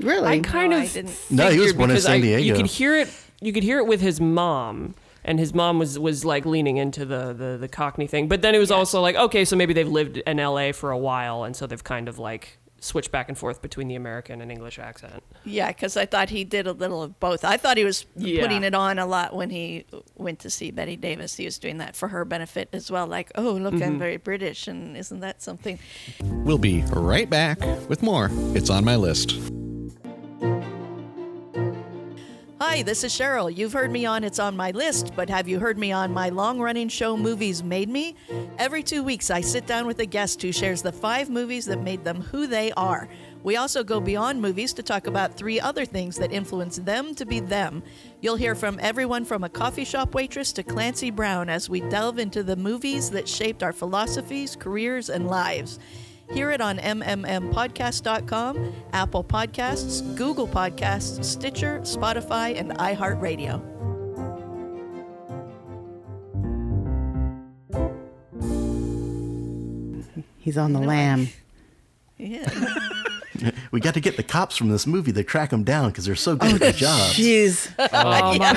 Really? 0.00 0.28
I 0.28 0.38
kind 0.40 0.70
No, 0.70 0.76
of 0.78 0.82
I 0.84 0.86
didn't. 0.86 1.16
No, 1.30 1.48
he 1.50 1.58
was 1.58 1.66
figured 1.72 1.78
born 1.78 1.90
in 1.90 1.94
because 1.96 2.04
San 2.04 2.14
I- 2.18 2.20
Diego. 2.20 2.42
You 2.44 2.54
could 2.54 2.66
hear 2.66 2.96
it. 2.96 3.08
You 3.40 3.52
could 3.52 3.64
hear 3.64 3.78
it 3.78 3.86
with 3.86 4.00
his 4.00 4.20
mom, 4.20 4.94
and 5.26 5.38
his 5.38 5.52
mom 5.52 5.78
was 5.78 5.98
was 5.98 6.24
like 6.24 6.46
leaning 6.46 6.78
into 6.78 7.04
the 7.04 7.34
the, 7.34 7.58
the 7.60 7.68
Cockney 7.68 8.06
thing. 8.06 8.28
But 8.28 8.40
then 8.40 8.54
it 8.54 8.58
was 8.58 8.70
also 8.70 9.02
like, 9.02 9.16
okay, 9.16 9.44
so 9.44 9.56
maybe 9.56 9.74
they've 9.74 9.86
lived 9.86 10.16
in 10.16 10.40
L.A. 10.40 10.72
for 10.72 10.90
a 10.90 10.98
while, 10.98 11.44
and 11.44 11.54
so 11.54 11.66
they've 11.66 11.84
kind 11.84 12.08
of 12.08 12.18
like 12.18 12.58
switched 12.78 13.10
back 13.10 13.28
and 13.28 13.36
forth 13.36 13.62
between 13.62 13.88
the 13.88 13.94
American 13.94 14.40
and 14.42 14.52
English 14.52 14.78
accent. 14.78 15.22
Yeah, 15.44 15.68
because 15.68 15.96
I 15.96 16.04
thought 16.06 16.28
he 16.28 16.44
did 16.44 16.66
a 16.66 16.72
little 16.72 17.02
of 17.02 17.18
both. 17.18 17.42
I 17.44 17.56
thought 17.56 17.78
he 17.78 17.84
was 17.84 18.04
Yeah. 18.14 18.42
putting 18.42 18.62
it 18.62 18.74
on 18.74 18.98
a 18.98 19.06
lot 19.06 19.34
when 19.34 19.50
he 19.50 19.86
went 20.14 20.38
to 20.40 20.50
see 20.50 20.70
Bette 20.70 20.94
Davis. 20.96 21.34
He 21.36 21.46
was 21.46 21.58
doing 21.58 21.78
that 21.78 21.96
for 21.96 22.08
her 22.08 22.24
benefit 22.24 22.68
as 22.72 22.90
well. 22.90 23.06
Like, 23.06 23.32
oh, 23.34 23.52
look, 23.52 23.74
Mm-hmm. 23.74 23.82
I'm 23.82 23.98
very 23.98 24.18
British, 24.18 24.68
and 24.68 24.96
isn't 24.96 25.20
that 25.20 25.42
something? 25.42 25.78
We'll 26.20 26.58
be 26.58 26.82
right 26.92 27.28
back 27.28 27.60
with 27.88 28.02
more. 28.02 28.30
It's 28.54 28.70
on 28.70 28.84
my 28.84 28.96
list. 28.96 29.34
Hi, 32.58 32.82
this 32.82 33.04
is 33.04 33.12
Cheryl. 33.12 33.54
You've 33.54 33.74
heard 33.74 33.90
me 33.90 34.06
on 34.06 34.24
It's 34.24 34.38
On 34.38 34.56
My 34.56 34.70
List, 34.70 35.12
but 35.14 35.28
have 35.28 35.46
you 35.46 35.60
heard 35.60 35.76
me 35.76 35.92
on 35.92 36.10
my 36.10 36.30
long 36.30 36.58
running 36.58 36.88
show 36.88 37.14
Movies 37.14 37.62
Made 37.62 37.90
Me? 37.90 38.14
Every 38.56 38.82
two 38.82 39.02
weeks, 39.02 39.30
I 39.30 39.42
sit 39.42 39.66
down 39.66 39.86
with 39.86 40.00
a 40.00 40.06
guest 40.06 40.40
who 40.40 40.52
shares 40.52 40.80
the 40.80 40.90
five 40.90 41.28
movies 41.28 41.66
that 41.66 41.82
made 41.82 42.02
them 42.02 42.22
who 42.22 42.46
they 42.46 42.72
are. 42.72 43.10
We 43.42 43.56
also 43.56 43.84
go 43.84 44.00
beyond 44.00 44.40
movies 44.40 44.72
to 44.72 44.82
talk 44.82 45.06
about 45.06 45.34
three 45.34 45.60
other 45.60 45.84
things 45.84 46.16
that 46.16 46.32
influence 46.32 46.78
them 46.78 47.14
to 47.16 47.26
be 47.26 47.40
them. 47.40 47.82
You'll 48.22 48.36
hear 48.36 48.54
from 48.54 48.78
everyone 48.80 49.26
from 49.26 49.44
a 49.44 49.50
coffee 49.50 49.84
shop 49.84 50.14
waitress 50.14 50.50
to 50.52 50.62
Clancy 50.62 51.10
Brown 51.10 51.50
as 51.50 51.68
we 51.68 51.82
delve 51.82 52.18
into 52.18 52.42
the 52.42 52.56
movies 52.56 53.10
that 53.10 53.28
shaped 53.28 53.62
our 53.62 53.74
philosophies, 53.74 54.56
careers, 54.56 55.10
and 55.10 55.26
lives. 55.26 55.78
Hear 56.32 56.50
it 56.50 56.60
on 56.60 56.78
mmmpodcast.com, 56.78 58.72
Apple 58.92 59.24
Podcasts, 59.24 60.16
Google 60.16 60.48
Podcasts, 60.48 61.24
Stitcher, 61.24 61.80
Spotify, 61.80 62.58
and 62.58 62.72
iHeartRadio. 62.72 63.62
He's 70.38 70.56
on 70.58 70.72
the 70.72 70.80
lam. 70.80 71.28
Yeah. 72.18 72.48
We 73.72 73.80
got 73.80 73.94
to 73.94 74.00
get 74.00 74.16
the 74.16 74.22
cops 74.22 74.56
from 74.56 74.68
this 74.68 74.86
movie 74.86 75.12
to 75.12 75.22
track 75.24 75.50
them 75.50 75.64
down 75.64 75.90
because 75.90 76.04
they're 76.06 76.14
so 76.14 76.36
good 76.36 76.52
oh, 76.52 76.54
at 76.54 76.60
their 76.60 76.72
jobs. 76.72 77.14
Jeez. 77.14 77.70
Oh 77.78 77.82
my 77.92 78.38
god, 78.38 78.56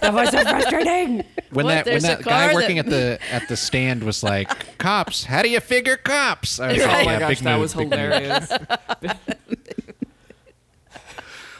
that 0.00 0.12
was 0.14 0.30
so 0.30 0.42
frustrating. 0.42 1.24
When 1.50 1.66
What, 1.66 1.84
that 1.84 1.86
when 1.86 2.02
that 2.02 2.22
guy 2.22 2.46
car 2.46 2.54
working 2.54 2.76
that- 2.76 2.86
at 2.86 2.90
the 2.90 3.18
at 3.32 3.48
the 3.48 3.56
stand 3.56 4.04
was 4.04 4.22
like, 4.22 4.78
"Cops, 4.78 5.24
how 5.24 5.42
do 5.42 5.48
you 5.48 5.60
figure 5.60 5.96
cops?" 5.96 6.60
I 6.60 6.72
was 6.72 6.82
Oh 6.82 6.86
like, 6.86 7.02
oh, 7.02 7.04
my 7.04 7.12
yeah, 7.12 7.18
gosh, 7.20 7.28
big 7.30 7.38
that 7.44 7.52
move, 7.52 7.60
was 7.62 7.72
hilarious. 7.72 8.52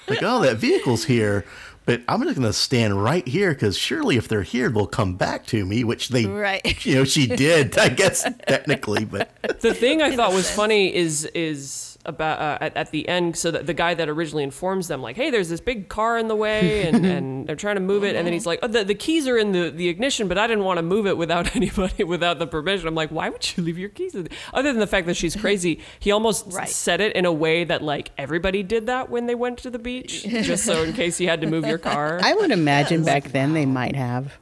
Like, 0.09 0.23
oh, 0.23 0.43
that 0.43 0.57
vehicle's 0.57 1.05
here, 1.05 1.45
but 1.87 2.03
I'm 2.09 2.23
just 2.25 2.35
going 2.35 2.47
to 2.47 2.53
stand 2.53 3.03
right 3.03 3.27
here 3.27 3.53
because 3.55 3.79
surely 3.79 4.17
if 4.17 4.27
they're 4.29 4.43
here, 4.43 4.69
they'll 4.69 4.87
come 4.87 5.15
back 5.15 5.47
to 5.47 5.65
me, 5.65 5.85
which 5.85 6.09
they, 6.09 6.27
Right. 6.27 6.85
you 6.85 6.97
know, 6.97 7.05
she 7.05 7.27
did, 7.29 7.79
I 7.79 7.89
guess, 7.89 8.29
technically, 8.47 9.05
but 9.05 9.31
the 9.61 9.73
thing 9.73 10.03
I 10.03 10.15
thought 10.15 10.33
was 10.33 10.51
funny 10.51 10.95
is 10.95 11.25
is 11.27 11.92
about 12.05 12.41
uh, 12.41 12.59
at, 12.61 12.77
at 12.77 12.91
the 12.91 13.09
end 13.09 13.37
so 13.37 13.51
that 13.51 13.67
the 13.67 13.75
guy 13.75 13.95
that 13.95 14.09
originally 14.09 14.43
informs 14.43 14.89
them 14.89 15.01
like 15.01 15.15
hey 15.17 15.31
there's 15.31 15.49
this 15.49 15.61
big 15.61 15.89
car 15.89 16.19
in 16.19 16.27
the 16.29 16.35
way 16.35 16.83
and, 16.89 17.07
and 17.15 17.47
they're 17.47 17.55
trying 17.57 17.77
to 17.77 17.81
move 17.81 18.03
it 18.03 18.17
and 18.17 18.27
then 18.27 18.33
he's 18.33 18.47
like 18.47 18.59
oh, 18.63 18.67
the, 18.67 18.83
the 18.85 18.95
keys 18.95 19.29
are 19.29 19.39
in 19.39 19.53
the, 19.53 19.71
the 19.71 19.89
ignition 19.89 20.27
but 20.27 20.37
i 20.37 20.47
didn't 20.47 20.65
want 20.65 20.79
to 20.79 20.83
move 20.83 21.07
it 21.07 21.17
without 21.17 21.55
anybody 21.57 22.03
without 22.03 22.39
the 22.41 22.47
permission 22.47 22.89
i'm 22.89 22.95
like 22.95 23.11
why 23.11 23.29
would 23.29 23.57
you 23.57 23.63
leave 23.63 23.79
your 23.79 23.89
keys 23.89 24.15
in 24.15 24.29
other 24.53 24.73
than 24.73 24.81
the 24.81 24.87
fact 24.87 25.07
that 25.07 25.17
she's 25.17 25.37
crazy 25.45 25.81
he 26.01 26.11
almost 26.11 26.47
Right. 26.53 26.69
said 26.69 27.01
it 27.01 27.15
in 27.15 27.25
a 27.25 27.33
way 27.33 27.63
that 27.65 27.83
like 27.83 28.11
everybody 28.19 28.63
did 28.65 28.87
that 28.87 29.09
when 29.09 29.27
they 29.27 29.35
went 29.37 29.59
to 29.59 29.71
the 29.71 29.79
beach 29.79 30.25
just 30.25 30.65
so 30.65 30.83
in 30.83 30.93
case 30.95 31.21
you 31.21 31.29
had 31.29 31.41
to 31.41 31.47
move 31.47 31.67
your 31.67 31.79
car 31.79 32.19
I 32.23 32.35
would 32.35 32.51
imagine 32.51 33.05
back 33.05 33.25
then 33.25 33.53
they 33.55 33.67
might 33.67 33.95
have. 33.95 34.37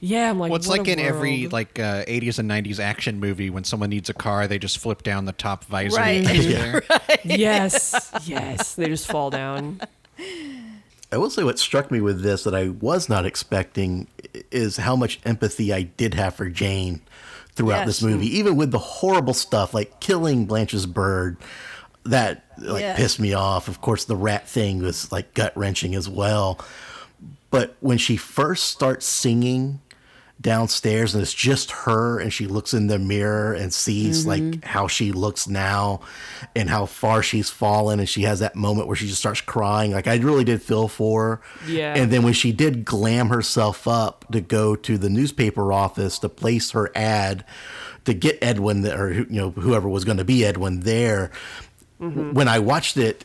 Yeah 0.00 0.28
i'm 0.30 0.38
like 0.38 0.50
Well, 0.50 0.56
it's 0.58 0.68
like 0.68 0.86
a 0.88 0.92
in 0.92 0.98
every 1.00 1.48
like 1.48 1.78
uh, 1.78 2.04
80s 2.04 2.38
and 2.38 2.50
90s 2.50 2.78
action 2.78 3.18
movie 3.20 3.50
when 3.50 3.64
someone 3.64 3.90
needs 3.90 4.08
a 4.10 4.14
car, 4.14 4.46
they 4.46 4.58
just 4.58 4.78
flip 4.78 5.02
down 5.02 5.24
the 5.24 5.32
top 5.32 5.64
visor. 5.64 5.96
Right. 5.96 6.26
and 6.26 6.28
it's 6.30 6.46
there. 6.46 6.82
yes 7.24 8.10
yes 8.26 8.74
they 8.74 8.86
just 8.88 9.06
fall 9.06 9.30
down 9.30 9.80
I 11.12 11.18
will 11.18 11.30
say 11.30 11.44
what 11.44 11.58
struck 11.58 11.90
me 11.90 12.00
with 12.00 12.22
this 12.22 12.44
that 12.44 12.54
I 12.54 12.68
was 12.68 13.08
not 13.08 13.24
expecting 13.26 14.08
is 14.50 14.76
how 14.76 14.96
much 14.96 15.20
empathy 15.24 15.72
I 15.72 15.82
did 15.82 16.14
have 16.14 16.34
for 16.34 16.48
Jane 16.48 17.00
throughout 17.54 17.86
this 17.86 18.02
movie, 18.02 18.26
even 18.38 18.56
with 18.56 18.70
the 18.72 18.78
horrible 18.78 19.32
stuff 19.32 19.72
like 19.72 20.00
killing 20.00 20.46
Blanche's 20.46 20.84
bird. 20.84 21.36
That 22.04 22.44
like 22.58 22.82
Yeah. 22.82 22.96
pissed 22.96 23.20
me 23.20 23.34
off. 23.34 23.68
Of 23.68 23.80
course, 23.80 24.04
the 24.04 24.16
rat 24.16 24.48
thing 24.48 24.80
was 24.82 25.10
like 25.12 25.32
gut 25.34 25.56
wrenching 25.56 25.94
as 25.94 26.08
well. 26.08 26.58
But 27.50 27.76
when 27.80 27.98
she 27.98 28.16
first 28.16 28.64
starts 28.66 29.06
singing 29.06 29.80
downstairs 30.40 31.14
and 31.14 31.22
it's 31.22 31.32
just 31.32 31.70
her 31.70 32.20
and 32.20 32.32
she 32.32 32.46
looks 32.46 32.74
in 32.74 32.88
the 32.88 32.98
mirror 32.98 33.54
and 33.54 33.72
sees 33.72 34.26
like 34.26 34.42
mm-hmm. 34.42 34.68
how 34.68 34.86
she 34.86 35.10
looks 35.10 35.48
now 35.48 36.00
and 36.54 36.68
how 36.68 36.84
far 36.84 37.22
she's 37.22 37.48
fallen 37.48 37.98
and 37.98 38.08
she 38.08 38.22
has 38.22 38.40
that 38.40 38.54
moment 38.54 38.86
where 38.86 38.96
she 38.96 39.06
just 39.06 39.18
starts 39.18 39.40
crying. 39.40 39.92
Like 39.92 40.06
i 40.06 40.16
really 40.16 40.44
did 40.44 40.62
feel 40.62 40.88
for 40.88 41.26
her. 41.26 41.40
Yeah. 41.66 41.94
and 41.96 42.12
then 42.12 42.22
when 42.22 42.34
she 42.34 42.52
did 42.52 42.84
glam 42.84 43.28
herself 43.28 43.88
up 43.88 44.26
to 44.32 44.40
go 44.40 44.76
to 44.76 44.98
the 44.98 45.08
newspaper 45.08 45.72
office 45.72 46.18
to 46.18 46.28
place 46.28 46.72
her 46.72 46.90
ad 46.94 47.44
to 48.04 48.12
get 48.12 48.38
edwin 48.42 48.86
or 48.86 49.12
you 49.12 49.26
know 49.30 49.50
whoever 49.50 49.88
was 49.88 50.04
going 50.04 50.18
to 50.18 50.24
be 50.24 50.44
edwin 50.44 50.80
there 50.80 51.30
mm-hmm. 52.00 52.34
when 52.34 52.46
i 52.46 52.58
watched 52.58 52.96
it 52.96 53.24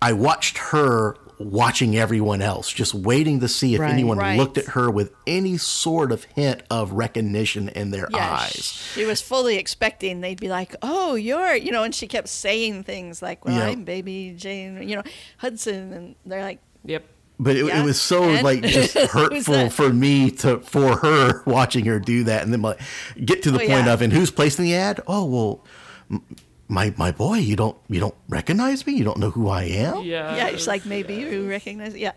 I 0.00 0.12
watched 0.12 0.58
her 0.58 1.16
watching 1.38 1.96
everyone 1.96 2.42
else, 2.42 2.72
just 2.72 2.94
waiting 2.94 3.40
to 3.40 3.48
see 3.48 3.74
if 3.74 3.80
Right. 3.80 3.92
anyone 3.92 4.18
Right. 4.18 4.36
looked 4.38 4.58
at 4.58 4.66
her 4.68 4.90
with 4.90 5.12
any 5.26 5.56
sort 5.56 6.10
of 6.12 6.24
hint 6.34 6.62
of 6.70 6.92
recognition 6.92 7.68
in 7.68 7.90
their 7.92 8.08
Yeah, 8.12 8.38
eyes. 8.40 8.82
she 8.94 9.04
was 9.04 9.20
fully 9.20 9.56
expecting 9.56 10.20
they'd 10.20 10.40
be 10.40 10.48
like, 10.48 10.74
"Oh, 10.82 11.14
you're," 11.14 11.54
you 11.54 11.70
know, 11.70 11.84
and 11.84 11.94
she 11.94 12.06
kept 12.08 12.28
saying 12.28 12.82
things 12.84 13.22
like, 13.22 13.44
"Well, 13.44 13.54
Yeah. 13.56 13.68
I'm 13.68 13.84
baby 13.84 14.34
Jane," 14.36 14.88
you 14.88 14.96
know, 14.96 15.02
Hudson, 15.38 15.92
and 15.92 16.14
they're 16.26 16.42
like, 16.42 16.58
yep 16.84 17.04
But 17.40 17.54
it, 17.54 17.66
Yeah. 17.66 17.82
it 17.82 17.84
was 17.84 18.00
so 18.00 18.24
And? 18.24 18.42
like 18.42 18.62
just 18.64 18.94
hurtful 19.12 19.70
for 19.70 19.92
me 19.92 20.32
to 20.42 20.58
for 20.58 20.96
her 20.96 21.42
watching 21.46 21.84
her 21.84 22.00
do 22.00 22.24
that, 22.24 22.42
and 22.42 22.52
then 22.52 22.62
like 22.62 22.80
get 23.24 23.44
to 23.44 23.52
the 23.52 23.58
Oh, 23.62 23.66
point 23.68 23.86
yeah. 23.86 23.92
of 23.92 24.02
and 24.02 24.12
who's 24.12 24.32
placing 24.32 24.64
the 24.64 24.74
ad? 24.74 25.00
Oh 25.06 25.24
well, 25.24 25.64
m- 26.10 26.22
my 26.68 26.94
my 26.96 27.10
boy, 27.10 27.38
you 27.38 27.56
don't 27.56 27.76
you 27.88 28.00
don't 28.00 28.14
recognize 28.28 28.86
me? 28.86 28.94
You 28.94 29.04
don't 29.04 29.18
know 29.18 29.30
who 29.30 29.48
I 29.48 29.64
am? 29.64 30.02
yeah 30.04 30.36
"Yeah," 30.36 30.50
she's 30.50 30.68
like, 30.68 30.84
"Maybe 30.84 31.14
you 31.14 31.48
recognize," 31.48 31.94
it." 31.94 32.00
yeah. 32.00 32.12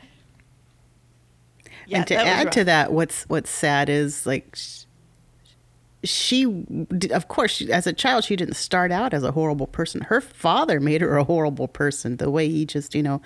Yeah, 1.87 1.97
and 1.97 2.07
to 2.07 2.15
add 2.15 2.51
to 2.53 2.63
that, 2.65 2.93
what's 2.93 3.23
what's 3.23 3.49
sad 3.49 3.89
is 3.89 4.25
like 4.25 4.55
she, 6.03 6.65
of 7.11 7.27
course, 7.27 7.51
she, 7.51 7.71
as 7.71 7.85
a 7.85 7.93
child, 7.93 8.23
she 8.23 8.35
didn't 8.35 8.55
start 8.55 8.91
out 8.91 9.13
as 9.13 9.23
a 9.23 9.31
horrible 9.31 9.67
person. 9.67 10.01
Her 10.01 10.21
father 10.21 10.79
made 10.79 11.01
her 11.01 11.17
a 11.17 11.23
horrible 11.23 11.67
person. 11.67 12.17
The 12.17 12.31
way 12.31 12.49
he 12.49 12.65
just, 12.65 12.95
you 12.95 13.03
know, 13.03 13.21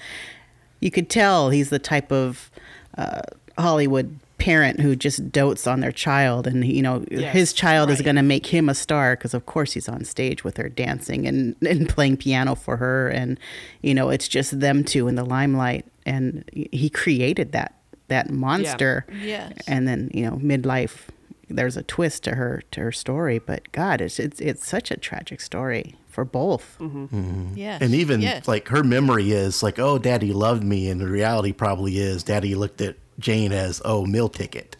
you 0.79 0.91
could 0.91 1.09
tell 1.09 1.49
he's 1.49 1.69
the 1.69 1.79
type 1.79 2.11
of 2.11 2.51
uh, 2.97 3.21
Hollywood 3.57 4.19
parent 4.37 4.79
who 4.79 4.95
just 4.95 5.31
dotes 5.31 5.65
on 5.67 5.79
their 5.79 5.91
child, 5.91 6.47
and 6.47 6.65
you 6.65 6.81
know, 6.81 7.05
Yes, 7.09 7.33
his 7.33 7.53
child 7.53 7.89
is 7.89 8.01
going 8.01 8.15
to 8.15 8.21
make 8.21 8.47
him 8.47 8.69
a 8.69 8.75
star 8.75 9.15
because, 9.15 9.33
of 9.33 9.45
course, 9.45 9.73
he's 9.73 9.87
on 9.89 10.03
stage 10.03 10.43
with 10.43 10.57
her 10.57 10.69
dancing 10.69 11.27
and 11.27 11.55
and 11.61 11.87
playing 11.89 12.17
piano 12.17 12.55
for 12.55 12.77
her, 12.77 13.09
and 13.09 13.39
you 13.81 13.93
know, 13.93 14.09
it's 14.09 14.27
just 14.27 14.59
them 14.59 14.83
two 14.83 15.07
in 15.07 15.15
the 15.15 15.23
limelight, 15.25 15.85
and 16.05 16.43
he 16.51 16.89
created 16.89 17.51
that 17.53 17.73
that 18.07 18.29
monster. 18.29 19.05
Yes. 19.21 19.53
and 19.67 19.87
then 19.87 20.11
you 20.13 20.23
know 20.25 20.37
midlife 20.37 21.07
there's 21.49 21.77
a 21.77 21.83
twist 21.83 22.23
to 22.23 22.31
her 22.35 22.63
to 22.71 22.81
her 22.81 22.91
story 22.91 23.37
but 23.37 23.71
god 23.71 24.01
it's 24.01 24.19
it's, 24.19 24.39
it's 24.41 24.67
such 24.67 24.89
a 24.89 24.97
tragic 24.97 25.39
story 25.39 25.95
for 26.15 26.23
both. 26.25 26.77
Mm-hmm. 26.79 27.03
Mm-hmm. 27.05 27.57
Yeah, 27.57 27.77
And 27.81 27.93
even 27.93 28.21
yeah. 28.21 28.39
like 28.47 28.69
her 28.69 28.85
memory 28.85 29.31
is 29.31 29.61
like, 29.61 29.79
oh, 29.79 29.97
daddy 29.99 30.31
loved 30.31 30.63
me. 30.63 30.89
And 30.89 31.01
the 31.01 31.07
reality 31.09 31.51
probably 31.51 31.97
is 31.97 32.23
daddy 32.23 32.55
looked 32.55 32.79
at 32.79 32.95
Jane 33.19 33.51
as, 33.51 33.81
oh, 33.85 34.05
meal 34.05 34.29
ticket. 34.29 34.77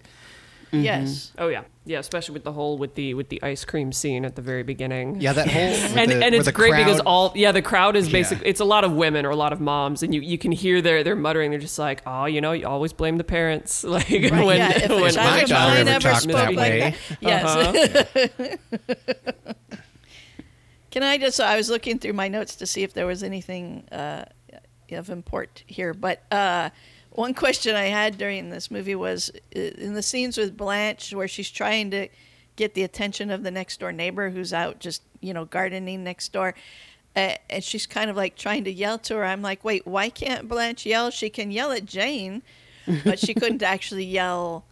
Yes. 0.72 1.32
Oh 1.38 1.48
yeah, 1.48 1.64
yeah, 1.86 2.00
especially 2.00 2.34
with 2.34 2.44
the 2.44 2.52
whole 2.52 2.78
with 2.78 2.96
the 2.96 3.14
with 3.14 3.30
the 3.30 3.42
ice 3.42 3.64
cream 3.64 3.94
scene 3.94 4.26
at 4.26 4.36
the 4.36 4.42
very 4.42 4.64
beginning. 4.64 5.22
Yeah, 5.22 5.32
that 5.32 5.48
whole 5.50 5.70
with 5.72 5.96
and 5.96 6.12
the- 6.12 6.22
and 6.26 6.36
it's 6.36 6.48
the 6.48 6.52
great 6.52 6.76
because 6.76 7.00
all 7.02 7.32
yeah 7.34 7.54
the 7.54 7.62
crowd 7.62 7.96
is 7.96 8.08
Yeah. 8.08 8.12
basically 8.12 8.48
it's 8.50 8.60
a 8.60 8.66
lot 8.66 8.84
of 8.84 8.92
women 8.92 9.26
or 9.26 9.30
a 9.30 9.38
lot 9.38 9.54
of 9.54 9.62
moms 9.62 10.04
and 10.04 10.14
you, 10.14 10.20
you 10.20 10.38
can 10.38 10.52
hear 10.52 10.82
their 10.82 11.02
they're 11.02 11.16
muttering 11.16 11.52
they're 11.52 11.62
just 11.62 11.80
like 11.80 12.02
oh 12.06 12.26
you 12.26 12.42
know 12.42 12.52
you 12.52 12.68
always 12.68 12.92
blame 12.92 13.16
the 13.18 13.24
parents 13.24 13.84
like 13.86 14.10
Right, 14.10 14.32
when, 14.46 14.58
yeah, 14.58 14.72
if 14.84 14.90
when 14.92 15.14
child 15.14 15.16
My 15.36 15.42
of 15.44 15.48
daughter 15.50 15.76
mine 15.76 15.88
ever 15.88 15.90
ever 15.96 16.10
talked 16.10 16.22
spoke 16.24 16.36
that 16.36 16.54
like 16.56 16.58
way. 16.58 16.96
that. 17.22 17.22
Yes. 17.22 18.56
Uh-huh. 19.16 19.54
Can 20.92 21.04
I 21.04 21.18
just? 21.18 21.40
I 21.42 21.58
was 21.58 21.70
looking 21.70 22.00
through 22.00 22.14
my 22.14 22.28
notes 22.30 22.56
to 22.58 22.66
see 22.66 22.84
if 22.84 22.94
there 22.94 23.06
was 23.06 23.22
anything 23.24 23.88
uh, 23.92 24.26
of 24.92 25.10
import 25.10 25.64
here, 25.68 25.94
but 25.94 26.24
uh, 26.32 26.70
one 27.16 27.34
question 27.34 27.76
I 27.76 27.86
had 27.86 28.18
during 28.18 28.50
this 28.50 28.70
movie 28.70 28.96
was 28.96 29.32
in 29.52 29.94
the 29.94 30.02
scenes 30.02 30.38
with 30.38 30.58
Blanche 30.58 31.14
where 31.14 31.28
she's 31.28 31.50
trying 31.50 31.92
to 31.92 32.10
get 32.58 32.74
the 32.74 32.84
attention 32.84 33.32
of 33.32 33.44
the 33.44 33.52
next 33.52 33.80
door 33.80 33.92
neighbor 33.92 34.30
who's 34.30 34.54
out 34.54 34.80
just 34.80 35.02
you 35.22 35.34
know 35.34 35.46
gardening 35.46 36.04
next 36.04 36.32
door. 36.34 36.54
Uh, 37.16 37.36
and 37.50 37.64
she's 37.64 37.86
kind 37.86 38.10
of 38.10 38.18
like 38.18 38.36
trying 38.36 38.66
to 38.66 38.72
yell 38.72 38.98
to 38.98 39.16
her. 39.16 39.24
I'm 39.24 39.42
like, 39.42 39.64
wait, 39.64 39.88
why 39.88 40.10
can't 40.10 40.50
Blanche 40.50 40.86
yell? 40.86 41.10
She 41.10 41.30
can 41.30 41.50
yell 41.50 41.72
at 41.72 41.86
Jane, 41.86 42.44
but 43.06 43.18
she 43.18 43.34
couldn't 43.34 43.64
actually 43.76 44.04
yell 44.04 44.66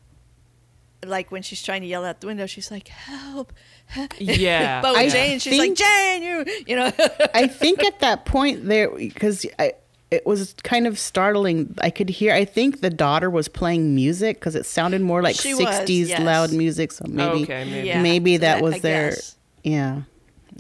like 1.06 1.32
when 1.32 1.42
she's 1.42 1.64
trying 1.64 1.82
to 1.82 1.88
yell 1.88 2.06
out 2.06 2.22
the 2.22 2.28
window, 2.28 2.46
she's 2.46 2.72
like, 2.72 2.88
"Help!" 2.88 3.54
help." 3.86 4.14
Yeah. 4.20 4.82
but 4.82 4.94
with 4.94 5.02
I 5.02 5.10
Jane, 5.10 5.40
she's 5.40 5.58
like, 5.58 5.76
"Jane, 5.76 6.24
you, 6.24 6.46
you 6.68 6.76
know." 6.76 6.92
I 7.34 7.48
think 7.48 7.84
at 7.84 8.00
that 8.02 8.26
point 8.26 8.66
there, 8.66 8.90
because 8.90 9.46
I, 9.60 9.74
it 10.14 10.26
was 10.26 10.54
kind 10.64 10.88
of 10.88 10.98
startling. 11.00 11.76
I 11.82 11.90
could 11.90 12.10
hear. 12.10 12.34
I 12.34 12.46
think 12.46 12.82
the 12.82 12.90
daughter 12.90 13.30
was 13.30 13.48
playing 13.48 13.96
music 13.96 14.40
because 14.40 14.56
it 14.56 14.66
sounded 14.66 15.02
more 15.02 15.22
like 15.22 15.36
She 15.36 15.54
was, 15.54 15.66
'60s 15.66 16.10
yes. 16.10 16.20
loud 16.22 16.52
music. 16.52 16.92
So 16.92 17.06
maybe, 17.08 17.44
okay 17.44 17.66
maybe 17.66 17.88
Yeah. 17.88 18.02
maybe 18.02 18.38
that, 18.38 18.56
that- 18.56 18.64
was 18.64 18.76
I 18.76 18.80
their. 18.80 19.10
guess. 19.12 19.36
Yeah, 19.64 20.02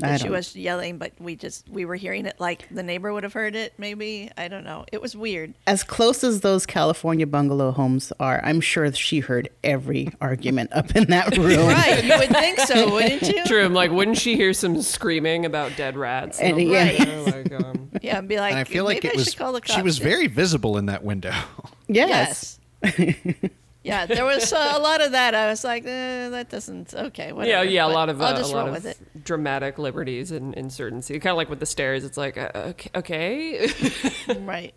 I 0.02 0.16
she 0.18 0.24
don't. 0.24 0.32
was 0.32 0.56
yelling, 0.56 0.98
but 0.98 1.12
we 1.20 1.36
just 1.36 1.68
we 1.70 1.84
were 1.86 1.96
hearing 1.96 2.26
it 2.26 2.40
like 2.40 2.68
the 2.72 2.82
neighbor 2.82 3.12
would 3.14 3.24
have 3.24 3.34
heard 3.34 3.54
it. 3.56 3.74
Maybe 3.78 4.32
I 4.38 4.48
don't 4.48 4.64
know. 4.64 4.86
It 4.94 5.02
was 5.02 5.14
weird. 5.16 5.54
as 5.68 5.84
close 5.84 6.24
as 6.24 6.40
those 6.40 6.66
California 6.66 7.28
bungalow 7.28 7.72
homes 7.72 8.12
are, 8.20 8.40
I'm 8.46 8.62
sure 8.62 8.90
she 8.94 9.20
heard 9.20 9.50
every 9.64 10.10
argument 10.22 10.72
up 10.74 10.96
in 10.96 11.04
that 11.10 11.38
room. 11.38 11.68
Right? 11.68 12.04
You 12.04 12.18
would 12.18 12.30
think 12.30 12.60
so, 12.62 12.92
wouldn't 12.94 13.22
you? 13.24 13.44
True. 13.46 13.66
I'm 13.66 13.74
like, 13.74 13.92
wouldn't 13.92 14.18
she 14.18 14.36
hear 14.36 14.54
some 14.54 14.82
screaming 14.82 15.46
about 15.46 15.76
dead 15.76 15.98
rats? 15.98 16.40
And- 16.40 16.56
I'm 16.56 16.60
yeah. 16.62 16.84
like, 16.98 17.08
oh, 17.10 17.24
like, 17.26 17.54
um, 17.66 17.83
Yeah, 18.08 18.18
and 18.20 18.28
be 18.28 18.38
like, 18.38 18.52
and 18.52 18.60
I 18.60 18.66
feel 18.66 18.84
like 18.84 19.06
it 19.06 19.14
I 19.14 19.16
was 19.16 19.34
call 19.34 19.54
the 19.54 19.62
cops. 19.62 19.74
she 19.74 19.82
was 19.82 19.98
very 19.98 20.28
visible 20.28 20.78
in 20.78 20.88
that 20.88 21.04
window. 21.04 21.34
Yes. 21.88 22.60
Yes. 22.84 23.16
yeah, 23.84 24.06
there 24.06 24.26
was 24.26 24.52
uh, 24.52 24.74
a 24.76 24.80
lot 24.80 25.02
of 25.02 25.12
that. 25.12 25.36
I 25.36 25.48
was 25.50 25.64
like, 25.64 25.84
eh, 25.86 26.30
that 26.30 26.50
doesn't 26.50 26.94
okay. 26.94 27.28
yeah, 27.28 27.32
Whatever. 27.34 27.64
yeah, 27.66 27.70
yeah, 27.70 27.86
a 27.86 27.88
But 27.88 27.94
lot 27.94 28.10
of 28.10 28.22
uh, 28.22 28.26
I'll 28.26 28.38
a 28.38 28.48
lot 28.48 28.54
roll 28.56 28.68
of 28.68 28.74
with 28.74 28.86
it. 28.86 29.24
dramatic 29.24 29.78
liberties 29.78 30.32
in, 30.32 30.54
in 30.54 30.70
certain 30.70 31.02
scenes. 31.02 31.22
Kind 31.24 31.32
of 31.32 31.38
like 31.38 31.50
with 31.50 31.60
the 31.60 31.66
stairs. 31.66 32.04
It's 32.04 32.18
like, 32.18 32.38
uh, 32.38 32.50
okay, 32.56 32.90
okay. 32.96 33.70
Right. 34.40 34.74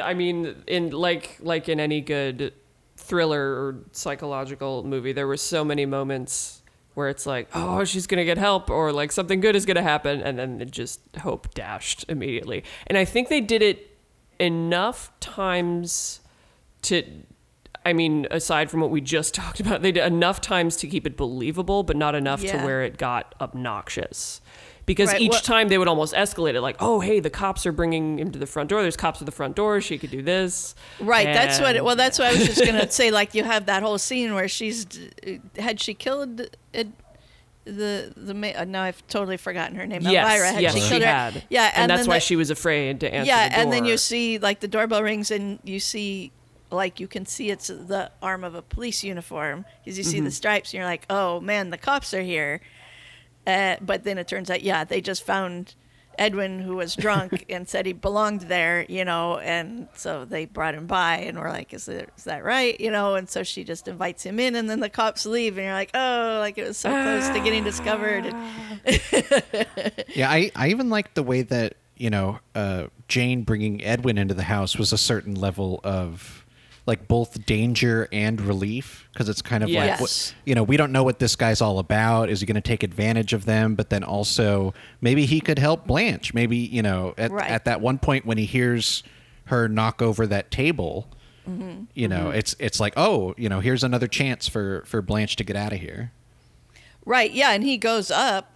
I 0.00 0.14
mean, 0.14 0.54
in 0.66 0.90
like 0.90 1.38
like 1.40 1.68
in 1.68 1.78
any 1.80 2.00
good 2.00 2.52
thriller 2.96 3.40
or 3.40 3.78
psychological 3.92 4.82
movie, 4.84 5.12
there 5.12 5.26
were 5.26 5.36
so 5.36 5.64
many 5.64 5.86
moments 5.86 6.62
where 6.96 7.10
it's 7.10 7.26
like, 7.26 7.48
oh, 7.54 7.84
she's 7.84 8.06
gonna 8.06 8.24
get 8.24 8.38
help, 8.38 8.70
or 8.70 8.90
like 8.90 9.12
something 9.12 9.40
good 9.40 9.54
is 9.54 9.66
gonna 9.66 9.82
happen, 9.82 10.22
and 10.22 10.38
then 10.38 10.60
it 10.62 10.70
just 10.70 11.00
hope 11.20 11.52
dashed 11.54 12.06
immediately. 12.08 12.64
And 12.86 12.96
I 12.96 13.04
think 13.04 13.28
they 13.28 13.42
did 13.42 13.60
it 13.62 13.98
enough 14.40 15.12
times 15.20 16.20
to. 16.82 17.04
I 17.84 17.92
mean, 17.92 18.26
aside 18.32 18.68
from 18.70 18.80
what 18.80 18.90
we 18.90 19.00
just 19.00 19.34
talked 19.42 19.60
about, 19.60 19.82
they 19.82 19.92
did 19.92 20.04
enough 20.04 20.40
times 20.40 20.76
to 20.78 20.86
keep 20.86 21.06
it 21.06 21.16
believable, 21.18 21.82
but 21.82 21.96
not 21.96 22.14
enough 22.14 22.40
to 22.58 22.64
where 22.64 22.82
it 22.82 22.96
got 22.96 23.34
obnoxious. 23.40 24.40
Because 24.86 25.08
Right, 25.12 25.20
each 25.20 25.30
what- 25.30 25.42
time 25.44 25.68
they 25.68 25.78
would 25.78 25.88
almost 25.88 26.14
escalate 26.14 26.54
it, 26.54 26.60
like, 26.60 26.76
oh, 26.78 27.00
hey, 27.00 27.18
the 27.18 27.28
cops 27.28 27.66
are 27.66 27.72
bringing 27.72 28.20
him 28.20 28.30
to 28.30 28.38
the 28.38 28.46
front 28.46 28.70
door. 28.70 28.82
There's 28.82 28.96
cops 28.96 29.20
at 29.20 29.26
the 29.26 29.32
front 29.32 29.56
door. 29.56 29.80
She 29.80 29.98
could 29.98 30.12
do 30.12 30.22
this. 30.22 30.76
Right. 31.00 31.26
That's 31.26 31.58
what. 31.60 31.82
Well, 31.84 31.96
that's 31.96 32.18
what 32.20 32.28
I 32.28 32.32
was 32.32 32.46
just 32.46 32.64
gonna 32.64 32.88
say. 32.90 33.10
Like 33.16 33.34
you 33.34 33.42
have 33.44 33.66
that 33.66 33.82
whole 33.82 33.98
scene 33.98 34.32
where 34.34 34.46
she's 34.48 34.86
had 35.58 35.80
she 35.80 35.92
killed 35.94 36.42
it, 36.72 36.88
the 37.64 38.12
the 38.16 38.32
ma- 38.34 38.52
uh, 38.56 38.64
now 38.64 38.82
I've 38.82 39.04
totally 39.08 39.36
forgotten 39.36 39.76
her 39.76 39.86
name. 39.86 40.02
Yes, 40.02 40.24
Elvira. 40.24 40.52
Had 40.52 40.62
yes, 40.62 40.74
she 40.74 40.80
she 40.80 41.00
had. 41.00 41.42
Yeah, 41.50 41.72
and, 41.74 41.90
that's 41.90 42.06
why 42.06 42.14
the- 42.18 42.20
she 42.20 42.36
was 42.36 42.50
afraid 42.50 43.00
to 43.00 43.12
answer 43.12 43.26
yeah, 43.28 43.48
the 43.48 43.54
door. 43.54 43.62
and 43.64 43.72
then 43.72 43.84
you 43.86 43.96
see 43.96 44.38
like 44.38 44.60
the 44.60 44.68
doorbell 44.68 45.02
rings 45.02 45.30
and 45.32 45.58
you 45.64 45.80
see 45.80 46.30
like 46.70 47.00
you 47.00 47.08
can 47.08 47.26
see 47.26 47.50
it's 47.50 47.66
the 47.68 48.10
arm 48.22 48.44
of 48.44 48.54
a 48.54 48.62
police 48.62 49.02
uniform 49.02 49.64
because 49.84 49.98
you 49.98 50.04
see 50.04 50.18
Mm-hmm. 50.18 50.26
the 50.26 50.30
stripes 50.30 50.70
and 50.72 50.78
you're 50.78 50.84
like, 50.88 51.06
oh 51.10 51.40
man, 51.40 51.70
the 51.70 51.78
cops 51.78 52.14
are 52.14 52.22
here. 52.22 52.60
Uh, 53.46 53.76
but 53.80 54.04
then 54.04 54.18
it 54.18 54.26
turns 54.26 54.50
out, 54.50 54.62
yeah, 54.62 54.84
they 54.84 55.00
just 55.00 55.24
found 55.24 55.74
Edwin 56.18 56.60
who 56.60 56.76
was 56.76 56.96
drunk 56.96 57.44
and 57.48 57.68
said 57.68 57.86
he 57.86 57.92
belonged 57.92 58.42
there, 58.42 58.84
you 58.88 59.04
know, 59.04 59.38
and 59.38 59.88
so 59.94 60.24
they 60.24 60.46
brought 60.46 60.74
him 60.74 60.86
by 60.86 61.18
and 61.18 61.38
we're 61.38 61.50
like, 61.50 61.72
is, 61.72 61.88
it, 61.88 62.10
is 62.16 62.24
that 62.24 62.42
right, 62.44 62.80
you 62.80 62.90
know? 62.90 63.14
And 63.14 63.28
so 63.28 63.42
she 63.42 63.64
just 63.64 63.86
invites 63.86 64.24
him 64.24 64.40
in 64.40 64.56
and 64.56 64.68
then 64.68 64.80
the 64.80 64.88
cops 64.88 65.26
leave 65.26 65.58
and 65.58 65.66
you're 65.66 65.74
like, 65.74 65.90
oh, 65.94 66.38
like 66.40 66.58
it 66.58 66.66
was 66.66 66.78
so 66.78 66.90
close 66.90 67.28
to 67.28 67.40
getting 67.40 67.64
discovered. 67.64 68.34
Yeah, 70.14 70.30
I, 70.30 70.50
I 70.56 70.68
even 70.68 70.88
liked 70.88 71.14
the 71.14 71.22
way 71.22 71.42
that, 71.42 71.74
you 71.96 72.08
know, 72.08 72.38
uh, 72.54 72.86
Jane 73.06 73.42
bringing 73.42 73.84
Edwin 73.84 74.16
into 74.16 74.32
the 74.32 74.44
house 74.44 74.78
was 74.78 74.92
a 74.92 74.98
certain 74.98 75.34
level 75.34 75.80
of 75.84 76.45
like 76.86 77.08
both 77.08 77.44
danger 77.46 78.08
and 78.12 78.40
relief 78.40 79.08
because 79.12 79.28
it's 79.28 79.42
kind 79.42 79.64
of 79.64 79.70
like, 79.70 80.00
what, 80.00 80.34
you 80.44 80.54
know, 80.54 80.62
we 80.62 80.76
don't 80.76 80.92
know 80.92 81.02
what 81.02 81.18
this 81.18 81.34
guy's 81.36 81.60
all 81.60 81.78
about. 81.80 82.30
Is 82.30 82.40
he 82.40 82.46
going 82.46 82.54
to 82.54 82.60
take 82.60 82.82
advantage 82.84 83.32
of 83.32 83.44
them? 83.44 83.74
But 83.74 83.90
then 83.90 84.04
also 84.04 84.72
maybe 85.00 85.26
he 85.26 85.40
could 85.40 85.58
help 85.58 85.86
Blanche. 85.86 86.32
Maybe, 86.32 86.56
you 86.56 86.82
know, 86.82 87.12
at, 87.18 87.32
Right. 87.32 87.50
at 87.50 87.64
that 87.64 87.80
one 87.80 87.98
point 87.98 88.24
when 88.24 88.38
he 88.38 88.44
hears 88.44 89.02
her 89.46 89.68
knock 89.68 90.00
over 90.00 90.26
that 90.28 90.50
table, 90.50 91.08
Mm-hmm. 91.48 91.84
you 91.94 92.08
know, 92.08 92.30
it's 92.30 92.56
it's 92.58 92.80
like, 92.80 92.94
oh, 92.96 93.32
you 93.38 93.48
know, 93.48 93.60
here's 93.60 93.84
another 93.84 94.08
chance 94.08 94.48
for 94.48 94.82
for 94.84 95.00
Blanche 95.00 95.36
to 95.36 95.44
get 95.44 95.54
out 95.54 95.72
of 95.72 95.78
here. 95.78 96.10
Right, 97.04 97.30
yeah, 97.30 97.52
and 97.52 97.62
he 97.62 97.76
goes 97.76 98.10
up 98.10 98.55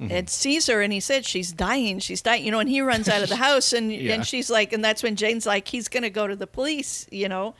Mm-hmm. 0.00 0.12
and 0.12 0.30
sees 0.30 0.68
her 0.68 0.80
and 0.80 0.92
he 0.92 1.00
said 1.00 1.24
she's 1.26 1.50
dying, 1.52 1.98
she's 1.98 2.22
dying, 2.22 2.44
you 2.44 2.52
know, 2.52 2.60
and 2.60 2.68
he 2.68 2.80
runs 2.80 3.08
out 3.08 3.20
of 3.22 3.28
the 3.28 3.36
house 3.48 3.72
and 3.72 3.92
Yeah. 3.92 4.14
and 4.14 4.24
she's 4.26 4.48
like 4.48 4.72
and 4.72 4.84
that's 4.84 5.02
when 5.02 5.16
Jane's 5.16 5.44
like 5.44 5.66
he's 5.66 5.88
going 5.88 6.04
to 6.04 6.10
go 6.10 6.28
to 6.28 6.36
the 6.36 6.46
police, 6.46 7.06
you 7.10 7.28
know. 7.28 7.54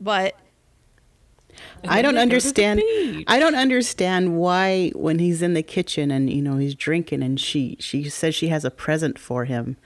But 0.00 0.36
I 1.86 2.00
don't 2.02 2.14
they 2.14 2.20
go 2.20 2.30
to 2.30 2.40
the 2.52 2.66
understand. 2.66 2.82
I 3.26 3.38
don't 3.38 3.54
understand 3.54 4.36
why 4.38 4.90
when 4.94 5.18
he's 5.18 5.42
in 5.42 5.54
the 5.54 5.62
kitchen 5.62 6.10
and 6.10 6.30
you 6.30 6.42
know 6.42 6.56
he's 6.58 6.74
drinking 6.74 7.22
and 7.22 7.40
she 7.40 7.76
she 7.80 8.08
says 8.08 8.34
she 8.34 8.48
has 8.48 8.64
a 8.64 8.70
present 8.70 9.18
for 9.18 9.44
him, 9.44 9.76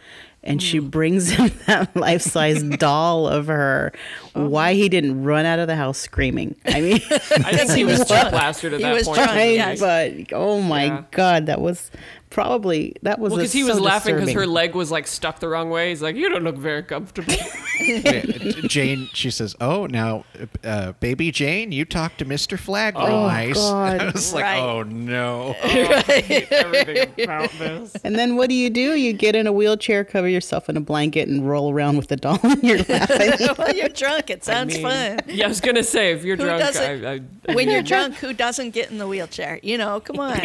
and 0.48 0.61
she 0.62 0.80
Mm. 0.80 0.90
brings 0.90 1.30
him 1.38 1.50
that 1.66 1.94
life 1.94 2.22
size 2.22 2.62
doll 2.78 3.28
of 3.28 3.46
her. 3.46 3.92
Uh-huh. 4.34 4.48
Why 4.48 4.74
he 4.74 4.88
didn't 4.88 5.22
run 5.22 5.46
out 5.46 5.58
of 5.58 5.66
the 5.68 5.76
house 5.76 5.98
screaming? 5.98 6.54
I 6.66 6.80
mean, 6.80 6.94
I 7.11 7.56
think 7.56 7.70
he 7.72 7.84
was 7.84 8.04
plastered 8.04 8.72
at 8.72 8.78
He 8.80 8.84
that 8.84 8.92
was 8.94 9.04
point. 9.06 9.18
I- 9.20 9.42
yes. 9.50 9.78
but 9.80 10.32
oh 10.32 10.61
my 10.61 10.84
Yeah. 10.87 11.02
god, 11.12 11.46
that 11.46 11.61
was 11.61 11.90
probably 12.31 12.95
that 13.03 13.19
was 13.19 13.31
Well, 13.31 13.41
a- 13.41 13.43
because 13.43 13.53
he 13.53 13.62
so 13.62 13.69
was 13.69 13.81
laughing 13.81 14.14
because 14.17 14.33
her 14.33 14.47
leg 14.47 14.75
was 14.75 14.91
like 14.91 15.07
stuck 15.07 15.41
the 15.41 15.49
wrong 15.49 15.71
way. 15.71 15.88
He's 15.91 16.03
like, 16.03 16.17
"You 16.17 16.29
don't 16.29 16.45
look 16.45 16.57
very 16.57 16.83
comfortable." 16.83 17.35
Jane, 18.69 19.09
she 19.14 19.31
says, 19.31 19.55
"Oh, 19.61 19.87
now, 19.87 20.25
uh, 20.64 20.93
baby 20.93 21.31
Jane, 21.31 21.71
you 21.73 21.85
talk 21.85 22.17
to 22.19 22.25
Mister 22.25 22.57
Flagg 22.57 22.97
real 22.97 23.07
Oh, 23.07 23.27
nice." 23.29 23.55
God. 23.55 24.01
I 24.03 24.11
was 24.11 24.33
like, 24.33 24.45
Right. 24.45 24.59
"Oh 24.61 24.83
no." 24.83 25.55
Everything 25.62 27.25
about 27.25 27.51
this. 27.53 27.95
And 28.05 28.17
then 28.17 28.37
what 28.37 28.49
do 28.49 28.55
you 28.55 28.71
do? 28.71 28.95
You 28.95 29.12
get 29.12 29.37
in 29.37 29.47
a 29.47 29.53
wheelchair, 29.53 30.05
cover 30.05 30.29
yourself 30.29 30.69
in 30.69 30.77
a 30.77 30.81
blanket, 30.81 31.29
and 31.29 31.49
roll 31.49 31.73
around 31.73 31.97
with 31.97 32.09
the 32.09 32.17
doll 32.17 32.38
in 32.45 32.61
your 32.61 32.79
lap. 32.88 33.11
well, 33.59 33.75
you're 33.75 33.88
drunk. 33.88 34.31
It 34.31 34.41
I 34.43 34.53
sounds 34.53 34.75
mean, 34.75 34.83
fun. 34.83 35.21
Yeah, 35.29 35.47
I 35.47 35.49
was 35.49 35.61
gonna 35.61 35.83
say 35.85 36.12
if 36.12 36.25
you're 36.25 36.37
Who 36.37 36.45
drunk, 36.45 36.61
doesn't- 36.62 37.05
I, 37.07 37.21
I, 37.49 37.55
When 37.55 37.69
you're 37.71 37.83
drunk, 37.83 38.14
who 38.17 38.33
doesn't 38.33 38.71
get 38.71 38.91
in 38.91 38.99
the 38.99 39.07
wheelchair? 39.07 39.61
You 39.62 39.79
know, 39.79 40.01
come 40.01 40.19
on. 40.21 40.41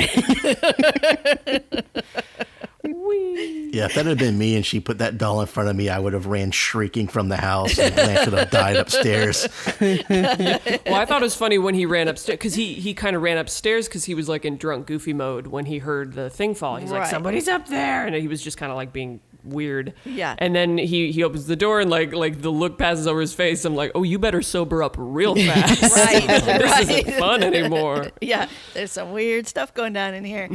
Yeah, 2.85 3.85
if 3.85 3.95
that 3.95 4.05
had 4.05 4.19
been 4.19 4.37
me 4.37 4.55
and 4.55 4.65
she 4.65 4.79
put 4.79 4.99
that 4.99 5.17
doll 5.17 5.41
in 5.41 5.47
front 5.47 5.69
of 5.69 5.75
me, 5.75 5.89
I 5.89 5.97
would 5.97 6.13
have 6.13 6.27
ran 6.27 6.51
shrieking 6.51 7.07
from 7.07 7.29
the 7.29 7.37
house 7.37 7.79
and 7.79 7.95
Blanche 7.95 8.25
would 8.29 8.37
have 8.37 8.51
died 8.51 8.75
upstairs. 8.75 9.47
Well, 9.79 10.95
I 10.95 11.05
thought 11.05 11.21
it 11.21 11.25
was 11.25 11.35
funny 11.35 11.57
when 11.57 11.73
he 11.75 11.85
ran 11.85 12.07
upstairs 12.07 12.37
because 12.37 12.53
he 12.53 12.73
he 12.75 12.93
kind 12.93 13.15
of 13.15 13.21
ran 13.21 13.37
upstairs 13.37 13.87
because 13.87 14.05
he 14.05 14.13
was 14.13 14.29
like 14.29 14.45
in 14.45 14.57
drunk 14.57 14.85
goofy 14.85 15.13
mode 15.13 15.47
when 15.47 15.65
he 15.65 15.79
heard 15.79 16.13
the 16.13 16.29
thing 16.29 16.53
fall. 16.55 16.75
He's 16.77 16.91
like, 16.91 17.01
Right. 17.01 17.09
"Somebody's 17.09 17.47
up 17.47 17.67
there," 17.67 18.05
and 18.05 18.15
he 18.15 18.27
was 18.27 18.41
just 18.41 18.57
kind 18.57 18.71
of 18.71 18.75
like 18.75 18.93
being 18.93 19.19
weird. 19.43 19.93
Yeah. 20.05 20.35
And 20.37 20.55
then 20.55 20.77
he 20.77 21.11
he 21.11 21.23
opens 21.23 21.47
the 21.47 21.55
door 21.55 21.79
and 21.79 21.89
like 21.89 22.13
like 22.13 22.41
the 22.41 22.49
look 22.51 22.77
passes 22.77 23.07
over 23.07 23.21
his 23.21 23.33
face. 23.33 23.65
I'm 23.65 23.75
like, 23.75 23.91
oh, 23.95 24.03
you 24.03 24.19
better 24.19 24.41
sober 24.41 24.83
up 24.83 24.95
real 24.97 25.35
fast. 25.47 25.81
Right, 25.95 26.27
this 26.27 26.47
right. 26.47 26.89
isn't 26.89 27.13
fun 27.13 27.43
anymore. 27.43 28.11
Yeah, 28.21 28.47
there's 28.73 28.91
some 28.91 29.11
weird 29.11 29.47
stuff 29.47 29.73
going 29.73 29.93
down 29.93 30.13
in 30.13 30.23
here. 30.23 30.47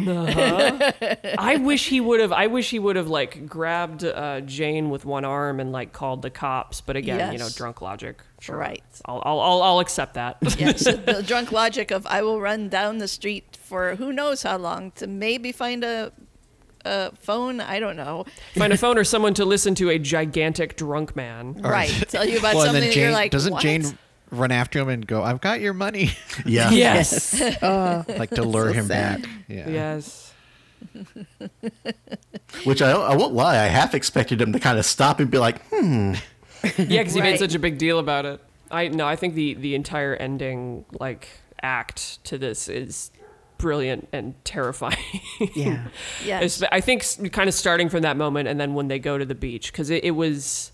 I 1.38 1.59
wish 1.61 1.88
he 1.88 2.01
would 2.01 2.20
have. 2.20 2.33
I 2.33 2.46
wish 2.46 2.70
he 2.70 2.79
would 2.79 2.96
have 2.96 3.09
like 3.09 3.46
grabbed 3.46 4.05
uh, 4.05 4.40
Jane 4.40 4.88
with 4.88 5.05
one 5.05 5.24
arm 5.24 5.61
and 5.61 5.70
like 5.70 5.92
called 5.92 6.22
the 6.22 6.31
cops. 6.31 6.81
But 6.81 6.96
again, 6.96 7.33
you 7.33 7.38
know, 7.38 7.48
drunk 7.55 7.83
logic. 7.83 8.22
Sure. 8.40 8.57
Right. 8.57 8.83
I'll 9.05 9.22
I'll 9.24 9.40
I'll, 9.40 9.62
I'll 9.62 9.81
accept 9.81 10.14
that. 10.14 10.38
Yes, 10.59 10.85
the 10.85 11.22
drunk 11.27 11.53
logic 11.53 11.90
of 11.90 12.07
I 12.07 12.22
will 12.22 12.40
run 12.40 12.68
down 12.68 12.98
the 12.98 13.09
street 13.09 13.59
for 13.61 13.96
who 13.96 14.12
knows 14.12 14.42
how 14.42 14.57
long 14.57 14.92
to 14.92 15.07
maybe 15.07 15.53
find 15.53 15.85
a, 15.85 16.12
a 16.88 17.12
phone. 17.20 17.61
I 17.61 17.79
don't 17.81 17.96
know. 17.96 18.24
Find 18.55 18.72
a 18.72 18.77
phone 18.79 18.98
or 18.98 19.05
someone 19.05 19.35
to 19.35 19.44
listen 19.44 19.74
to 19.77 19.90
a 19.90 19.98
gigantic 19.98 20.76
drunk 20.76 21.14
man. 21.14 21.55
Right, 21.61 21.91
tell 22.09 22.24
you 22.26 22.39
about 22.39 22.55
well, 22.55 22.62
and 22.64 22.68
something 22.68 22.82
then 22.82 22.93
Jane 22.93 23.03
you're 23.05 23.12
like, 23.12 23.30
doesn't 23.30 23.53
what? 23.53 23.62
Jane 23.62 23.99
run 24.30 24.51
after 24.53 24.78
him 24.80 24.89
and 24.89 25.07
go, 25.07 25.22
"I've 25.22 25.41
got 25.41 25.61
your 25.61 25.74
money," 25.74 26.11
Yeah. 26.47 26.70
Yes. 26.84 27.41
Oh, 27.62 28.05
like 28.09 28.30
to 28.30 28.43
lure 28.43 28.68
So 28.68 28.72
him 28.74 28.86
sad. 28.86 29.22
back. 29.22 29.30
Yeah. 29.49 29.68
yes. 29.68 30.32
Which 32.64 32.82
I, 32.82 32.91
I 32.93 33.16
won't 33.16 33.34
lie, 33.34 33.57
I 33.57 33.66
half 33.66 33.95
expected 33.95 34.41
him 34.41 34.53
to 34.53 34.61
kind 34.61 34.78
of 34.78 34.84
stop 34.84 35.20
and 35.20 35.30
be 35.30 35.39
like, 35.39 35.61
hmm. 35.68 36.14
Yeah, 36.76 37.03
because 37.03 37.14
he 37.14 37.20
made 37.20 37.39
such 37.39 37.55
a 37.55 37.59
big 37.59 37.78
deal 37.78 37.99
about 37.99 38.24
it. 38.26 38.41
I 38.70 38.89
no, 38.89 39.07
I 39.07 39.16
think 39.16 39.34
the 39.34 39.55
the 39.55 39.74
entire 39.74 40.14
ending 40.16 40.84
like 40.99 41.28
act 41.62 42.22
to 42.24 42.39
this 42.39 42.68
is 42.68 43.11
brilliant 43.59 44.09
and 44.12 44.34
terrifying. 44.44 44.96
yeah. 45.54 45.88
Yes. 46.24 46.61
It's- 46.61 46.68
I 46.72 46.80
think 46.80 47.32
kind 47.32 47.48
of 47.48 47.54
starting 47.54 47.88
from 47.88 48.02
that 48.02 48.16
moment, 48.16 48.48
and 48.48 48.59
then 48.59 48.74
when 48.74 48.88
they 48.88 48.98
go 48.98 49.18
to 49.18 49.24
the 49.24 49.34
beach, 49.34 49.70
because 49.72 49.90
it, 49.90 50.04
it 50.04 50.12
was 50.12 50.72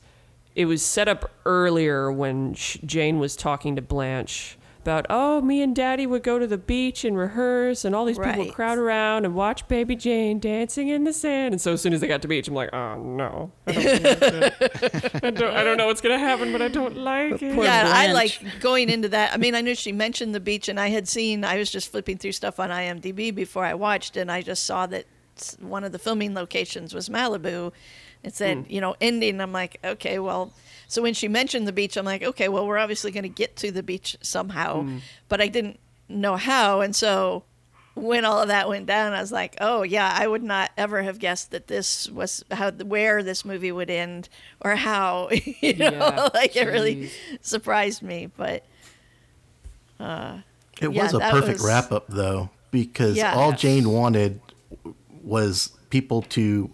it 0.54 0.66
was 0.66 0.82
set 0.82 1.08
up 1.08 1.30
earlier 1.44 2.12
when 2.12 2.54
sh- 2.54 2.78
Jane 2.84 3.18
was 3.18 3.34
talking 3.34 3.74
to 3.76 3.82
Blanche 3.82 4.56
about, 4.84 5.06
oh, 5.08 5.40
me 5.40 5.62
and 5.62 5.74
Daddy 5.74 6.06
would 6.06 6.22
go 6.22 6.38
to 6.38 6.46
the 6.46 6.58
beach 6.58 7.04
and 7.04 7.16
rehearse, 7.16 7.86
and 7.86 7.94
all 7.94 8.04
these 8.04 8.18
people 8.18 8.44
would 8.44 8.52
crowd 8.52 8.76
around 8.76 9.24
and 9.24 9.34
watch 9.34 9.66
Baby 9.66 9.96
Jane 9.96 10.38
dancing 10.38 10.88
in 10.88 11.04
the 11.04 11.12
sand. 11.14 11.54
And 11.54 11.60
so 11.60 11.72
as 11.72 11.80
soon 11.80 11.94
as 11.94 12.02
they 12.02 12.06
got 12.06 12.20
to 12.20 12.28
beach, 12.28 12.46
I'm 12.48 12.54
like, 12.54 12.68
oh 12.74 12.96
no, 13.02 13.50
I 13.66 13.72
don't, 13.72 14.02
like. 14.40 15.24
I 15.24 15.30
don't, 15.30 15.54
I 15.56 15.64
don't 15.64 15.78
know 15.78 15.86
what's 15.86 16.02
gonna 16.02 16.18
happen, 16.18 16.52
but 16.52 16.60
I 16.60 16.68
don't 16.68 16.98
like 16.98 17.40
it. 17.40 17.54
Poor 17.54 17.64
yeah, 17.64 17.90
I 17.94 18.12
like 18.12 18.38
going 18.60 18.90
into 18.90 19.08
that. 19.08 19.32
I 19.32 19.38
mean, 19.38 19.54
I 19.54 19.62
knew 19.62 19.74
she 19.74 19.90
mentioned 19.90 20.34
the 20.34 20.40
beach, 20.40 20.68
and 20.68 20.78
I 20.78 20.88
had 20.88 21.08
seen. 21.08 21.44
I 21.44 21.56
was 21.56 21.70
just 21.70 21.90
flipping 21.90 22.18
through 22.18 22.32
stuff 22.32 22.60
on 22.60 22.68
IMDb 22.68 23.34
before 23.34 23.64
I 23.64 23.72
watched, 23.72 24.18
and 24.18 24.30
I 24.30 24.42
just 24.42 24.64
saw 24.64 24.86
that 24.88 25.06
one 25.60 25.84
of 25.84 25.92
the 25.92 25.98
filming 25.98 26.34
locations 26.34 26.92
was 26.92 27.08
Malibu. 27.08 27.72
It 28.22 28.34
said, 28.34 28.58
mm. 28.58 28.70
you 28.70 28.82
know, 28.82 28.96
ending. 29.00 29.40
I'm 29.40 29.52
like, 29.52 29.78
okay, 29.82 30.18
well. 30.18 30.52
So 30.88 31.02
when 31.02 31.14
she 31.14 31.28
mentioned 31.28 31.66
the 31.66 31.72
beach, 31.72 31.96
I'm 31.96 32.04
like, 32.04 32.22
okay, 32.22 32.48
well, 32.48 32.66
we're 32.66 32.78
obviously 32.78 33.10
going 33.10 33.22
to 33.24 33.28
get 33.28 33.56
to 33.56 33.70
the 33.72 33.82
beach 33.82 34.16
somehow, 34.22 34.82
mm. 34.82 35.00
but 35.28 35.40
I 35.40 35.48
didn't 35.48 35.78
know 36.08 36.36
how, 36.36 36.80
and 36.80 36.94
so 36.94 37.44
when 37.94 38.24
all 38.24 38.40
of 38.40 38.48
that 38.48 38.68
went 38.68 38.86
down, 38.86 39.12
I 39.12 39.20
was 39.20 39.30
like, 39.30 39.56
oh 39.60 39.82
yeah, 39.82 40.12
I 40.18 40.26
would 40.26 40.42
not 40.42 40.72
ever 40.76 41.02
have 41.02 41.18
guessed 41.20 41.52
that 41.52 41.68
this 41.68 42.10
was 42.10 42.44
how 42.50 42.72
where 42.72 43.22
this 43.22 43.44
movie 43.44 43.70
would 43.70 43.88
end 43.88 44.28
or 44.60 44.74
how. 44.74 45.30
You 45.60 45.74
know, 45.74 45.90
Yeah, 45.92 46.28
like 46.34 46.56
it 46.56 46.66
really 46.66 47.10
surprised 47.40 48.02
me, 48.02 48.26
but 48.36 48.64
uh, 50.00 50.38
It 50.80 50.90
Yeah, 50.92 51.02
was 51.04 51.14
a 51.14 51.20
perfect 51.20 51.60
was- 51.60 51.66
wrap 51.66 51.92
up, 51.92 52.06
though, 52.08 52.50
because 52.70 53.16
Yeah. 53.16 53.34
all 53.34 53.50
Yes. 53.50 53.60
Jane 53.60 53.90
wanted 53.90 54.40
was 55.22 55.70
people 55.90 56.22
to 56.22 56.70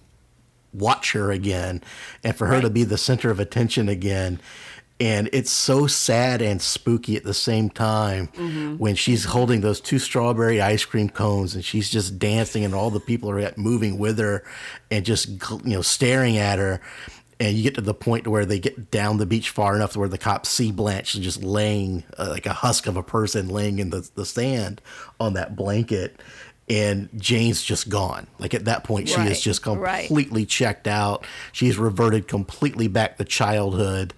watch 0.73 1.12
her 1.12 1.31
again 1.33 1.83
and 2.25 2.37
for 2.37 2.47
her 2.47 2.61
to 2.61 2.71
be 2.71 2.85
the 2.85 2.99
center 2.99 3.31
of 3.31 3.41
attention 3.41 3.89
again. 3.89 4.41
And 4.99 5.31
it's 5.33 5.51
so 5.51 5.87
sad 5.87 6.43
and 6.43 6.61
spooky 6.61 7.16
at 7.16 7.25
the 7.25 7.33
same 7.33 7.71
time 7.71 8.29
Mm-hmm. 8.35 8.77
when 8.77 8.95
she's 8.97 9.25
holding 9.25 9.62
those 9.62 9.81
two 9.81 9.99
strawberry 9.99 10.61
ice 10.61 10.85
cream 10.85 11.09
cones 11.09 11.55
and 11.55 11.64
she's 11.64 11.89
just 11.89 12.18
dancing 12.18 12.64
and 12.66 12.75
all 12.75 12.91
the 12.91 13.01
people 13.01 13.31
are 13.31 13.53
moving 13.57 13.99
with 13.99 14.18
her 14.18 14.45
and 14.91 15.07
just 15.07 15.29
you 15.64 15.75
know 15.75 15.81
staring 15.83 16.37
at 16.37 16.59
her. 16.59 16.81
And 17.43 17.57
you 17.57 17.62
get 17.62 17.75
to 17.77 17.81
the 17.81 17.95
point 17.95 18.27
where 18.29 18.45
they 18.45 18.59
get 18.59 18.91
down 18.91 19.16
the 19.16 19.25
beach 19.25 19.49
far 19.49 19.75
enough 19.75 19.93
to 19.95 19.99
where 20.01 20.11
the 20.11 20.18
cops 20.18 20.51
see 20.51 20.71
Blanche 20.71 21.14
just 21.14 21.43
laying 21.43 22.05
uh, 22.18 22.27
like 22.29 22.45
a 22.45 22.53
husk 22.53 22.87
of 22.87 22.99
a 22.99 23.03
person 23.03 23.49
laying 23.49 23.79
in 23.79 23.89
the, 23.89 24.07
the 24.14 24.27
sand 24.27 24.83
on 25.18 25.33
that 25.33 25.57
blanket. 25.57 26.21
And 26.71 27.09
Jane's 27.16 27.62
just 27.62 27.89
gone. 27.89 28.29
Like 28.39 28.55
at 28.55 28.66
that 28.66 28.85
point, 28.85 29.09
she 29.09 29.14
is 29.14 29.18
Right, 29.18 29.37
just 29.37 29.66
right. 29.66 30.07
completely 30.07 30.47
checked 30.47 30.87
out. 30.87 31.27
She's 31.53 31.77
reverted 31.77 32.29
completely 32.29 32.87
back 32.87 33.18
to 33.18 33.25
childhood 33.25 34.14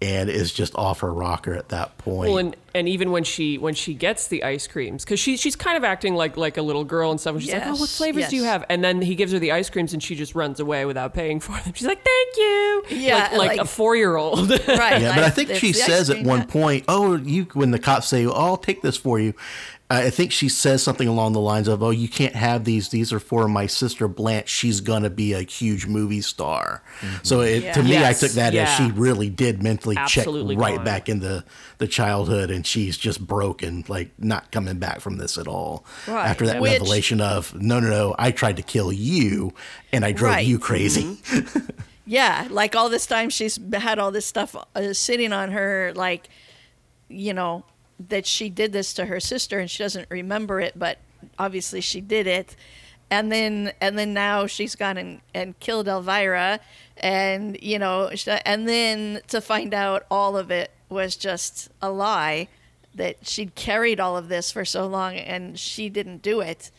and 0.00 0.30
is 0.30 0.52
just 0.52 0.76
off 0.76 1.00
her 1.00 1.12
rocker 1.12 1.52
at 1.54 1.70
that 1.70 1.98
point. 1.98 2.28
Well, 2.30 2.38
and, 2.38 2.56
and 2.72 2.88
even 2.88 3.10
when 3.10 3.24
she 3.24 3.58
when 3.58 3.74
she 3.74 3.94
gets 3.94 4.28
the 4.28 4.44
ice 4.44 4.68
creams, 4.68 5.04
because 5.04 5.18
she 5.18 5.36
she's 5.36 5.56
kind 5.56 5.76
of 5.76 5.82
acting 5.82 6.14
like 6.14 6.36
like 6.36 6.56
a 6.56 6.62
little 6.62 6.84
girl 6.84 7.10
and 7.10 7.18
stuff. 7.20 7.34
And 7.34 7.42
she's 7.42 7.52
like, 7.52 7.66
"Oh, 7.66 7.72
what 7.72 7.80
Yes, 7.80 7.98
flavors 7.98 8.28
do 8.28 8.36
you 8.36 8.44
have?" 8.44 8.64
And 8.68 8.84
then 8.84 9.02
he 9.02 9.16
gives 9.16 9.32
her 9.32 9.40
the 9.40 9.50
ice 9.50 9.68
creams, 9.68 9.92
and 9.92 10.00
she 10.00 10.14
just 10.14 10.36
runs 10.36 10.60
away 10.60 10.84
without 10.84 11.14
paying 11.14 11.40
for 11.40 11.58
them. 11.62 11.72
She's 11.74 11.88
like, 11.88 12.04
"Thank 12.04 12.36
you." 12.36 12.84
Yeah, 12.90 13.14
like, 13.16 13.32
like, 13.32 13.48
like- 13.48 13.60
a 13.60 13.64
four 13.64 13.96
year 13.96 14.14
old. 14.14 14.48
right. 14.68 15.02
Yeah, 15.02 15.16
but 15.16 15.24
I 15.24 15.30
think 15.30 15.50
she 15.56 15.72
the 15.72 15.80
ice 15.80 15.86
says 15.86 16.10
at 16.10 16.22
one 16.22 16.40
yeah. 16.40 16.44
point, 16.46 16.84
"Oh, 16.86 17.16
you." 17.16 17.48
When 17.54 17.72
the 17.72 17.80
cops 17.80 18.06
say, 18.06 18.24
oh, 18.24 18.30
"I'll 18.30 18.56
take 18.56 18.82
this 18.82 18.96
for 18.96 19.18
you," 19.18 19.34
I 19.90 20.10
think 20.10 20.32
she 20.32 20.50
says 20.50 20.82
something 20.82 21.08
along 21.08 21.32
the 21.32 21.40
lines 21.40 21.66
of, 21.66 21.82
"Oh, 21.82 21.88
you 21.88 22.08
can't 22.08 22.34
have 22.36 22.64
these. 22.64 22.90
These 22.90 23.10
are 23.10 23.18
for 23.18 23.48
my 23.48 23.66
sister 23.66 24.06
Blanche. 24.06 24.46
She's 24.50 24.82
gonna 24.82 25.08
be 25.08 25.32
a 25.32 25.40
huge 25.40 25.86
movie 25.86 26.20
star." 26.20 26.82
So 27.22 27.40
it, 27.40 27.62
Yeah. 27.62 27.72
to 27.72 27.82
me, 27.82 27.90
Yes, 27.92 28.22
I 28.22 28.26
took 28.26 28.34
that 28.34 28.54
as 28.54 28.68
she 28.76 28.90
really 28.92 29.30
did 29.30 29.62
mentally 29.62 29.96
Absolutely 29.96 30.56
check 30.56 30.62
right 30.62 30.76
gone. 30.76 30.84
back 30.84 31.08
into 31.08 31.42
the 31.78 31.86
childhood, 31.86 32.50
and 32.50 32.66
she's 32.66 32.98
just 32.98 33.26
broken, 33.26 33.82
like 33.88 34.10
not 34.18 34.52
coming 34.52 34.76
back 34.78 35.00
from 35.00 35.16
this 35.16 35.38
at 35.38 35.48
all. 35.48 35.86
Right. 36.06 36.26
After 36.28 36.44
that 36.46 36.60
Which- 36.60 36.72
revelation 36.72 37.22
of, 37.22 37.54
"No, 37.54 37.80
no, 37.80 37.88
no, 37.88 38.14
I 38.18 38.30
tried 38.30 38.56
to 38.58 38.62
kill 38.62 38.92
you, 38.92 39.54
and 39.90 40.04
I 40.04 40.12
drove 40.12 40.34
Right. 40.34 40.46
you 40.46 40.58
crazy." 40.58 41.16
Yeah, 42.10 42.46
like 42.50 42.74
all 42.74 42.88
this 42.88 43.04
time 43.04 43.28
she's 43.28 43.58
had 43.74 43.98
all 43.98 44.10
this 44.10 44.24
stuff 44.24 44.56
uh, 44.74 44.94
sitting 44.94 45.30
on 45.30 45.50
her, 45.50 45.92
like, 45.94 46.28
you 47.10 47.34
know, 47.34 47.64
that 47.98 48.26
she 48.26 48.48
did 48.48 48.72
this 48.72 48.92
to 48.94 49.06
her 49.06 49.20
sister 49.20 49.58
and 49.58 49.70
she 49.70 49.82
doesn't 49.82 50.10
remember 50.10 50.60
it, 50.60 50.78
but 50.78 50.98
obviously 51.38 51.80
she 51.80 52.00
did 52.00 52.26
it. 52.26 52.56
And 53.10 53.32
then, 53.32 53.72
and 53.80 53.98
then 53.98 54.12
now 54.12 54.46
she's 54.46 54.74
gone 54.74 54.98
and, 54.98 55.20
and 55.34 55.58
killed 55.60 55.88
Elvira, 55.88 56.60
and 56.98 57.58
you 57.62 57.78
know, 57.78 58.10
and 58.44 58.68
then 58.68 59.22
to 59.28 59.40
find 59.40 59.72
out 59.72 60.04
all 60.10 60.36
of 60.36 60.50
it 60.50 60.70
was 60.90 61.16
just 61.16 61.70
a 61.80 61.90
lie, 61.90 62.48
that 62.94 63.26
she'd 63.26 63.54
carried 63.54 63.98
all 63.98 64.16
of 64.16 64.28
this 64.28 64.52
for 64.52 64.64
so 64.64 64.86
long 64.86 65.14
and 65.14 65.58
she 65.58 65.88
didn't 65.88 66.20
do 66.20 66.40
it, 66.40 66.70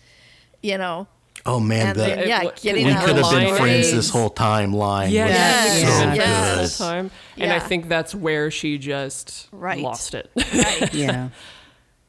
you 0.62 0.78
know. 0.78 1.08
Oh 1.52 1.60
man, 1.60 1.88
And 1.88 1.96
the, 1.96 2.02
then, 2.02 2.28
yeah, 2.28 2.44
It- 2.44 2.62
getting 2.62 2.86
we 2.86 2.94
could 2.94 3.16
have 3.18 3.32
been 3.32 3.56
friends 3.56 3.92
this 3.92 4.10
whole 4.10 4.30
time 4.30 4.72
line 4.74 5.10
Yeah, 5.12 5.26
was 5.26 5.34
Yes, 5.34 5.82
so 5.82 5.88
yes. 5.88 5.98
friends 5.98 6.18
good. 6.18 6.64
this 6.64 6.78
whole 6.78 6.88
time, 6.88 7.12
and 7.38 7.52
I 7.54 7.60
think 7.60 7.90
that's 7.90 8.14
where 8.14 8.52
she 8.52 8.78
just 8.78 9.48
Right. 9.52 9.80
lost 9.82 10.14
it. 10.14 10.30
Right. 10.36 10.94
Yeah. 10.94 11.30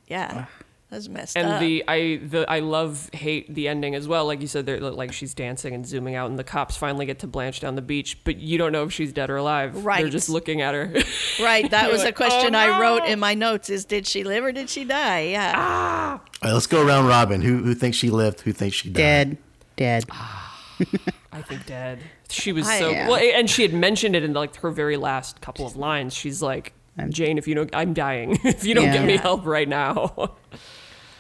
Yeah. 0.09 0.45
That's 0.91 1.09
messed 1.09 1.37
and 1.37 1.47
up. 1.49 1.61
the 1.61 1.85
I 1.87 2.17
the 2.23 2.45
I 2.51 2.59
love 2.59 3.09
hate 3.13 3.55
the 3.55 3.69
ending 3.69 3.95
as 3.95 4.09
well. 4.09 4.27
Like 4.27 4.41
you 4.41 4.49
said, 4.49 4.67
they're 4.67 4.81
like 4.81 5.13
she's 5.13 5.35
dancing 5.35 5.73
and 5.73 5.87
zooming 5.87 6.17
out, 6.17 6.29
and 6.31 6.37
the 6.39 6.43
cops 6.45 6.77
finally 6.77 7.07
get 7.07 7.21
to 7.21 7.29
Blanche 7.29 7.61
down 7.61 7.77
the 7.77 7.83
beach, 7.83 8.19
but 8.25 8.39
you 8.39 8.59
don't 8.59 8.73
know 8.73 8.83
if 8.83 8.93
she's 8.93 9.13
dead 9.13 9.31
or 9.31 9.37
alive. 9.37 9.85
Right, 9.85 10.01
They're 10.03 10.11
just 10.11 10.29
looking 10.29 10.61
at 10.63 10.75
her. 10.75 10.93
Right, 11.41 11.71
that 11.71 11.85
You're 11.85 11.93
was 11.93 12.03
a 12.03 12.13
question 12.13 12.55
"Oh, 12.55 12.59
I 12.59 12.81
wrote 12.81 13.05
in 13.05 13.19
my 13.21 13.35
notes: 13.35 13.71
is 13.71 13.85
did 13.85 14.07
she 14.07 14.25
live 14.25 14.45
or 14.45 14.51
did 14.53 14.69
she 14.69 14.85
die? 14.85 15.21
Yeah, 15.31 15.53
Ah. 15.57 16.13
All 16.15 16.21
right, 16.43 16.53
let's 16.53 16.67
go 16.67 16.85
around 16.85 17.07
Robin. 17.07 17.41
Who 17.41 17.59
who 17.59 17.75
thinks 17.75 17.97
she 17.97 18.11
lived? 18.11 18.41
Who 18.41 18.53
thinks 18.53 18.77
she 18.77 18.91
died? 18.91 18.97
Dead. 18.97 19.39
Dead. 19.77 20.05
I 21.33 21.43
think 21.43 21.67
dead. 21.67 22.01
She 22.29 22.53
was 22.53 22.67
I- 22.67 22.79
so 22.81 22.91
Yeah. 22.91 23.09
well, 23.09 23.21
and 23.21 23.49
she 23.49 23.63
had 23.63 23.73
mentioned 23.73 24.17
it 24.17 24.25
in 24.25 24.33
like 24.33 24.57
her 24.57 24.71
very 24.71 24.97
last 24.97 25.41
couple 25.41 25.67
of 25.67 25.77
lines. 25.77 26.15
She's 26.15 26.43
like, 26.43 26.73
Jane, 27.11 27.39
if 27.39 27.47
you 27.49 27.55
don't, 27.55 27.71
I'm 27.75 27.95
dying. 27.95 28.39
if 28.45 28.65
you 28.65 28.75
don't 28.75 28.87
Yeah. 28.87 28.95
get 28.99 29.07
me 29.07 29.17
help 29.17 29.47
right 29.47 29.69
now. 29.69 30.33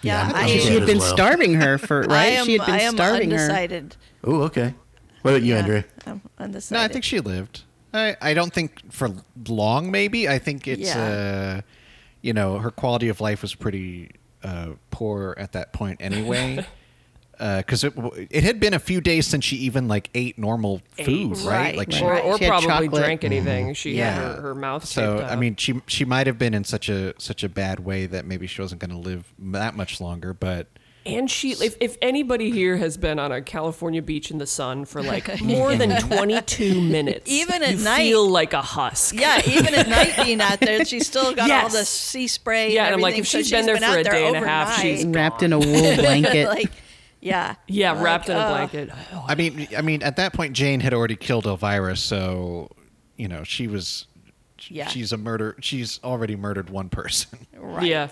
Yeah. 0.02 0.30
I'm 0.34 0.36
I, 0.36 0.46
She 0.46 0.74
had 0.74 0.86
been 0.86 0.98
well. 0.98 1.14
starving 1.14 1.54
her 1.54 1.78
for 1.78 2.02
right. 2.08 2.26
am, 2.26 2.46
she 2.46 2.58
had 2.58 2.66
been 2.66 2.74
I 2.74 2.80
am 2.82 2.94
starving 2.94 3.30
her. 3.30 3.88
Oh, 4.24 4.42
okay. 4.42 4.74
What 5.22 5.32
about 5.32 5.42
you, 5.42 5.54
Yeah, 5.54 5.58
Andrea? 5.60 5.84
I'm 6.06 6.22
undecided. 6.38 6.78
No, 6.80 6.84
I 6.84 6.88
think 6.88 7.04
she 7.04 7.20
lived. 7.20 7.62
I, 7.92 8.16
I 8.20 8.34
don't 8.34 8.52
think 8.52 8.92
for 8.92 9.10
long. 9.48 9.90
Maybe 9.90 10.28
I 10.28 10.38
think 10.38 10.66
it's 10.68 10.94
Yeah. 10.94 11.58
uh, 11.58 11.60
you 12.22 12.32
know, 12.32 12.58
her 12.58 12.70
quality 12.70 13.08
of 13.08 13.20
life 13.20 13.42
was 13.42 13.54
pretty 13.54 14.10
uh, 14.42 14.70
poor 14.90 15.34
at 15.38 15.52
that 15.52 15.72
point 15.72 16.00
anyway. 16.00 16.64
Uh, 17.40 17.58
because 17.58 17.82
it 17.84 17.94
it 18.30 18.44
had 18.44 18.60
been 18.60 18.74
a 18.74 18.78
few 18.78 19.00
days 19.00 19.26
since 19.26 19.44
she 19.46 19.56
even 19.56 19.88
like 19.88 20.10
ate 20.14 20.38
normal 20.38 20.82
food, 21.02 21.38
Ate. 21.38 21.44
right? 21.44 21.46
Right. 21.46 21.76
Like 21.76 21.90
she, 21.90 22.04
or 22.04 22.20
or 22.20 22.36
She 22.36 22.44
had 22.44 22.62
probably 22.62 22.88
chocolate. 22.88 23.02
drank 23.02 23.20
mm-hmm. 23.22 23.32
anything. 23.32 23.74
She 23.74 23.96
yeah, 23.96 24.12
had 24.12 24.22
her, 24.36 24.40
her 24.42 24.54
mouth. 24.54 24.84
So 24.84 25.16
taped 25.20 25.30
I 25.32 25.36
mean, 25.36 25.56
she 25.56 25.80
she 25.86 26.04
might 26.04 26.26
have 26.26 26.38
been 26.38 26.52
in 26.52 26.64
such 26.64 26.90
a 26.90 27.14
such 27.18 27.42
a 27.42 27.48
bad 27.48 27.80
way 27.80 28.04
that 28.04 28.26
maybe 28.26 28.46
she 28.46 28.60
wasn't 28.60 28.82
going 28.82 28.90
to 28.90 28.98
live 28.98 29.32
that 29.38 29.74
much 29.74 30.02
longer. 30.02 30.34
But 30.34 30.66
And 31.06 31.30
she, 31.30 31.52
if, 31.52 31.76
if 31.80 31.96
anybody 32.02 32.50
here 32.50 32.76
has 32.76 32.98
been 32.98 33.18
on 33.18 33.32
a 33.32 33.40
California 33.40 34.02
beach 34.02 34.30
in 34.30 34.36
the 34.36 34.46
sun 34.46 34.84
for 34.84 35.02
like 35.02 35.40
more 35.42 35.74
than 35.74 35.98
22 36.08 36.78
minutes, 36.78 37.30
Even 37.30 37.62
at 37.62 37.78
you 37.78 37.84
night. 37.84 38.02
feel 38.02 38.28
like 38.28 38.52
a 38.52 38.60
husk. 38.60 39.14
Yeah, 39.14 39.40
even 39.46 39.74
at 39.74 39.88
night 39.88 40.12
being 40.24 40.42
out 40.42 40.60
there, 40.60 40.84
she's 40.84 41.06
still 41.06 41.34
got 41.34 41.50
all 41.50 41.70
the 41.70 41.86
sea 41.86 42.26
spray. 42.26 42.74
Yeah, 42.74 42.80
and 42.84 42.88
and 42.88 42.94
I'm 42.96 43.00
like, 43.00 43.16
if 43.16 43.26
so 43.26 43.38
she's 43.38 43.50
been 43.50 43.64
there 43.64 43.78
for 43.78 43.84
out 43.84 43.98
a 43.98 44.04
day 44.04 44.26
and 44.26 44.36
a 44.36 44.40
half, 44.46 44.78
overnight. 44.78 44.98
she's 44.98 45.06
Wrapped 45.06 45.42
in 45.42 45.54
a 45.54 45.58
wool 45.58 45.96
blanket. 45.96 46.46
like, 46.48 46.70
yeah, 47.20 47.54
Yeah, 47.66 47.92
Like, 47.92 48.04
wrapped 48.04 48.28
in 48.28 48.36
a 48.36 48.46
oh. 48.46 48.48
blanket. 48.48 48.90
I 49.26 49.34
mean, 49.34 49.68
I 49.76 49.82
mean, 49.82 50.02
at 50.02 50.16
that 50.16 50.32
point, 50.32 50.54
Jane 50.54 50.80
had 50.80 50.94
already 50.94 51.16
killed 51.16 51.46
Elvira, 51.46 51.96
so 51.96 52.70
you 53.16 53.28
know 53.28 53.44
she 53.44 53.66
was. 53.66 54.06
Yeah. 54.68 54.88
She's 54.88 55.12
a 55.12 55.16
murder. 55.16 55.56
She's 55.60 56.00
already 56.04 56.36
murdered 56.36 56.68
one 56.70 56.88
person. 56.88 57.46
Right. 57.56 57.86
Yeah. 57.86 58.08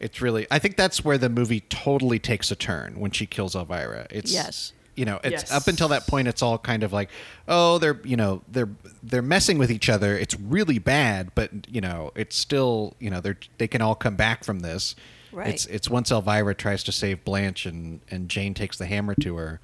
It's 0.00 0.20
really. 0.20 0.46
I 0.50 0.58
think 0.58 0.76
that's 0.76 1.04
where 1.04 1.16
the 1.16 1.28
movie 1.28 1.60
totally 1.60 2.18
takes 2.18 2.50
a 2.50 2.56
turn 2.56 2.98
when 2.98 3.12
she 3.12 3.24
kills 3.26 3.54
Elvira. 3.54 4.06
It's 4.10 4.32
Yes. 4.32 4.72
You 4.96 5.06
know, 5.06 5.20
it's 5.24 5.44
Yes. 5.44 5.52
up 5.52 5.68
until 5.68 5.88
that 5.88 6.06
point. 6.06 6.28
It's 6.28 6.42
all 6.42 6.58
kind 6.58 6.82
of 6.82 6.92
like, 6.92 7.08
oh, 7.48 7.78
they're 7.78 7.98
you 8.04 8.16
know 8.16 8.42
they're 8.48 8.68
they're 9.02 9.22
messing 9.22 9.58
with 9.58 9.70
each 9.70 9.88
other. 9.88 10.18
It's 10.18 10.38
really 10.38 10.78
bad, 10.78 11.30
but 11.34 11.50
you 11.68 11.80
know 11.80 12.12
it's 12.14 12.36
still 12.36 12.94
you 12.98 13.08
know 13.08 13.20
they're 13.20 13.38
they 13.58 13.68
can 13.68 13.80
all 13.80 13.94
come 13.94 14.16
back 14.16 14.44
from 14.44 14.60
this. 14.60 14.94
Right. 15.32 15.48
It's 15.48 15.66
it's 15.66 15.88
once 15.88 16.10
Elvira 16.10 16.54
tries 16.54 16.82
to 16.84 16.92
save 16.92 17.24
Blanche 17.24 17.66
and 17.66 18.00
and 18.10 18.28
Jane 18.28 18.54
takes 18.54 18.76
the 18.78 18.86
hammer 18.86 19.14
to 19.16 19.36
her. 19.36 19.60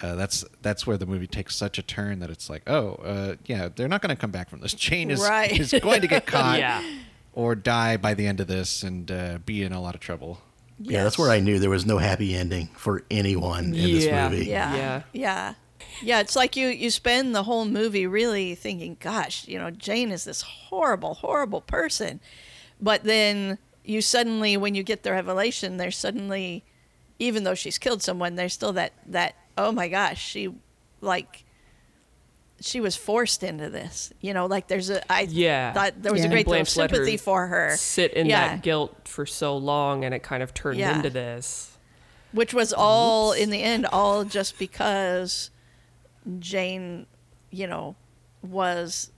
Uh, 0.00 0.14
that's 0.16 0.44
that's 0.62 0.86
where 0.86 0.96
the 0.96 1.06
movie 1.06 1.26
takes 1.28 1.54
such 1.54 1.78
a 1.78 1.82
turn 1.82 2.18
that 2.18 2.28
it's 2.28 2.50
like, 2.50 2.68
oh, 2.68 2.94
uh, 3.04 3.36
yeah, 3.46 3.68
they're 3.74 3.88
not 3.88 4.02
going 4.02 4.14
to 4.14 4.20
come 4.20 4.32
back 4.32 4.50
from 4.50 4.60
this. 4.60 4.74
Jane 4.74 5.10
is 5.10 5.20
Right. 5.20 5.58
is 5.58 5.72
going 5.80 6.00
to 6.00 6.08
get 6.08 6.26
caught 6.26 6.58
Yeah. 6.58 6.82
or 7.32 7.54
die 7.54 7.96
by 7.96 8.12
the 8.14 8.26
end 8.26 8.40
of 8.40 8.48
this 8.48 8.82
and 8.82 9.10
uh, 9.10 9.38
be 9.46 9.62
in 9.62 9.72
a 9.72 9.80
lot 9.80 9.94
of 9.94 10.00
trouble. 10.00 10.40
Yeah, 10.80 11.04
that's 11.04 11.16
where 11.16 11.30
I 11.30 11.38
knew 11.38 11.60
there 11.60 11.70
was 11.70 11.86
no 11.86 11.98
happy 11.98 12.34
ending 12.34 12.66
for 12.76 13.04
anyone 13.12 13.66
in 13.66 13.72
this 13.72 14.06
movie. 14.06 14.46
Yeah. 14.46 14.74
Yeah. 14.74 15.02
Yeah. 15.12 15.54
Yeah. 16.02 16.20
It's 16.20 16.34
like 16.34 16.56
you, 16.56 16.66
you 16.66 16.90
spend 16.90 17.32
the 17.36 17.44
whole 17.44 17.64
movie 17.64 18.06
really 18.08 18.56
thinking, 18.56 18.96
gosh, 18.98 19.46
you 19.46 19.58
know, 19.58 19.70
Jane 19.70 20.10
is 20.10 20.24
this 20.24 20.42
horrible, 20.42 21.14
horrible 21.14 21.60
person. 21.60 22.18
But 22.80 23.04
then 23.04 23.58
you 23.84 24.00
suddenly, 24.00 24.56
when 24.56 24.74
you 24.74 24.82
get 24.82 25.02
the 25.02 25.10
revelation, 25.12 25.76
there's 25.76 25.96
suddenly, 25.96 26.64
even 27.18 27.44
though 27.44 27.54
she's 27.54 27.78
killed 27.78 28.02
someone, 28.02 28.36
there's 28.36 28.52
still 28.52 28.72
that, 28.74 28.92
that, 29.06 29.34
oh 29.58 29.72
my 29.72 29.88
gosh, 29.88 30.22
she, 30.24 30.54
like, 31.00 31.44
she 32.60 32.80
was 32.80 32.94
forced 32.94 33.42
into 33.42 33.68
this. 33.68 34.12
You 34.20 34.34
know, 34.34 34.46
like 34.46 34.68
there's 34.68 34.88
a, 34.88 35.02
I 35.12 35.22
Yeah. 35.22 35.72
thought 35.72 36.00
there 36.00 36.12
was 36.12 36.20
Yeah. 36.20 36.28
a 36.28 36.30
great 36.30 36.46
deal 36.46 36.54
of 36.60 36.76
let 36.76 36.90
her 36.90 36.96
sympathy 36.96 37.16
for 37.16 37.48
her. 37.48 37.74
Sit 37.76 38.12
in 38.14 38.26
Yeah. 38.28 38.48
that 38.48 38.62
guilt 38.62 39.08
for 39.08 39.26
so 39.26 39.56
long, 39.56 40.04
and 40.04 40.14
it 40.14 40.22
kind 40.22 40.42
of 40.44 40.54
turned 40.54 40.78
Yeah. 40.78 40.96
into 40.96 41.10
this. 41.10 41.68
which 42.32 42.54
was 42.54 42.72
all 42.72 43.32
in 43.32 43.50
the 43.50 43.62
end 43.62 43.84
all 43.84 44.24
just 44.24 44.58
because 44.58 45.50
Jane, 46.38 47.06
you 47.50 47.66
know, 47.66 47.94
was 48.42 49.10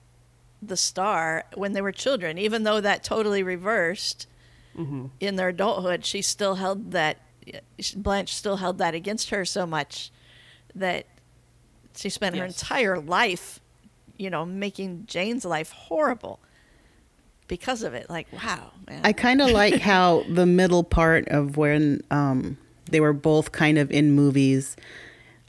the 0.61 0.77
star 0.77 1.45
when 1.55 1.75
they 1.75 1.81
were 1.81 1.93
children. 1.93 2.39
Even 2.39 2.65
though 2.65 2.81
that 2.81 3.05
totally 3.05 3.43
reversed 3.45 4.27
in 5.21 5.37
their 5.37 5.49
adulthood, 5.49 6.05
she 6.05 6.23
still 6.23 6.57
held 6.57 6.93
that. 6.93 7.19
Blanche 7.97 8.35
still 8.35 8.57
held 8.57 8.79
that 8.79 8.95
against 8.95 9.31
her 9.31 9.45
so 9.45 9.67
much 9.67 10.11
that 10.75 11.07
she 11.95 12.09
spent 12.09 12.37
her 12.37 12.45
entire 12.45 12.99
life, 12.99 13.61
you 14.17 14.31
know, 14.31 14.45
making 14.47 15.05
Jane's 15.07 15.45
life 15.45 15.71
horrible 15.71 16.41
because 17.49 17.83
of 17.83 17.95
it. 17.95 18.09
Like, 18.09 18.27
wow, 18.33 18.73
man. 18.89 19.01
I 19.05 19.13
kind 19.13 19.41
of 19.41 19.51
like 19.53 19.81
how 19.81 20.25
the 20.29 20.47
middle 20.47 20.85
part 20.85 21.29
of 21.29 21.57
when 21.57 22.03
um, 22.11 22.57
they 22.91 23.01
were 23.01 23.13
both 23.13 23.53
kind 23.53 23.79
of 23.79 23.91
in 23.91 24.13
movies, 24.13 24.77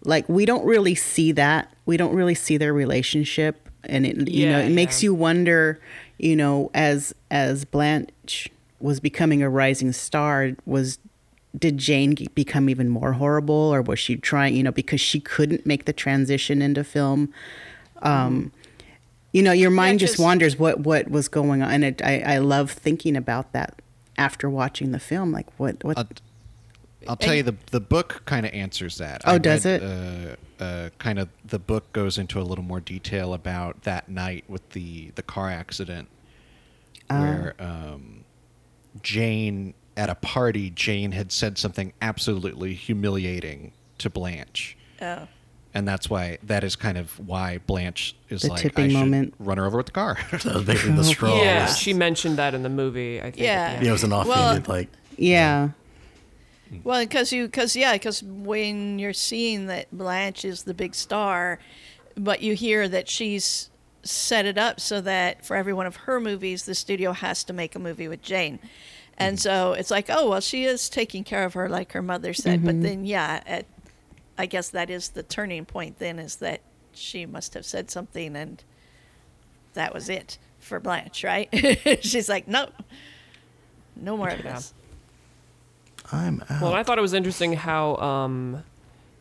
like 0.04 0.28
we 0.30 0.46
don't 0.46 0.66
really 0.66 0.96
see 0.96 1.32
that. 1.34 1.74
We 1.86 1.98
don't 1.98 2.16
really 2.16 2.36
see 2.36 2.58
their 2.58 2.74
relationship, 2.74 3.70
and 3.84 4.06
it 4.06 4.30
you 4.30 4.50
know 4.50 4.60
Yeah, 4.60 4.66
it 4.66 4.72
makes 4.72 5.02
you 5.04 5.14
wonder. 5.14 5.80
You 6.18 6.36
know, 6.36 6.72
as 6.74 7.14
as 7.30 7.66
Blanche 7.66 8.50
was 8.80 9.00
becoming 9.00 9.42
a 9.42 9.50
rising 9.50 9.92
star, 9.94 10.52
was 10.66 11.00
did 11.58 11.78
Jane 11.78 12.16
become 12.36 12.70
even 12.70 12.90
more 12.90 13.14
horrible, 13.14 13.56
or 13.56 13.82
was 13.82 13.98
she 14.00 14.18
trying? 14.18 14.56
You 14.56 14.64
know, 14.64 14.72
because 14.72 15.00
she 15.00 15.20
couldn't 15.20 15.66
make 15.66 15.86
the 15.86 15.94
transition 15.94 16.62
into 16.62 16.84
film. 16.84 17.34
Um, 18.02 18.52
you 19.32 19.42
know, 19.42 19.52
your 19.54 19.72
mind 19.72 20.00
just, 20.00 20.14
just- 20.14 20.24
wonders 20.24 20.58
what 20.60 20.82
what 20.82 21.10
was 21.10 21.28
going 21.28 21.62
on, 21.62 21.72
and 21.72 21.84
it, 21.86 22.02
I 22.04 22.20
I 22.36 22.38
love 22.40 22.72
thinking 22.72 23.16
about 23.16 23.52
that 23.54 23.82
after 24.18 24.50
watching 24.50 24.92
the 24.92 25.00
film. 25.00 25.32
Like 25.32 25.48
what 25.58 25.82
what 25.84 25.98
I'll, 25.98 26.08
I'll 27.08 27.16
tell 27.16 27.34
you 27.36 27.44
the 27.44 27.56
the 27.72 27.80
book 27.80 28.24
kind 28.26 28.46
of 28.46 28.54
answers 28.54 28.98
that. 28.98 29.22
Oh, 29.26 29.34
I 29.36 29.38
does 29.38 29.66
read, 29.66 29.82
it? 29.82 30.38
Uh, 30.60 30.64
uh, 30.64 30.90
kind 31.00 31.20
of 31.20 31.30
the 31.46 31.60
book 31.60 31.92
goes 31.94 32.18
into 32.18 32.40
a 32.40 32.44
little 32.44 32.64
more 32.66 32.80
detail 32.82 33.34
about 33.34 33.84
that 33.84 34.10
night 34.10 34.44
with 34.50 34.70
the 34.72 35.12
the 35.16 35.24
car 35.24 35.50
accident, 35.50 36.10
Ah. 37.10 37.20
where 37.22 37.56
um, 37.60 38.25
Jane 39.02 39.74
at 39.98 40.10
a 40.10 40.16
party, 40.16 40.70
Jane 40.72 41.12
had 41.14 41.32
said 41.32 41.58
something 41.58 41.94
absolutely 42.02 42.74
humiliating 42.74 43.72
to 44.00 44.10
Blanche. 44.10 44.78
oh. 45.02 45.28
And 45.74 45.86
that's 45.86 46.10
why 46.10 46.38
that 46.44 46.64
is 46.64 46.78
kind 46.78 46.98
of 46.98 47.20
why 47.20 47.58
Blanche 47.68 48.16
is 48.30 48.44
The 48.44 48.48
like 48.48 48.62
tipping 48.62 48.86
I 48.86 48.88
should 48.88 48.98
moment. 48.98 49.34
run 49.40 49.58
her 49.58 49.66
over 49.66 49.76
with 49.76 49.88
the 49.88 49.92
car. 49.92 50.18
So 50.40 50.62
I 50.62 50.64
the 50.64 51.04
straw. 51.04 51.36
Yeah, 51.42 51.66
was- 51.66 51.78
she 51.78 51.94
mentioned 51.94 52.38
that 52.38 52.54
in 52.54 52.64
the 52.64 52.70
movie. 52.70 53.20
I 53.20 53.24
think. 53.24 53.40
at 53.40 53.44
Yeah. 53.44 53.82
yeah, 53.82 53.90
it 53.90 53.92
was 53.92 54.04
an 54.06 54.12
Well- 54.12 54.22
offhanded 54.22 54.70
like 54.70 54.88
yeah 55.18 55.72
Well, 56.86 57.02
because 57.02 57.34
you, 57.34 57.46
because 57.48 57.76
yeah, 57.76 57.92
because 57.92 58.24
when 58.24 59.00
you're 59.00 59.12
seeing 59.12 59.68
that 59.68 59.88
Blanche 59.92 60.46
is 60.46 60.64
the 60.64 60.74
big 60.74 60.96
star, 60.96 61.60
but 62.16 62.42
you 62.42 62.54
hear 62.54 62.88
that 62.88 63.10
she's 63.10 63.70
set 64.06 64.46
it 64.46 64.58
up 64.58 64.80
so 64.80 65.02
that 65.02 65.44
for 65.46 65.56
every 65.58 65.74
one 65.74 65.86
of 65.88 65.96
her 65.98 66.20
movies, 66.20 66.64
the 66.66 66.76
studio 66.76 67.12
has 67.12 67.44
to 67.46 67.54
make 67.54 67.76
a 67.76 67.80
movie 67.80 68.08
with 68.08 68.22
Jane, 68.22 68.60
and 69.18 69.40
so 69.40 69.74
it's 69.74 69.92
like, 69.92 70.08
oh 70.10 70.30
well, 70.30 70.42
she 70.42 70.66
is 70.66 70.88
taking 70.90 71.24
care 71.24 71.44
of 71.46 71.54
her 71.54 71.68
like 71.68 71.92
her 71.94 72.02
mother 72.02 72.34
said. 72.34 72.64
But 72.64 72.82
then, 72.82 73.06
yeah, 73.06 73.42
at, 73.46 73.66
I 74.38 74.46
guess 74.46 74.70
that 74.70 74.90
is 74.90 75.10
the 75.10 75.24
turning 75.24 75.66
point. 75.66 76.00
Then 76.00 76.20
is 76.20 76.38
that 76.38 76.62
she 76.94 77.26
must 77.26 77.54
have 77.56 77.66
said 77.66 77.90
something, 77.92 78.36
and 78.36 78.64
that 79.74 79.94
was 79.94 80.08
it 80.10 80.38
for 80.60 80.80
Blanche, 80.80 81.24
right? 81.24 81.50
she's 82.02 82.30
like, 82.30 82.48
no, 82.48 82.70
no 83.96 84.16
more 84.18 84.30
of 84.30 84.44
Yeah. 84.44 84.56
this. 84.56 84.74
I'm 86.12 86.42
out. 86.50 86.62
Well, 86.62 86.74
I 86.74 86.84
thought 86.84 86.98
it 86.98 87.02
was 87.02 87.14
interesting 87.14 87.54
how 87.54 87.96
um, 87.98 88.64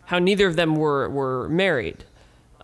how 0.07 0.19
neither 0.19 0.47
of 0.47 0.57
them 0.57 0.77
were 0.77 1.09
were 1.09 1.49
married, 1.49 2.05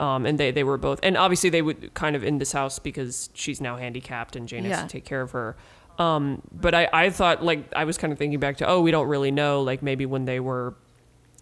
um, 0.01 0.27
and 0.27 0.41
they 0.41 0.51
they 0.51 0.65
were 0.65 0.79
both, 0.79 0.99
and 1.03 1.17
obviously 1.17 1.51
they 1.51 1.63
would 1.63 1.95
kind 1.95 2.17
of 2.17 2.25
in 2.25 2.39
this 2.39 2.51
house 2.53 2.79
because 2.81 3.31
she's 3.35 3.61
now 3.61 3.77
handicapped 3.77 4.35
and 4.35 4.49
Jane 4.49 4.65
has 4.65 4.83
to 4.83 4.89
take 4.89 5.05
care 5.05 5.21
of 5.21 5.31
her. 5.31 5.57
Um, 5.99 6.41
but 6.51 6.75
I 6.75 6.89
I 6.93 7.11
thought 7.11 7.45
like 7.45 7.65
I 7.77 7.85
was 7.85 7.99
kind 7.99 8.13
of 8.13 8.19
thinking 8.19 8.41
back 8.41 8.57
to 8.59 8.67
oh 8.67 8.81
we 8.81 8.91
don't 8.91 9.07
really 9.09 9.31
know 9.31 9.61
like 9.63 9.83
maybe 9.83 10.07
when 10.07 10.25
they 10.25 10.41
were 10.41 10.75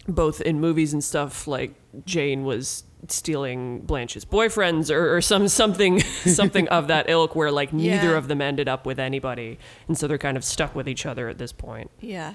both 0.08 0.40
in 0.40 0.58
movies 0.60 0.92
and 0.92 1.02
stuff 1.04 1.46
like 1.46 1.74
Jane 2.04 2.42
was 2.44 2.82
stealing 3.06 3.80
Blanche's 3.82 4.24
boyfriends 4.24 4.90
or, 4.90 5.14
or 5.16 5.20
some 5.20 5.46
something 5.46 6.00
something 6.24 6.66
of 6.68 6.88
that 6.88 7.08
ilk 7.10 7.36
where 7.36 7.52
like 7.52 7.72
neither 7.72 8.10
Yeah. 8.10 8.16
of 8.18 8.26
them 8.26 8.40
ended 8.42 8.68
up 8.68 8.84
with 8.86 8.98
anybody 8.98 9.58
and 9.86 9.96
so 9.96 10.08
they're 10.08 10.18
kind 10.18 10.36
of 10.36 10.42
stuck 10.44 10.74
with 10.74 10.88
each 10.88 11.06
other 11.06 11.28
at 11.28 11.38
this 11.38 11.52
point. 11.52 11.90
Yeah. 12.00 12.34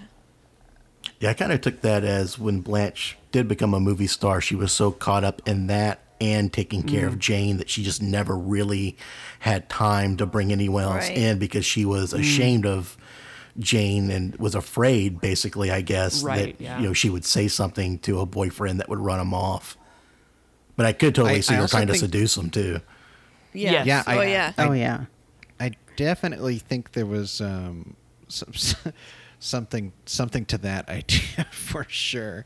Yeah, 1.19 1.31
I 1.31 1.33
kind 1.33 1.51
of 1.51 1.59
took 1.59 1.81
that 1.81 2.05
as 2.05 2.39
when 2.39 2.61
Blanche 2.61 3.17
did 3.33 3.47
become 3.49 3.73
a 3.73 3.79
movie 3.81 4.07
star, 4.07 4.39
she 4.39 4.55
was 4.55 4.71
so 4.71 4.91
caught 4.91 5.25
up 5.25 5.41
in 5.45 5.67
that 5.67 5.99
and 6.23 6.51
taking 6.53 6.83
care 6.83 7.05
Mm. 7.09 7.13
of 7.13 7.19
Jane 7.19 7.57
that 7.57 7.69
she 7.69 7.83
just 7.83 8.01
never 8.01 8.37
really 8.37 8.97
had 9.39 9.69
time 9.69 10.15
to 10.17 10.25
bring 10.25 10.51
anyone 10.51 10.83
else 10.83 11.09
Right. 11.09 11.17
in 11.17 11.37
because 11.39 11.65
she 11.65 11.83
was 11.85 12.13
ashamed 12.13 12.65
of 12.65 12.97
Jane 13.59 14.09
and 14.09 14.35
was 14.37 14.55
afraid, 14.55 15.19
basically, 15.21 15.69
I 15.69 15.81
guess, 15.81 16.23
Right, 16.23 16.57
that 16.57 16.63
yeah. 16.63 16.79
you 16.79 16.87
know 16.87 16.93
she 16.93 17.09
would 17.09 17.25
say 17.25 17.47
something 17.47 17.99
to 17.99 18.19
a 18.19 18.25
boyfriend 18.25 18.79
that 18.79 18.89
would 18.89 18.99
run 18.99 19.19
him 19.19 19.33
off. 19.33 19.77
But 20.75 20.85
I 20.87 20.93
could 20.93 21.13
totally 21.13 21.37
I- 21.37 21.41
see 21.41 21.53
I 21.53 21.57
her 21.57 21.63
also 21.63 21.77
trying 21.77 21.87
to 21.87 21.95
seduce 21.95 22.35
him 22.37 22.49
too. 22.49 22.79
Yeah. 23.53 23.71
Yes. 23.71 23.85
Yeah, 23.85 24.03
I- 24.07 24.17
oh 24.17 24.21
yeah. 24.21 24.53
I- 24.57 24.67
oh 24.67 24.71
yeah 24.71 25.05
I 25.59 25.71
definitely 25.97 26.57
think 26.57 26.93
there 26.93 27.05
was 27.05 27.39
um, 27.41 27.95
some, 28.27 28.51
something 29.39 29.93
something 30.05 30.45
to 30.45 30.57
that 30.59 30.89
idea 30.99 31.45
for 31.51 31.85
sure. 31.89 32.45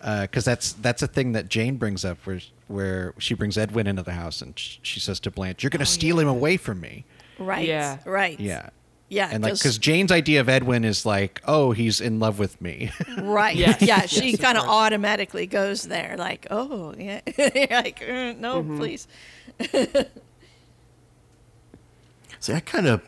Because 0.00 0.44
that's 0.44 0.72
that's 0.72 1.02
a 1.02 1.06
thing 1.06 1.32
that 1.32 1.48
Jane 1.48 1.76
brings 1.76 2.04
up, 2.04 2.18
where 2.24 2.40
where 2.68 3.14
she 3.18 3.34
brings 3.34 3.58
Edwin 3.58 3.86
into 3.86 4.02
the 4.02 4.12
house 4.12 4.40
and 4.42 4.58
sh- 4.58 4.78
she 4.82 4.98
says 5.00 5.20
to 5.20 5.30
Blanche, 5.30 5.62
"You're 5.62 5.70
going 5.70 5.80
to 5.80 5.86
steal 5.86 6.18
him 6.18 6.28
away 6.28 6.56
from 6.56 6.80
me." 6.80 7.04
Right. 7.38 7.66
Yeah. 7.66 7.98
Right. 8.04 8.38
Yeah, 8.40 8.70
Yeah. 9.08 9.28
and 9.32 9.42
like 9.42 9.54
because 9.54 9.76
Jane's 9.78 10.12
idea 10.12 10.40
of 10.40 10.48
Edwin 10.48 10.84
is 10.84 11.04
like, 11.04 11.40
"Oh, 11.46 11.72
he's 11.72 12.00
in 12.00 12.18
love 12.18 12.38
with 12.38 12.60
me." 12.60 12.92
right. 13.18 13.54
Yes, 13.56 13.82
Yeah. 13.82 14.06
She 14.06 14.34
of 14.34 14.40
kind 14.40 14.56
of 14.58 14.64
course. 14.64 14.74
automatically 14.74 15.46
goes 15.46 15.82
there, 15.82 16.16
like, 16.18 16.46
oh 16.50 16.94
yeah. 16.98 17.20
Like, 17.70 18.02
uh, 18.02 18.32
no, 18.38 18.62
Mm-hmm. 18.62 18.78
please. 18.78 19.08
See, 22.40 22.54
I 22.54 22.60
kind 22.60 22.86
of, 22.86 23.02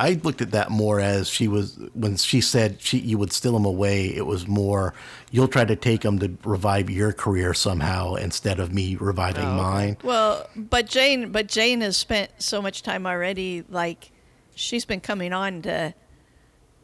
I 0.00 0.20
looked 0.22 0.40
at 0.40 0.52
that 0.52 0.70
more 0.70 1.00
as 1.00 1.28
she 1.28 1.48
was 1.48 1.78
when 1.94 2.16
she 2.16 2.40
said 2.40 2.80
she 2.80 2.98
you 2.98 3.18
would 3.18 3.32
steal 3.32 3.56
him 3.56 3.64
away. 3.64 4.06
It 4.06 4.26
was 4.26 4.46
more 4.46 4.94
you'll 5.30 5.48
try 5.48 5.64
to 5.64 5.76
take 5.76 6.04
him 6.04 6.18
to 6.20 6.36
revive 6.44 6.88
your 6.90 7.12
career 7.12 7.54
somehow 7.54 8.14
instead 8.14 8.60
of 8.60 8.72
me 8.72 8.96
reviving 8.96 9.44
oh, 9.44 9.54
mine. 9.54 9.96
Well, 10.02 10.48
but 10.56 10.86
Jane, 10.86 11.32
but 11.32 11.48
Jane 11.48 11.80
has 11.80 11.96
spent 11.96 12.30
so 12.38 12.62
much 12.62 12.82
time 12.82 13.06
already. 13.06 13.64
Like, 13.68 14.10
she's 14.54 14.84
been 14.84 15.00
coming 15.00 15.32
on 15.32 15.62
to 15.62 15.94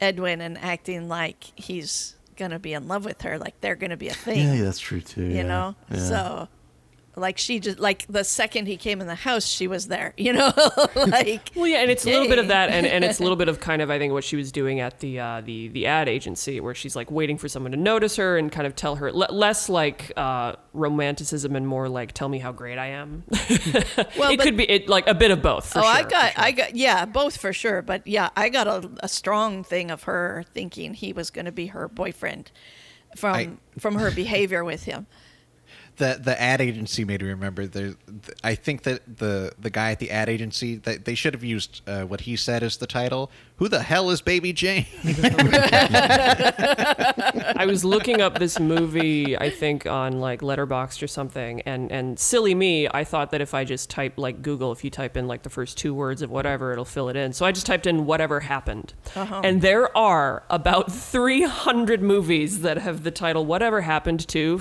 Edwin 0.00 0.40
and 0.40 0.58
acting 0.58 1.08
like 1.08 1.44
he's 1.54 2.16
gonna 2.36 2.58
be 2.58 2.72
in 2.72 2.88
love 2.88 3.04
with 3.04 3.22
her, 3.22 3.38
like 3.38 3.60
they're 3.60 3.76
gonna 3.76 3.96
be 3.96 4.08
a 4.08 4.14
thing. 4.14 4.38
Yeah, 4.38 4.64
that's 4.64 4.80
true 4.80 5.00
too. 5.00 5.22
you 5.22 5.36
yeah. 5.36 5.42
know. 5.42 5.76
Yeah. 5.90 5.98
So, 5.98 6.48
like 7.16 7.38
she 7.38 7.60
just 7.60 7.78
like 7.78 8.06
the 8.08 8.24
second 8.24 8.66
he 8.66 8.76
came 8.76 9.00
in 9.00 9.06
the 9.06 9.14
house, 9.14 9.46
she 9.46 9.66
was 9.66 9.88
there. 9.88 10.12
You 10.24 10.32
know, 10.32 10.52
like 10.96 11.50
Well, 11.54 11.66
yeah, 11.66 11.78
and 11.78 11.90
it's 11.90 12.06
a 12.06 12.10
little 12.10 12.28
bit 12.28 12.38
of 12.38 12.48
that, 12.48 12.70
and, 12.70 12.86
and 12.86 13.04
it's 13.04 13.20
a 13.20 13.22
little 13.22 13.36
bit 13.36 13.48
of 13.48 13.60
kind 13.60 13.82
of 13.82 13.90
I 13.90 13.98
think 13.98 14.12
what 14.14 14.24
she 14.24 14.36
was 14.36 14.50
doing 14.50 14.80
at 14.80 15.00
the 15.00 15.20
uh, 15.20 15.42
the 15.42 15.68
the 15.68 15.86
ad 15.86 16.08
agency, 16.08 16.60
where 16.60 16.74
she's 16.74 16.96
like 16.96 17.10
waiting 17.10 17.36
for 17.36 17.46
someone 17.48 17.72
to 17.72 17.76
notice 17.78 18.16
her 18.16 18.38
and 18.38 18.50
kind 18.50 18.66
of 18.66 18.74
tell 18.74 18.96
her 18.96 19.12
le- 19.12 19.30
less 19.30 19.68
like 19.68 20.12
uh, 20.16 20.54
romanticism 20.72 21.54
and 21.56 21.66
more 21.66 21.88
like 21.88 22.12
tell 22.12 22.28
me 22.28 22.38
how 22.38 22.52
great 22.52 22.78
I 22.78 22.86
am. 22.86 23.24
Well, 24.18 24.30
it 24.30 24.36
but- 24.38 24.44
could 24.44 24.56
be 24.56 24.64
it 24.70 24.88
like 24.88 25.06
a 25.06 25.14
bit 25.14 25.30
of 25.30 25.42
both. 25.42 25.72
For 25.72 25.80
oh, 25.80 25.82
sure, 25.82 25.90
I 25.90 26.02
got, 26.02 26.32
sure. 26.34 26.44
I 26.44 26.50
got, 26.52 26.76
yeah, 26.76 27.04
both 27.04 27.36
for 27.36 27.52
sure. 27.52 27.82
But 27.82 28.06
yeah, 28.06 28.30
I 28.36 28.48
got 28.48 28.66
a, 28.66 28.90
a 29.00 29.08
strong 29.08 29.64
thing 29.64 29.90
of 29.90 30.04
her 30.04 30.44
thinking 30.54 30.94
he 30.94 31.12
was 31.12 31.30
going 31.30 31.44
to 31.46 31.52
be 31.52 31.66
her 31.68 31.88
boyfriend 31.88 32.50
from 33.16 33.34
I- 33.34 33.50
from 33.78 33.96
her 33.96 34.10
behavior 34.10 34.64
with 34.64 34.84
him. 34.84 35.06
The 35.96 36.20
the 36.22 36.40
ad 36.40 36.60
agency 36.60 37.04
made 37.04 37.22
me 37.22 37.28
remember 37.28 37.66
there 37.66 37.94
th- 38.06 38.38
I 38.42 38.54
think 38.54 38.82
that 38.82 39.18
the 39.18 39.52
the 39.58 39.70
guy 39.70 39.90
at 39.92 39.98
the 39.98 40.10
ad 40.10 40.28
agency 40.28 40.76
that 40.76 41.04
they 41.04 41.14
should 41.14 41.34
have 41.34 41.44
used 41.44 41.82
uh, 41.86 42.02
what 42.02 42.22
he 42.22 42.36
said 42.36 42.62
as 42.62 42.76
the 42.78 42.86
title. 42.86 43.30
Who 43.58 43.68
the 43.68 43.84
hell 43.84 44.10
is 44.10 44.20
Baby 44.20 44.52
Jane? 44.52 44.86
I 47.54 47.64
was 47.68 47.84
looking 47.84 48.20
up 48.20 48.40
this 48.40 48.58
movie, 48.58 49.38
I 49.38 49.48
think 49.48 49.86
on 49.86 50.18
like 50.18 50.40
Letterboxd 50.40 51.00
or 51.02 51.06
something, 51.06 51.60
and 51.60 51.92
and 51.92 52.18
silly 52.18 52.54
me, 52.54 52.88
I 52.88 53.04
thought 53.04 53.30
that 53.30 53.40
if 53.40 53.54
I 53.54 53.62
just 53.64 53.90
type 53.90 54.14
like 54.16 54.42
Google, 54.42 54.72
if 54.72 54.82
you 54.82 54.90
type 54.90 55.16
in 55.16 55.28
like 55.28 55.44
the 55.44 55.50
first 55.50 55.78
two 55.78 55.94
words 55.94 56.20
of 56.20 56.30
whatever, 56.30 56.72
it'll 56.72 56.84
fill 56.84 57.08
it 57.08 57.14
in. 57.16 57.32
So 57.32 57.46
I 57.46 57.52
just 57.52 57.66
typed 57.66 57.86
in 57.86 58.06
whatever 58.06 58.40
happened, 58.40 58.92
and 59.14 59.62
there 59.62 59.96
are 59.96 60.42
about 60.50 60.90
300 60.92 62.02
movies 62.02 62.62
that 62.62 62.78
have 62.78 63.04
the 63.04 63.12
title 63.12 63.46
"Whatever 63.46 63.82
Happened 63.82 64.26
to." 64.28 64.58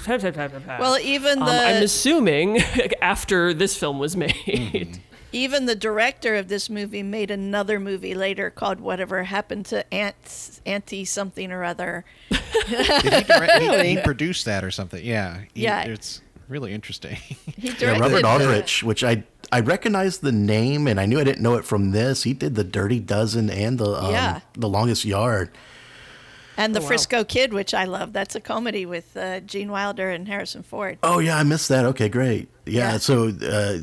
Well, 0.79 0.99
even 0.99 1.22
Um, 1.39 1.45
the 1.45 1.51
I'm 1.51 1.83
assuming 1.83 2.59
after 3.01 3.53
this 3.53 3.75
film 3.77 3.99
was 3.99 4.15
made. 4.17 4.31
Mm-hmm. 4.33 4.99
even 5.31 5.65
the 5.65 5.75
director 5.75 6.35
of 6.35 6.47
this 6.47 6.69
movie 6.69 7.01
made 7.03 7.31
another 7.31 7.79
movie 7.79 8.13
later 8.15 8.49
called 8.49 8.79
"Whatever 8.79 9.23
Happened 9.23 9.65
to 9.67 9.91
Aunt 9.93 10.59
Auntie 10.65 11.05
Something 11.05 11.51
or 11.51 11.63
Other." 11.63 12.05
Did 12.29 13.03
he, 13.03 13.23
direct, 13.23 13.61
he, 13.61 13.95
he 13.95 14.01
produced 14.03 14.45
that 14.45 14.63
or 14.63 14.71
something? 14.71 15.03
Yeah. 15.03 15.39
He- 15.53 15.63
Yeah. 15.63 15.83
It's 15.83 16.21
really 16.47 16.73
interesting. 16.73 17.17
He 17.57 17.69
Yeah, 17.69 17.73
directed 17.75 18.01
Robert 18.01 18.21
the- 18.21 18.27
Aldrich, 18.27 18.83
which 18.83 19.03
I 19.03 19.23
I 19.51 19.59
recognized 19.59 20.21
the 20.23 20.31
name 20.31 20.87
and 20.87 20.99
I 20.99 21.05
knew 21.05 21.19
I 21.19 21.23
didn't 21.23 21.41
know 21.43 21.55
it 21.55 21.63
from 21.65 21.91
this. 21.91 22.23
He 22.23 22.33
did 22.33 22.55
the 22.55 22.63
Dirty 22.63 22.99
Dozen 22.99 23.49
and 23.49 23.77
the 23.79 23.91
um, 23.91 24.11
Yeah. 24.11 24.39
the 24.53 24.67
Longest 24.69 25.05
Yard. 25.05 25.49
And 26.57 26.75
the 26.75 26.79
Oh, 26.79 26.83
wow. 26.83 26.87
Frisco 26.87 27.23
Kid, 27.23 27.53
which 27.53 27.73
I 27.73 27.85
love. 27.85 28.13
That's 28.13 28.35
a 28.35 28.39
comedy 28.41 28.85
with 28.85 29.15
uh, 29.17 29.39
Gene 29.41 29.71
Wilder 29.71 30.09
and 30.11 30.27
Harrison 30.27 30.63
Ford. 30.63 30.97
Oh 31.03 31.19
yeah, 31.19 31.37
I 31.37 31.43
missed 31.43 31.69
that. 31.69 31.85
Okay, 31.85 32.09
great. 32.09 32.49
Yeah, 32.65 32.93
Yeah. 32.93 32.97
so 32.97 33.29
uh, 33.29 33.77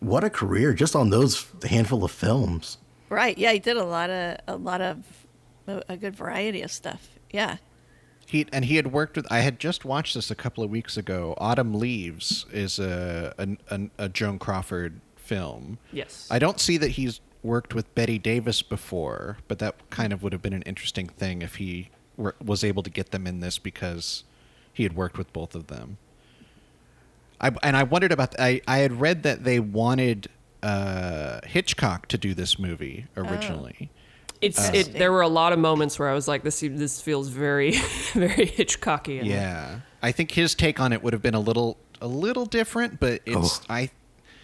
what 0.00 0.22
a 0.24 0.30
career 0.30 0.72
just 0.72 0.94
on 0.96 1.10
those 1.10 1.46
handful 1.64 2.04
of 2.04 2.10
films. 2.12 2.78
Right? 3.08 3.36
Yeah, 3.36 3.52
he 3.52 3.58
did 3.58 3.76
a 3.76 3.84
lot 3.84 4.08
of 4.10 4.38
a 4.46 4.56
lot 4.56 4.80
of 4.80 4.98
a, 5.66 5.82
a 5.90 5.96
good 5.96 6.14
variety 6.16 6.62
of 6.62 6.70
stuff. 6.70 7.08
Yeah. 7.30 7.56
He 8.26 8.46
and 8.52 8.64
he 8.64 8.76
had 8.76 8.92
worked 8.92 9.16
with. 9.16 9.26
I 9.30 9.40
had 9.40 9.58
just 9.58 9.84
watched 9.84 10.14
this 10.14 10.30
a 10.30 10.34
couple 10.34 10.62
of 10.64 10.70
weeks 10.70 10.96
ago. 10.96 11.34
Autumn 11.38 11.74
Leaves 11.74 12.46
is 12.52 12.78
a 12.78 13.34
a, 13.38 13.48
a, 13.74 13.80
a 13.98 14.08
Joan 14.08 14.38
Crawford 14.38 15.00
film. 15.16 15.78
Yes. 15.92 16.28
I 16.30 16.38
don't 16.38 16.58
see 16.60 16.76
that 16.78 16.92
he's 16.92 17.20
worked 17.42 17.74
with 17.74 17.92
Bette 17.94 18.18
Davis 18.18 18.62
before, 18.62 19.38
but 19.48 19.58
that 19.58 19.74
kind 19.90 20.12
of 20.12 20.22
would 20.22 20.32
have 20.32 20.40
been 20.40 20.52
an 20.52 20.62
interesting 20.62 21.08
thing 21.08 21.42
if 21.42 21.56
he 21.56 21.90
were, 22.22 22.34
was 22.42 22.64
able 22.64 22.82
to 22.82 22.90
get 22.90 23.10
them 23.10 23.26
in 23.26 23.40
this 23.40 23.58
because 23.58 24.24
he 24.72 24.82
had 24.84 24.94
worked 24.96 25.18
with 25.18 25.32
both 25.32 25.54
of 25.54 25.66
them. 25.66 25.98
I, 27.40 27.50
and 27.62 27.76
I 27.76 27.82
wondered 27.82 28.12
about. 28.12 28.38
I 28.38 28.60
I 28.68 28.78
had 28.78 29.00
read 29.00 29.24
that 29.24 29.44
they 29.44 29.58
wanted 29.58 30.28
uh, 30.62 31.40
Hitchcock 31.44 32.06
to 32.08 32.18
do 32.18 32.34
this 32.34 32.58
movie 32.58 33.06
originally. 33.16 33.90
It's 34.40 34.68
it. 34.70 34.92
There 34.94 35.12
were 35.12 35.22
a 35.22 35.28
lot 35.28 35.52
of 35.52 35.58
moments 35.58 35.98
where 35.98 36.08
I 36.08 36.14
was 36.14 36.26
like, 36.28 36.42
this 36.42 36.60
this 36.60 37.00
feels 37.00 37.28
very 37.28 37.72
very 38.12 38.46
Hitchcockian. 38.46 39.24
Yeah, 39.24 39.80
I 40.02 40.12
think 40.12 40.30
his 40.32 40.54
take 40.54 40.80
on 40.80 40.92
it 40.92 41.02
would 41.02 41.12
have 41.12 41.22
been 41.22 41.34
a 41.34 41.40
little 41.40 41.78
a 42.00 42.06
little 42.06 42.46
different, 42.46 43.00
but 43.00 43.22
it's 43.26 43.60
Oh. 43.60 43.64
I. 43.68 43.90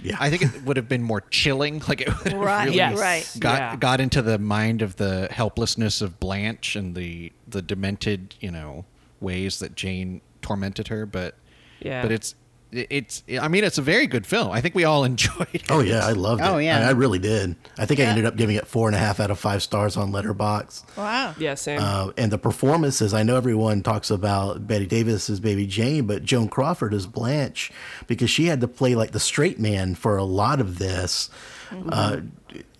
Yeah. 0.03 0.16
I 0.20 0.30
think 0.30 0.42
it 0.42 0.62
would 0.64 0.76
have 0.76 0.88
been 0.88 1.03
more 1.03 1.20
chilling. 1.22 1.82
Like 1.88 2.01
it 2.03 2.09
would 2.24 2.32
have 2.32 2.40
Right, 2.40 2.64
really 2.66 2.76
Yes. 2.76 2.99
right. 2.99 3.36
got 3.40 3.59
Yeah. 3.59 3.76
got 3.76 4.01
into 4.01 4.22
the 4.22 4.38
mind 4.38 4.82
of 4.82 4.96
the 4.96 5.28
helplessness 5.30 6.01
of 6.01 6.20
Blanche 6.20 6.76
and 6.76 6.94
the 6.94 7.32
the 7.49 7.62
demented, 7.62 8.34
you 8.40 8.51
know, 8.51 8.84
ways 9.20 9.59
that 9.59 9.74
Jane 9.74 10.20
tormented 10.42 10.88
her. 10.88 11.05
But 11.07 11.34
Yeah. 11.80 12.03
but 12.03 12.12
it's 12.12 12.32
it- 12.32 12.38
it's 12.71 13.23
I 13.41 13.49
mean 13.49 13.64
it's 13.64 13.79
a 13.79 13.83
very 13.83 14.07
good 14.07 14.27
film. 14.27 14.51
I 14.51 14.61
think 14.61 14.75
we 14.75 14.85
all 14.85 15.05
enjoyed 15.12 15.49
it. 15.53 15.71
Oh 15.71 15.81
yeah, 15.81 16.05
I 16.05 16.12
loved 16.12 16.43
it. 16.43 16.45
Oh, 16.45 16.59
yeah. 16.59 16.87
I, 16.87 16.89
I 16.89 16.91
really 16.91 17.19
did. 17.19 17.57
I 17.79 17.87
think 17.87 18.01
I 18.01 18.05
ended 18.05 18.27
up 18.27 18.37
giving 18.37 18.57
it 18.57 18.66
four 18.66 18.89
and 18.89 18.97
a 18.97 18.99
half 18.99 19.21
out 19.21 19.31
of 19.31 19.39
five 19.39 19.62
stars 19.62 19.97
on 19.97 20.12
Letterboxd. 20.12 20.97
Wow. 20.97 21.35
Yeah, 21.39 21.55
same. 21.55 21.81
Uh, 21.83 22.12
and 22.16 22.31
the 22.31 22.39
performances, 22.39 23.14
I 23.14 23.23
know 23.23 23.37
everyone 23.37 23.83
talks 23.83 24.11
about 24.11 24.66
Bette 24.66 24.87
Davis 24.87 25.31
as 25.31 25.41
Baby 25.41 25.66
Jane, 25.66 26.07
but 26.07 26.25
Joan 26.25 26.49
Crawford 26.49 26.93
as 26.93 27.07
Blanche 27.07 27.73
because 28.07 28.31
she 28.31 28.47
had 28.47 28.61
to 28.61 28.69
play 28.69 28.95
like 28.95 29.12
the 29.12 29.21
straight 29.21 29.59
man 29.59 29.95
for 29.95 30.16
a 30.16 30.25
lot 30.25 30.61
of 30.61 30.79
this. 30.79 31.31
Uh, 31.71 32.21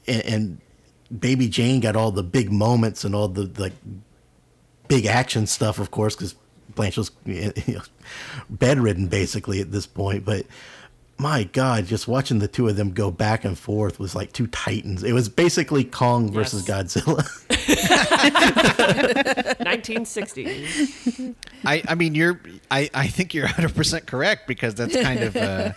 and, 0.07 0.23
and 0.27 0.61
Baby 1.17 1.49
Jane 1.49 1.81
got 1.81 1.97
all 1.97 2.11
the 2.11 2.23
big 2.23 2.53
moments 2.53 3.05
and 3.05 3.15
all 3.15 3.29
the 3.29 3.51
like 3.61 3.73
big 4.89 5.07
action 5.07 5.47
stuff, 5.47 5.79
of 5.79 5.91
course, 5.91 6.15
because 6.15 6.35
Blanche 6.75 6.97
was 6.97 7.11
you 7.25 7.53
know, 7.69 7.83
bedridden 8.51 9.09
basically 9.09 9.61
at 9.61 9.73
this 9.73 9.87
point. 9.87 10.25
But 10.25 10.47
my 11.21 11.43
God, 11.45 11.87
just 11.87 12.07
watching 12.07 12.39
the 12.39 12.47
two 12.49 12.69
of 12.69 12.77
them 12.77 12.93
go 12.93 13.11
back 13.11 13.45
and 13.45 13.59
forth 13.59 13.99
was 13.99 14.15
like 14.15 14.33
two 14.33 14.47
titans. 14.47 15.03
It 15.03 15.13
was 15.13 15.29
basically 15.29 15.83
Kong 15.85 16.31
versus 16.33 16.65
Godzilla. 16.65 17.27
1960s. 19.59 21.35
I, 21.65 21.83
I 21.89 21.95
mean, 21.95 22.15
you're. 22.15 22.41
I, 22.71 22.91
I 22.95 23.07
think 23.09 23.35
you're 23.35 23.45
100 23.47 23.75
percent 23.75 24.07
correct 24.07 24.47
because 24.47 24.75
that's 24.75 24.97
kind 25.01 25.21
of. 25.21 25.37
Uh, 25.37 25.73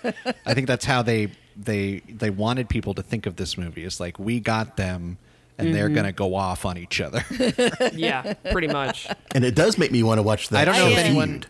I 0.45 0.53
think 0.53 0.67
that's 0.67 0.85
how 0.85 1.01
they 1.01 1.29
they 1.57 2.01
they 2.07 2.29
wanted 2.29 2.69
people 2.69 2.93
to 2.95 3.03
think 3.03 3.25
of 3.25 3.35
this 3.35 3.57
movie. 3.57 3.83
It's 3.83 3.99
like 3.99 4.19
we 4.19 4.39
got 4.39 4.77
them, 4.77 5.17
and 5.57 5.73
they're 5.73 5.89
gonna 5.89 6.11
go 6.11 6.35
off 6.35 6.65
on 6.65 6.77
each 6.77 7.01
other. 7.01 7.23
Yeah, 7.93 8.33
pretty 8.51 8.67
much. 8.67 9.07
and 9.35 9.43
it 9.43 9.55
does 9.55 9.77
make 9.77 9.91
me 9.91 10.03
want 10.03 10.19
to 10.19 10.23
watch 10.23 10.49
that. 10.49 10.67
I 10.67 10.71
don't 10.71 10.75
know 10.75 10.87
if 10.91 10.97
anyone- 10.97 11.29
Feud. 11.29 11.41
No, 11.41 11.47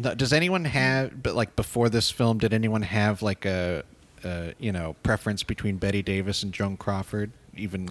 Does 0.00 0.32
anyone 0.32 0.64
have? 0.64 1.22
But 1.22 1.34
like 1.34 1.54
before 1.56 1.88
this 1.88 2.10
film, 2.10 2.38
did 2.38 2.52
anyone 2.52 2.82
have 2.82 3.22
like 3.22 3.44
a, 3.44 3.84
a 4.24 4.54
you 4.58 4.72
know 4.72 4.96
preference 5.02 5.42
between 5.42 5.76
Bette 5.76 6.02
Davis 6.02 6.42
and 6.42 6.52
Joan 6.52 6.76
Crawford? 6.76 7.30
Even 7.56 7.90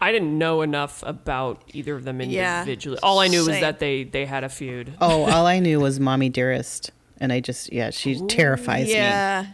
I 0.00 0.10
didn't 0.12 0.36
know 0.38 0.62
enough 0.62 1.02
about 1.06 1.62
either 1.72 1.94
of 1.94 2.04
them 2.04 2.20
Yeah, 2.20 2.60
individually. 2.60 2.98
All 3.02 3.18
I 3.20 3.28
knew 3.28 3.38
was 3.40 3.48
same. 3.48 3.60
that 3.60 3.78
they 3.78 4.04
they 4.04 4.24
had 4.24 4.44
a 4.44 4.48
feud. 4.48 4.94
Oh, 5.00 5.24
all 5.24 5.46
I 5.46 5.58
knew 5.58 5.80
was 5.86 6.00
"Mommy 6.00 6.28
Dearest," 6.30 6.90
and 7.20 7.32
I 7.32 7.40
just 7.40 7.72
yeah, 7.72 7.90
she 7.90 8.20
terrifies 8.26 8.86
me. 8.86 8.92
yeah. 8.94 9.46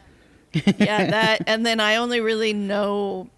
yeah, 0.52 1.10
that 1.10 1.42
and 1.46 1.64
then 1.64 1.78
I 1.80 1.96
only 1.96 2.20
really 2.20 2.52
know 2.52 3.30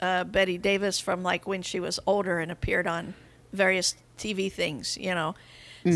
uh, 0.00 0.24
Bette 0.24 0.56
Davis 0.58 0.98
from 1.00 1.22
like 1.22 1.46
when 1.46 1.60
she 1.62 1.80
was 1.80 2.00
older 2.06 2.38
and 2.38 2.50
appeared 2.50 2.86
on 2.86 3.14
various 3.52 3.94
TV 4.18 4.50
things, 4.50 4.96
you 4.96 5.14
know. 5.14 5.34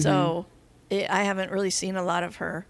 So 0.01 0.45
it, 0.91 1.11
I 1.11 1.23
haven't 1.25 1.51
really 1.51 1.71
seen 1.71 1.97
a 1.97 2.03
lot 2.03 2.23
of 2.23 2.37
her 2.37 2.67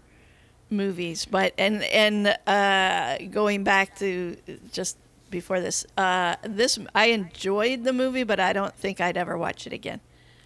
movies, 0.69 1.25
but 1.25 1.53
and 1.57 1.83
and 1.83 2.37
uh, 2.47 3.17
going 3.31 3.63
back 3.63 3.97
to 3.99 4.37
just 4.71 4.97
before 5.29 5.61
this, 5.61 5.85
uh, 5.97 6.35
this 6.43 6.79
I 6.95 7.05
enjoyed 7.07 7.83
the 7.83 7.93
movie, 7.93 8.23
but 8.23 8.39
I 8.39 8.53
don't 8.53 8.73
think 8.75 8.99
I'd 9.01 9.17
ever 9.17 9.37
watch 9.37 9.67
it 9.67 9.73
again. 9.73 9.99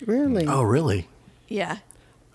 Really? 0.05 0.45
Oh, 0.45 0.63
really? 0.63 1.07
Yeah, 1.47 1.77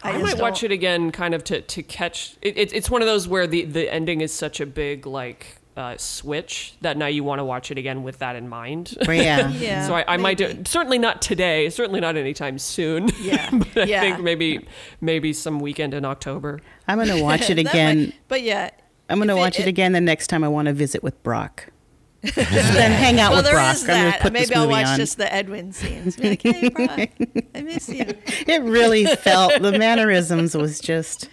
I, 0.03 0.13
just 0.13 0.25
might 0.25 0.39
watch 0.41 0.61
don't- 0.61 0.71
it 0.71 0.75
again, 0.75 1.11
kind 1.13 1.35
of 1.35 1.45
to 1.45 1.61
to 1.61 1.83
catch. 1.83 2.37
It, 2.43 2.57
it, 2.57 2.73
it's 2.73 2.91
one 2.91 3.03
of 3.03 3.07
those 3.07 3.27
where 3.29 3.47
the 3.47 3.65
the 3.65 3.93
ending 3.93 4.21
is 4.21 4.33
such 4.33 4.61
a 4.61 4.67
big 4.67 5.07
like 5.07 5.57
uh, 5.79 5.97
switch 5.97 6.75
that 6.81 6.97
now 6.97 7.07
you 7.07 7.23
want 7.23 7.39
to 7.39 7.45
watch 7.45 7.71
it 7.71 7.79
again 7.79 8.03
with 8.03 8.19
that 8.19 8.35
in 8.37 8.49
mind. 8.49 8.97
But 9.07 9.17
yeah. 9.17 9.49
Yeah, 9.59 9.87
so 9.87 9.95
I, 9.95 10.05
I 10.15 10.17
might 10.17 10.37
do 10.37 10.49
maybe. 10.49 10.63
certainly 10.67 10.99
not 10.99 11.23
today, 11.23 11.71
certainly 11.71 12.01
not 12.01 12.17
anytime 12.17 12.59
soon. 12.59 13.09
Yeah, 13.21 13.49
but 13.53 13.79
I 13.79 13.85
yeah. 13.85 14.01
think 14.01 14.21
maybe 14.21 14.67
maybe 15.01 15.33
some 15.33 15.61
weekend 15.61 15.95
in 15.95 16.05
October. 16.05 16.61
I'm 16.89 16.99
gonna 16.99 17.23
watch 17.31 17.49
it 17.49 17.55
That 17.55 17.65
might- 17.65 17.71
again. 17.71 18.13
but 18.27 18.43
yeah, 18.43 18.71
I'm 19.09 19.19
gonna 19.19 19.35
if 19.35 19.37
it- 19.39 19.41
watch 19.41 19.59
it, 19.61 19.63
it- 19.67 19.69
again 19.69 19.93
the 19.93 20.01
next 20.01 20.27
time 20.27 20.43
I 20.45 20.49
want 20.49 20.67
to 20.67 20.73
visit 20.75 21.03
with 21.03 21.23
Brock. 21.23 21.69
Just 22.25 22.35
then 22.37 22.91
hang 22.91 23.21
out 23.21 23.31
well, 23.31 23.39
with 23.39 23.45
there 23.45 23.55
Brock. 23.55 23.77
I'm 23.83 23.87
gonna 23.87 24.03
that. 24.11 24.21
put 24.21 24.33
Maybe 24.33 24.47
this 24.47 24.57
I'll 24.57 24.69
watch 24.69 24.87
on. 24.89 24.97
just 24.97 25.19
the 25.19 25.33
Edwin 25.33 25.71
scenes. 25.73 26.17
Be 26.17 26.31
like, 26.31 26.43
hey, 26.43 26.69
Brock, 26.69 27.11
I 27.55 27.61
miss 27.63 27.89
you. 27.89 28.05
It 28.49 28.63
really 28.65 29.07
felt 29.07 29.63
the 29.63 29.79
mannerisms 29.79 30.57
was 30.57 30.81
just 30.81 31.29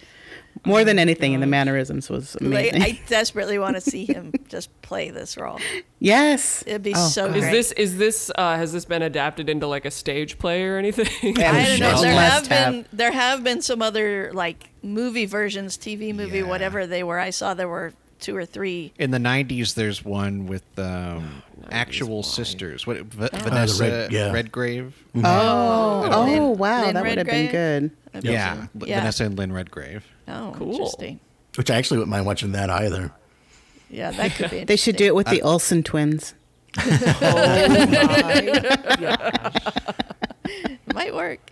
more 0.64 0.84
than 0.84 0.98
anything 0.98 1.32
in 1.32 1.40
the 1.40 1.46
mannerisms 1.46 2.08
was 2.08 2.34
Like, 2.40 2.72
amazing. 2.72 2.82
I 2.82 3.00
desperately 3.08 3.58
want 3.58 3.76
to 3.76 3.80
see 3.80 4.04
him 4.06 4.32
just 4.48 4.70
play 4.82 5.10
this 5.10 5.36
role. 5.36 5.58
yes. 5.98 6.64
It'd 6.66 6.82
be 6.82 6.94
Oh, 6.94 7.08
so 7.08 7.26
God. 7.28 7.36
Is 7.36 7.42
great. 7.44 7.52
this 7.52 7.72
is 7.72 7.98
this 7.98 8.30
uh, 8.36 8.56
has 8.56 8.72
this 8.72 8.84
been 8.84 9.02
adapted 9.02 9.48
into 9.48 9.66
like 9.66 9.84
a 9.84 9.90
stage 9.90 10.38
play 10.38 10.64
or 10.64 10.78
anything? 10.78 11.06
I 11.38 11.64
don't 11.66 11.80
know. 11.80 11.90
must 11.90 12.02
There 12.02 12.12
have 12.12 12.46
have. 12.46 12.72
been 12.72 12.86
there 12.92 13.12
have 13.12 13.44
been 13.44 13.60
some 13.62 13.82
other 13.82 14.30
like 14.32 14.70
movie 14.82 15.26
versions, 15.26 15.76
TV 15.76 16.14
movie, 16.14 16.38
Yeah. 16.38 16.44
whatever 16.46 16.86
they 16.86 17.02
were. 17.02 17.18
I 17.18 17.30
saw 17.30 17.54
there 17.54 17.68
were 17.68 17.92
two 18.20 18.36
or 18.36 18.44
three. 18.44 18.92
In 18.98 19.10
the 19.10 19.18
'90s, 19.18 19.74
there's 19.74 20.04
one 20.04 20.46
with 20.46 20.64
um, 20.78 21.42
actual 21.70 22.22
sisters. 22.22 22.86
What 22.86 22.98
V- 22.98 23.28
Vanessa 23.32 23.82
Red- 23.82 24.12
yeah. 24.12 24.32
Redgrave? 24.32 24.94
Oh, 25.16 26.08
oh 26.12 26.24
Lynn- 26.24 26.58
wow, 26.58 26.84
Lynn 26.84 26.94
that 26.94 27.04
would 27.04 27.18
have 27.18 27.26
been 27.26 27.50
good. 27.50 27.90
Yeah, 28.24 28.66
yeah. 28.74 28.98
Vanessa 28.98 29.24
and 29.24 29.36
Lynn 29.38 29.52
Redgrave. 29.52 30.04
Oh, 30.28 30.54
Cool. 30.56 30.72
interesting. 30.72 31.20
Which 31.56 31.70
I 31.70 31.76
actually 31.76 31.98
wouldn't 31.98 32.10
mind 32.10 32.26
watching 32.26 32.52
that 32.52 32.70
either. 32.70 33.12
Yeah, 33.90 34.10
that 34.12 34.34
could 34.34 34.50
be. 34.50 34.64
They 34.64 34.76
should 34.76 34.96
do 34.96 35.04
it 35.06 35.14
with 35.14 35.26
the 35.28 35.42
Olsen 35.42 35.82
twins. 35.82 36.34
it. 36.78 37.06
Might 40.94 41.14
work. 41.14 41.50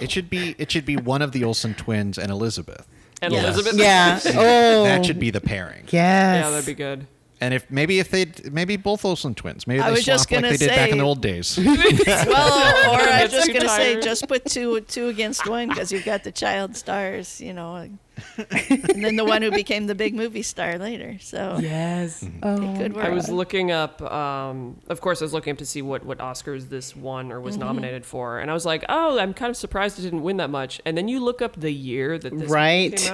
It 0.00 0.10
should 0.10 0.30
be 0.30 0.54
it 0.58 0.70
should 0.70 0.84
be 0.86 0.96
one 0.96 1.22
of 1.22 1.32
the 1.32 1.44
Olsen 1.44 1.74
twins 1.74 2.18
and 2.18 2.30
Elizabeth. 2.30 2.86
And 3.22 3.32
Yes. 3.32 3.54
Elizabeth. 3.54 3.78
Yeah. 3.80 4.20
Oh. 4.36 4.84
That 4.84 5.04
should 5.04 5.20
be 5.20 5.30
the 5.30 5.40
pairing. 5.40 5.84
Yes. 5.90 6.44
Yeah, 6.44 6.50
that'd 6.50 6.66
be 6.66 6.74
good. 6.74 7.06
And 7.42 7.54
if 7.54 7.70
maybe 7.70 7.98
if 8.00 8.10
they 8.10 8.26
maybe 8.50 8.76
both 8.76 9.02
Olsen 9.04 9.34
twins, 9.34 9.66
maybe 9.66 9.80
I 9.80 9.86
they 9.86 9.92
was 9.92 10.04
just 10.04 10.24
swap 10.28 10.32
like 10.36 10.42
gonna 10.42 10.50
they 10.52 10.56
did 10.58 10.68
back 10.68 10.90
in 10.90 10.98
the 10.98 11.04
old 11.04 11.22
days. 11.22 11.58
Well, 11.64 12.94
or 12.94 13.00
I 13.00 13.22
was 13.22 13.32
just 13.32 13.52
gonna 13.52 13.68
say, 13.68 13.98
just 14.00 14.28
put 14.28 14.44
two 14.44 14.80
two 14.82 15.08
against 15.08 15.48
one 15.48 15.68
because 15.70 15.90
you've 15.90 16.04
got 16.04 16.22
the 16.22 16.32
child 16.32 16.76
stars, 16.76 17.40
you 17.40 17.54
know, 17.54 17.88
and 18.50 19.04
then 19.04 19.16
the 19.16 19.24
one 19.24 19.42
who 19.42 19.50
became 19.50 19.86
the 19.86 19.94
big 19.94 20.14
movie 20.14 20.42
star 20.42 20.78
later. 20.78 21.16
So 21.20 21.58
Yes. 21.60 22.22
it 22.22 22.30
Oh. 22.42 22.74
could 22.76 22.94
work. 22.94 23.04
I 23.04 23.10
was 23.10 23.28
looking 23.28 23.70
up. 23.70 24.00
Um, 24.02 24.78
of 24.88 25.00
course, 25.00 25.20
I 25.22 25.24
was 25.24 25.32
looking 25.32 25.52
up 25.52 25.58
to 25.58 25.66
see 25.66 25.82
what 25.82 26.04
what 26.04 26.18
Oscars 26.18 26.68
this 26.68 26.94
won 26.96 27.32
or 27.32 27.40
was 27.40 27.56
Mm-hmm. 27.56 27.64
nominated 27.66 28.06
for, 28.06 28.38
and 28.38 28.50
I 28.50 28.54
was 28.54 28.64
like, 28.66 28.84
"Oh, 28.88 29.18
I'm 29.18 29.34
kind 29.34 29.50
of 29.50 29.56
surprised 29.56 29.98
it 29.98 30.02
didn't 30.02 30.22
win 30.22 30.36
that 30.38 30.50
much." 30.50 30.80
And 30.84 30.96
then 30.96 31.08
you 31.08 31.20
look 31.20 31.42
up 31.42 31.58
the 31.60 31.72
year 31.72 32.18
that 32.18 32.36
this 32.38 32.50
Right. 32.50 32.96
came 32.96 33.12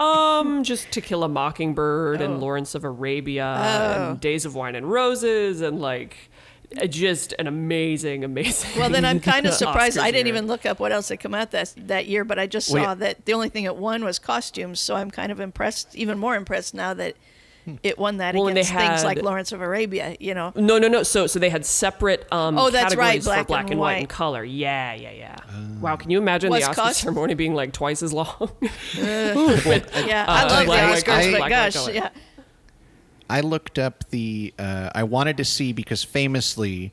um, 0.00 0.62
just 0.64 0.90
To 0.92 1.00
Kill 1.00 1.22
a 1.24 1.28
Mockingbird 1.28 2.20
Oh. 2.20 2.24
and 2.24 2.40
Lawrence 2.40 2.74
of 2.74 2.84
Arabia 2.84 3.44
Oh. 3.58 4.10
and 4.10 4.20
Days 4.20 4.44
of 4.44 4.54
Wine 4.54 4.74
and 4.74 4.90
Roses 4.90 5.60
and 5.60 5.80
like 5.80 6.27
just 6.88 7.34
an 7.38 7.46
amazing, 7.46 8.24
amazing. 8.24 8.78
Well, 8.78 8.90
then 8.90 9.04
I'm 9.04 9.20
kind 9.20 9.46
of 9.46 9.54
surprised. 9.54 9.96
Oscars 9.96 10.02
I 10.02 10.10
didn't 10.10 10.26
year. 10.26 10.34
even 10.36 10.46
look 10.46 10.66
up 10.66 10.78
what 10.80 10.92
else 10.92 11.08
had 11.08 11.20
come 11.20 11.34
out 11.34 11.50
that 11.52 11.74
that 11.78 12.06
year, 12.06 12.24
but 12.24 12.38
I 12.38 12.46
just 12.46 12.70
Wait. 12.70 12.82
saw 12.82 12.94
that 12.96 13.24
the 13.24 13.32
only 13.32 13.48
thing 13.48 13.64
it 13.64 13.76
won 13.76 14.04
was 14.04 14.18
costumes. 14.18 14.78
So 14.80 14.94
I'm 14.96 15.10
kind 15.10 15.32
of 15.32 15.40
impressed, 15.40 15.94
even 15.96 16.18
more 16.18 16.36
impressed 16.36 16.74
now 16.74 16.94
that 16.94 17.14
it 17.82 17.98
won 17.98 18.16
that 18.16 18.34
Well, 18.34 18.48
and 18.48 18.56
they 18.56 18.62
against 18.62 18.74
things 18.74 19.04
like 19.04 19.20
Lawrence 19.22 19.52
of 19.52 19.60
Arabia. 19.60 20.16
You 20.20 20.32
know, 20.32 20.52
No, 20.56 20.78
no, 20.78 20.88
no. 20.88 21.02
So, 21.02 21.26
so 21.26 21.38
they 21.38 21.50
had 21.50 21.66
separate 21.66 22.26
um, 22.32 22.56
Oh, 22.58 22.70
that's 22.70 22.96
right, 22.96 23.20
categories 23.20 23.24
black 23.26 23.40
for 23.40 23.44
black 23.48 23.62
and 23.64 23.72
and, 23.72 23.80
white 23.80 23.98
and 23.98 24.08
color. 24.08 24.42
Yeah, 24.42 24.94
yeah, 24.94 25.10
yeah. 25.12 25.36
wow, 25.78 25.96
can 25.96 26.10
you 26.10 26.16
imagine 26.18 26.50
the 26.50 26.62
Oscar 26.62 26.74
cost- 26.74 27.00
ceremony 27.00 27.34
being 27.34 27.54
like 27.54 27.72
twice 27.74 28.02
as 28.02 28.12
long? 28.12 28.50
yeah, 28.96 29.34
Uh, 29.34 30.32
I 30.32 30.44
love 30.44 30.64
black, 30.66 31.04
the 31.04 31.10
Oscars, 31.12 31.30
black, 31.30 31.40
but 31.40 31.48
gosh, 31.50 31.74
color. 31.74 31.92
yeah, 31.92 32.08
I 33.28 33.40
looked 33.40 33.78
up 33.78 34.08
the. 34.10 34.54
Uh, 34.58 34.90
I 34.94 35.04
wanted 35.04 35.36
to 35.38 35.44
see 35.44 35.72
because 35.72 36.02
famously, 36.04 36.92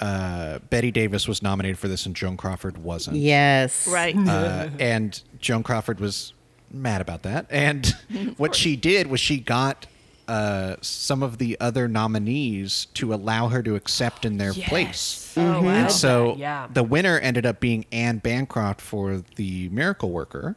uh, 0.00 0.58
Bette 0.70 0.90
Davis 0.90 1.26
was 1.28 1.42
nominated 1.42 1.78
for 1.78 1.88
this 1.88 2.06
and 2.06 2.14
Joan 2.14 2.36
Crawford 2.36 2.78
wasn't. 2.78 3.16
Yes. 3.16 3.88
right. 3.88 4.16
Uh, 4.16 4.68
and 4.78 5.20
Joan 5.40 5.62
Crawford 5.62 6.00
was 6.00 6.32
mad 6.70 7.00
about 7.00 7.22
that. 7.22 7.46
And 7.50 7.86
what 8.36 8.54
she 8.54 8.76
did 8.76 9.08
was 9.08 9.20
she 9.20 9.38
got 9.38 9.86
uh, 10.28 10.76
some 10.82 11.22
of 11.22 11.38
the 11.38 11.58
other 11.58 11.88
nominees 11.88 12.86
to 12.94 13.14
allow 13.14 13.48
her 13.48 13.62
to 13.62 13.74
accept 13.74 14.24
in 14.24 14.36
their 14.36 14.52
place. 14.52 15.32
Oh 15.36 15.62
wow. 15.62 15.68
And 15.68 15.90
so 15.90 16.36
yeah. 16.36 16.68
the 16.72 16.82
winner 16.82 17.18
ended 17.18 17.46
up 17.46 17.60
being 17.60 17.86
Anne 17.90 18.18
Bancroft 18.18 18.80
for 18.80 19.22
The 19.36 19.68
Miracle 19.70 20.10
Worker. 20.10 20.56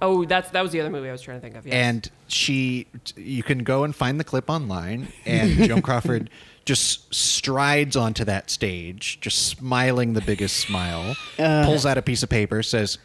Oh, 0.00 0.24
that's 0.24 0.50
that 0.50 0.62
was 0.62 0.72
the 0.72 0.80
other 0.80 0.90
movie 0.90 1.08
I 1.08 1.12
was 1.12 1.22
trying 1.22 1.38
to 1.38 1.40
think 1.40 1.56
of. 1.56 1.66
Yes. 1.66 1.74
And 1.74 2.10
she, 2.28 2.86
you 3.16 3.42
can 3.42 3.58
go 3.60 3.84
and 3.84 3.94
find 3.94 4.18
the 4.18 4.24
clip 4.24 4.48
online, 4.50 5.08
and 5.24 5.50
Joan 5.64 5.82
Crawford 5.88 6.30
just 6.64 7.12
strides 7.14 7.96
onto 7.96 8.24
that 8.24 8.50
stage, 8.50 9.18
just 9.20 9.46
smiling 9.48 10.12
the 10.12 10.20
biggest 10.20 10.56
smile, 10.56 11.16
uh, 11.38 11.64
pulls 11.64 11.86
out 11.86 11.98
a 11.98 12.02
piece 12.02 12.22
of 12.22 12.28
paper, 12.28 12.62
says, 12.62 12.98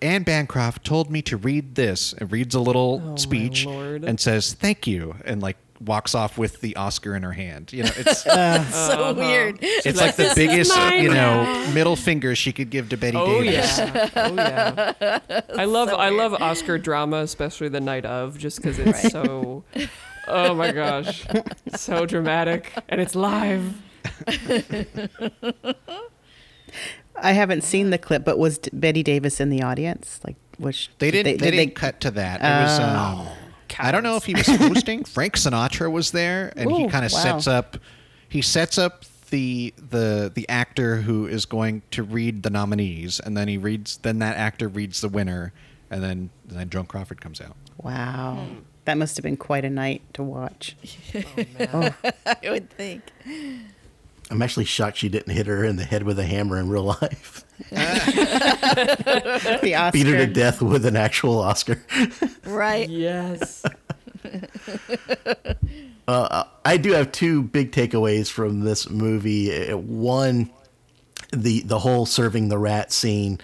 Anne 0.00 0.24
Bancroft 0.24 0.84
told 0.84 1.10
me 1.10 1.22
to 1.22 1.36
read 1.36 1.76
this, 1.76 2.12
and 2.14 2.32
reads 2.32 2.54
a 2.54 2.60
little 2.60 3.00
Oh, 3.04 3.16
speech, 3.16 3.66
and 3.66 4.18
says, 4.18 4.54
thank 4.54 4.86
you, 4.86 5.14
and 5.24 5.40
like 5.40 5.56
walks 5.84 6.14
off 6.14 6.38
with 6.38 6.60
the 6.60 6.76
Oscar 6.76 7.14
in 7.14 7.22
her 7.22 7.32
hand. 7.32 7.72
You 7.72 7.84
know, 7.84 7.90
it's 7.96 8.22
so 8.24 9.14
weird. 9.14 9.58
it's 9.62 10.00
like 10.00 10.16
the 10.16 10.32
biggest, 10.34 10.74
you 10.94 11.08
know, 11.12 11.66
middle 11.74 11.96
finger 11.96 12.34
she 12.34 12.52
could 12.52 12.70
give 12.70 12.88
to 12.90 12.96
Bette 12.96 13.16
Oh 13.16 13.42
Davis. 13.42 13.78
yeah, 13.78 14.08
oh 14.16 14.34
yeah. 14.34 15.40
I 15.56 15.64
love 15.64 15.88
I 15.90 16.08
love 16.10 16.34
Oscar 16.34 16.78
drama, 16.78 17.18
especially 17.18 17.68
the 17.68 17.80
night 17.80 18.04
of, 18.04 18.38
just 18.38 18.58
because 18.58 18.78
it's 18.78 19.10
so. 19.10 19.64
Oh 20.28 20.54
my 20.54 20.70
gosh, 20.72 21.26
so 21.74 22.06
dramatic, 22.06 22.72
and 22.88 23.00
it's 23.00 23.14
live. 23.14 23.74
I 27.16 27.32
haven't 27.32 27.62
seen 27.62 27.90
the 27.90 27.98
clip, 27.98 28.24
but 28.24 28.38
was 28.38 28.58
Bette 28.72 29.02
Davis 29.02 29.40
in 29.40 29.50
the 29.50 29.62
audience? 29.62 30.20
Like, 30.24 30.36
was 30.58 30.88
They 30.98 31.10
did 31.10 31.24
didn't. 31.24 31.40
They, 31.40 31.50
didn't 31.50 31.74
cut 31.74 32.00
to 32.00 32.10
that. 32.12 32.40
It 32.40 32.62
was. 32.64 32.78
Um, 32.80 33.26
I 33.78 33.92
don't 33.92 34.02
know 34.02 34.16
if 34.16 34.24
he 34.24 34.34
was 34.34 34.46
hosting. 34.58 35.04
Frank 35.04 35.34
Sinatra 35.34 35.90
was 35.90 36.10
there, 36.10 36.52
and 36.56 36.70
he 36.70 36.88
kind 36.88 37.04
of 37.04 37.12
wow. 37.12 37.18
sets 37.22 37.46
up. 37.46 37.76
He 38.28 38.42
sets 38.42 38.78
up 38.78 39.04
the 39.30 39.72
the 39.76 40.30
the 40.32 40.48
actor 40.48 40.96
who 40.96 41.26
is 41.26 41.44
going 41.44 41.82
to 41.92 42.02
read 42.02 42.42
the 42.42 42.50
nominees, 42.50 43.20
and 43.20 43.36
then 43.36 43.48
he 43.48 43.58
reads. 43.58 43.98
Then 43.98 44.18
that 44.20 44.36
actor 44.36 44.68
reads 44.68 45.00
the 45.00 45.08
winner, 45.08 45.52
and 45.90 46.02
then 46.02 46.30
then 46.46 46.70
Joan 46.70 46.86
Crawford 46.86 47.20
comes 47.20 47.40
out. 47.40 47.56
Wow. 47.82 48.46
That 48.84 48.98
must 48.98 49.16
have 49.16 49.22
been 49.22 49.36
quite 49.36 49.64
a 49.64 49.70
night 49.70 50.02
to 50.14 50.22
watch. 50.22 50.76
Oh, 51.14 51.90
oh. 52.04 52.10
I 52.26 52.50
would 52.50 52.70
think. 52.70 53.02
I'm 54.30 54.40
actually 54.42 54.64
shocked 54.64 54.96
she 54.98 55.08
didn't 55.08 55.32
hit 55.34 55.46
her 55.46 55.64
in 55.64 55.76
the 55.76 55.84
head 55.84 56.04
with 56.04 56.18
a 56.18 56.24
hammer 56.24 56.58
in 56.58 56.68
real 56.68 56.84
life. 56.84 57.44
The 59.62 59.74
Oscar. 59.76 59.92
Beat 59.92 60.06
her 60.06 60.16
to 60.16 60.26
death 60.26 60.60
with 60.62 60.84
an 60.84 60.96
actual 60.96 61.38
Oscar. 61.38 61.80
Right. 62.44 62.88
Yes. 62.88 63.62
I 66.08 66.76
do 66.80 66.92
have 66.92 67.12
two 67.12 67.42
big 67.42 67.72
takeaways 67.72 68.30
from 68.30 68.60
this 68.60 68.88
movie. 68.90 69.70
Uh, 69.70 69.76
One, 69.76 70.50
the 71.32 71.60
the 71.60 71.78
whole 71.78 72.06
serving 72.06 72.48
the 72.48 72.58
rat 72.58 72.92
scene, 72.92 73.40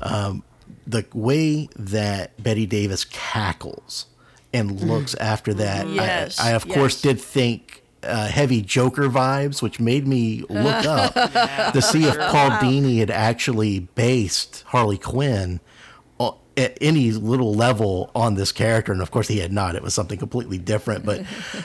um, 0.00 0.42
the 0.86 1.06
way 1.14 1.68
that 1.76 2.42
Bette 2.42 2.66
Davis 2.66 3.04
cackles 3.04 4.06
and 4.52 4.80
looks 4.80 5.14
after 5.14 5.54
that. 5.54 5.88
Yes, 5.88 6.38
I, 6.38 6.50
I 6.50 6.52
of 6.52 6.68
course 6.68 7.00
did 7.00 7.20
think. 7.20 7.82
Uh, 8.06 8.26
heavy 8.26 8.62
Joker 8.62 9.08
vibes, 9.08 9.62
which 9.62 9.80
made 9.80 10.06
me 10.06 10.42
look 10.48 10.84
up 10.86 11.14
to 11.72 11.80
see 11.82 12.04
if 12.04 12.16
Paul 12.18 12.50
Dini 12.60 12.98
had 12.98 13.10
actually 13.10 13.80
based 13.80 14.62
Harley 14.68 14.98
Quinn 14.98 15.60
at 16.56 16.78
any 16.80 17.10
little 17.10 17.52
level 17.52 18.12
on 18.14 18.36
this 18.36 18.52
character, 18.52 18.92
and 18.92 19.02
of 19.02 19.10
course 19.10 19.26
he 19.26 19.38
had 19.40 19.50
not. 19.52 19.74
It 19.74 19.82
was 19.82 19.92
something 19.92 20.16
completely 20.20 20.56
different. 20.56 21.04
But 21.04 21.24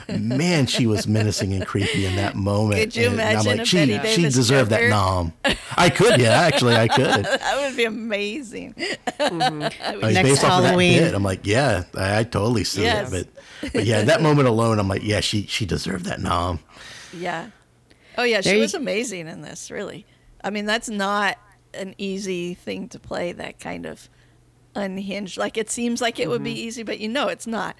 man, 0.09 0.65
she 0.65 0.87
was 0.87 1.05
menacing 1.07 1.53
and 1.53 1.63
creepy 1.63 2.07
in 2.07 2.15
that 2.15 2.35
moment. 2.35 2.79
Could 2.79 2.95
you 2.95 3.03
And 3.11 3.21
I'm 3.21 3.29
imagine 3.29 3.57
like, 3.59 3.67
she, 3.67 3.85
Bette 3.85 4.07
she 4.09 4.15
Davis 4.23 4.33
deserved 4.33 4.71
Joker? 4.71 4.81
that 4.85 4.89
nom. 4.89 5.33
I 5.77 5.91
could, 5.91 6.19
yeah, 6.19 6.31
actually, 6.31 6.75
I 6.75 6.87
could. 6.87 7.05
That 7.23 7.61
would 7.67 7.77
be 7.77 7.83
amazing. 7.85 8.73
I 9.19 9.29
mean, 9.29 9.59
Next 9.59 10.21
based 10.23 10.43
off 10.43 10.57
of 10.59 10.65
Halloween. 10.65 10.97
that 10.97 11.03
bit, 11.09 11.13
I'm 11.13 11.21
like, 11.23 11.45
yeah, 11.45 11.83
I, 11.95 12.19
I 12.21 12.23
totally 12.23 12.63
see 12.63 12.81
Yes. 12.81 13.13
it. 13.13 13.27
But, 13.35 13.38
but 13.73 13.85
yeah, 13.85 14.01
that 14.03 14.21
moment 14.21 14.47
alone, 14.47 14.79
I'm 14.79 14.87
like, 14.87 15.03
yeah, 15.03 15.19
she 15.19 15.43
she 15.47 15.65
deserved 15.65 16.05
that 16.05 16.19
nom. 16.19 16.59
Yeah. 17.13 17.49
Oh 18.17 18.23
yeah, 18.23 18.41
she 18.41 18.53
you- 18.55 18.59
was 18.59 18.73
amazing 18.73 19.27
in 19.27 19.41
this. 19.41 19.71
Really. 19.71 20.05
I 20.43 20.49
mean, 20.49 20.65
that's 20.65 20.89
not 20.89 21.37
an 21.73 21.95
easy 21.97 22.53
thing 22.53 22.87
to 22.89 22.99
play. 22.99 23.31
That 23.31 23.59
kind 23.59 23.85
of 23.85 24.09
unhinged. 24.75 25.37
Like 25.37 25.57
it 25.57 25.69
seems 25.69 26.01
like 26.01 26.19
it 26.19 26.29
would 26.29 26.43
be 26.43 26.51
easy, 26.53 26.83
but 26.83 26.99
you 26.99 27.09
know 27.09 27.27
it's 27.27 27.47
not. 27.47 27.75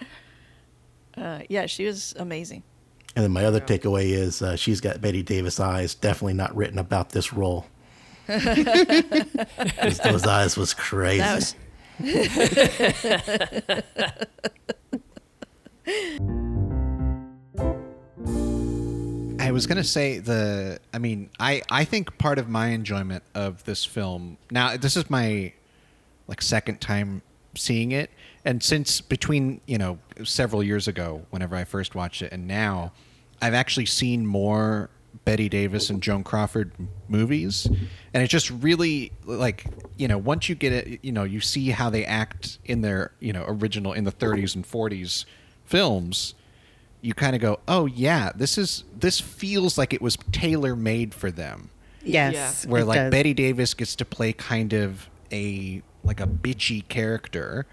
Uh, 1.18 1.40
yeah, 1.50 1.66
she 1.66 1.86
was 1.86 2.14
amazing. 2.18 2.64
And 3.16 3.24
then 3.24 3.32
my 3.32 3.44
other 3.46 3.60
takeaway 3.60 4.12
is 4.12 4.42
uh, 4.42 4.56
she's 4.56 4.80
got 4.82 5.02
Bette 5.02 5.24
Davis 5.24 5.60
eyes. 5.60 5.96
Definitely 5.96 6.36
not 6.36 6.56
written 6.56 6.78
about 6.78 7.10
this 7.10 7.34
role. 7.34 7.66
those 8.28 8.40
eyes 10.28 10.56
was 10.56 10.74
crazy. 10.76 11.20
That 11.20 11.36
was 11.36 11.56
I 19.40 19.52
was 19.52 19.66
gonna 19.66 19.84
say 19.84 20.20
the. 20.20 20.80
I 20.94 21.00
mean, 21.00 21.32
I 21.40 21.64
I 21.72 21.84
think 21.84 22.18
part 22.18 22.38
of 22.38 22.48
my 22.48 22.68
enjoyment 22.68 23.24
of 23.34 23.64
this 23.64 23.84
film. 23.84 24.38
Now, 24.52 24.78
this 24.78 24.96
is 24.96 25.10
my 25.10 25.54
like 26.28 26.42
second 26.42 26.80
time 26.82 27.24
seeing 27.56 27.92
it, 27.92 28.12
and 28.46 28.62
since 28.62 29.02
between 29.02 29.62
you 29.66 29.80
know 29.80 29.98
several 30.24 30.64
years 30.64 30.88
ago, 30.88 31.26
whenever 31.32 31.56
I 31.56 31.64
first 31.64 31.96
watched 31.96 32.22
it, 32.22 32.32
and 32.32 32.48
now, 32.48 32.92
I've 33.42 33.56
actually 33.56 33.88
seen 33.88 34.28
more 34.28 34.92
Bette 35.26 35.50
Davis 35.50 35.90
and 35.90 36.04
Joan 36.04 36.24
Crawford 36.24 36.72
movies, 37.08 37.68
and 38.14 38.22
it 38.22 38.28
just 38.28 38.52
really 38.52 39.12
like 39.26 39.66
you 39.98 40.08
know 40.08 40.20
once 40.20 40.48
you 40.48 40.54
get 40.54 40.74
it, 40.74 41.00
you 41.02 41.12
know 41.12 41.24
you 41.24 41.40
see 41.40 41.72
how 41.72 41.90
they 41.90 42.06
act 42.06 42.60
in 42.66 42.82
their 42.82 43.14
you 43.20 43.34
know 43.34 43.46
original 43.48 43.94
in 43.94 44.04
the 44.04 44.12
30s 44.12 44.54
and 44.54 44.64
40s 44.64 45.26
films 45.70 46.34
you 47.02 47.14
kind 47.14 47.36
of 47.36 47.42
go, 47.42 47.60
"Oh 47.68 47.86
yeah, 47.86 48.32
this 48.36 48.58
is 48.58 48.84
this 48.98 49.20
feels 49.20 49.78
like 49.78 49.94
it 49.94 50.02
was 50.02 50.18
tailor 50.32 50.76
made 50.76 51.14
for 51.14 51.32
them." 51.32 51.70
Yes. 52.04 52.66
Where 52.66 52.82
it 52.82 52.86
like 52.86 52.98
does. 52.98 53.12
Bette 53.12 53.34
Davis 53.34 53.74
gets 53.74 53.96
to 53.98 54.06
play 54.06 54.34
kind 54.34 54.74
of 54.74 55.10
a 55.32 55.82
like 56.04 56.20
a 56.20 56.28
bitchy 56.28 56.88
character 56.88 57.66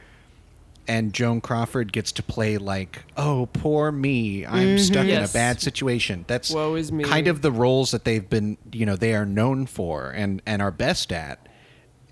and 0.88 1.12
Joan 1.12 1.40
Crawford 1.40 1.92
gets 1.92 2.12
to 2.12 2.22
play 2.22 2.58
like, 2.58 3.04
"Oh, 3.16 3.48
poor 3.52 3.90
me. 3.90 4.46
I'm 4.46 4.68
mm-hmm. 4.68 4.78
stuck 4.78 5.06
in 5.06 5.22
a 5.22 5.28
bad 5.28 5.60
situation." 5.60 6.24
That's 6.28 6.50
Woe 6.50 6.76
is 6.76 6.92
me. 6.92 7.04
kind 7.04 7.26
of 7.26 7.42
the 7.42 7.50
roles 7.50 7.90
that 7.90 8.04
they've 8.04 8.28
been, 8.28 8.56
you 8.72 8.86
know, 8.86 8.96
they 8.96 9.14
are 9.14 9.26
known 9.26 9.66
for 9.66 10.10
and 10.10 10.40
and 10.46 10.62
are 10.62 10.70
best 10.70 11.12
at. 11.12 11.48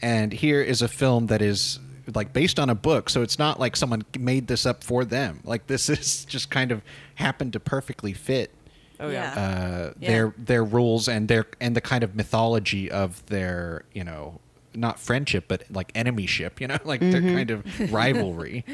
And 0.03 0.33
here 0.33 0.61
is 0.61 0.83
a 0.83 0.89
film 0.89 1.29
that 1.29 1.41
is 1.41 1.79
like 2.15 2.33
based 2.33 2.59
on 2.59 2.69
a 2.71 2.75
book, 2.75 3.09
so 3.11 3.23
it's 3.23 3.39
not 3.39 3.59
like 3.61 3.77
someone 3.77 4.03
made 4.19 4.47
this 4.49 4.67
up 4.67 4.83
for 4.85 5.05
them. 5.05 5.41
Like 5.45 5.67
this 5.69 5.89
is 5.89 6.25
just 6.25 6.51
kind 6.51 6.73
of 6.73 6.83
happened 7.15 7.53
to 7.55 7.61
perfectly 7.61 8.13
fit 8.13 8.53
Oh 9.01 9.09
yeah. 9.09 9.35
Yeah. 9.35 9.41
uh, 9.89 9.93
Yeah. 9.99 10.09
their 10.11 10.35
their 10.39 10.65
rules 10.65 11.09
and 11.09 11.29
their 11.29 11.47
and 11.61 11.75
the 11.77 11.81
kind 11.81 12.05
of 12.05 12.15
mythology 12.15 12.91
of 12.91 13.25
their 13.27 13.85
you 13.93 14.05
know 14.05 14.41
not 14.75 14.99
friendship 15.01 15.45
but 15.49 15.65
like 15.71 15.93
enemyship 15.95 16.61
you 16.61 16.67
know 16.69 16.79
like 16.85 17.01
their 17.01 17.21
kind 17.21 17.51
of 17.51 17.65
rivalry 17.93 18.65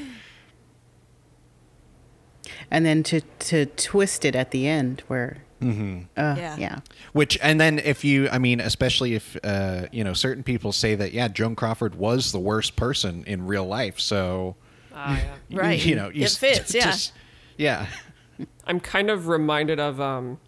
and 2.70 2.84
then 2.86 3.02
to 3.02 3.20
to 3.38 3.66
twist 3.66 4.24
it 4.24 4.34
at 4.34 4.50
the 4.50 4.66
end 4.66 5.02
where 5.08 5.38
Mm-hmm. 5.60 5.98
uh, 6.16 6.34
Yeah. 6.38 6.56
yeah. 6.56 6.78
which 7.12 7.38
and 7.42 7.60
then 7.60 7.78
if 7.78 8.02
you 8.04 8.28
i 8.30 8.38
mean 8.38 8.60
especially 8.60 9.14
if 9.14 9.36
uh, 9.44 9.86
you 9.92 10.02
know 10.04 10.14
certain 10.14 10.42
people 10.42 10.72
say 10.72 10.94
that 10.94 11.12
yeah 11.12 11.28
joan 11.28 11.54
crawford 11.54 11.94
was 11.94 12.32
the 12.32 12.38
worst 12.38 12.76
person 12.76 13.24
in 13.26 13.46
real 13.46 13.66
life 13.66 14.00
so 14.00 14.56
Ah, 14.94 15.16
yeah. 15.18 15.34
Right. 15.58 15.84
you 15.84 15.94
know 15.96 16.08
you 16.08 16.22
It 16.22 16.26
s- 16.26 16.36
fits, 16.38 16.74
yeah. 16.78 16.84
just- 16.84 17.12
yeah 17.56 17.86
I'm 18.66 18.80
kind 18.80 19.10
of 19.10 19.28
reminded 19.28 19.78
of 19.80 20.00
um 20.00 20.38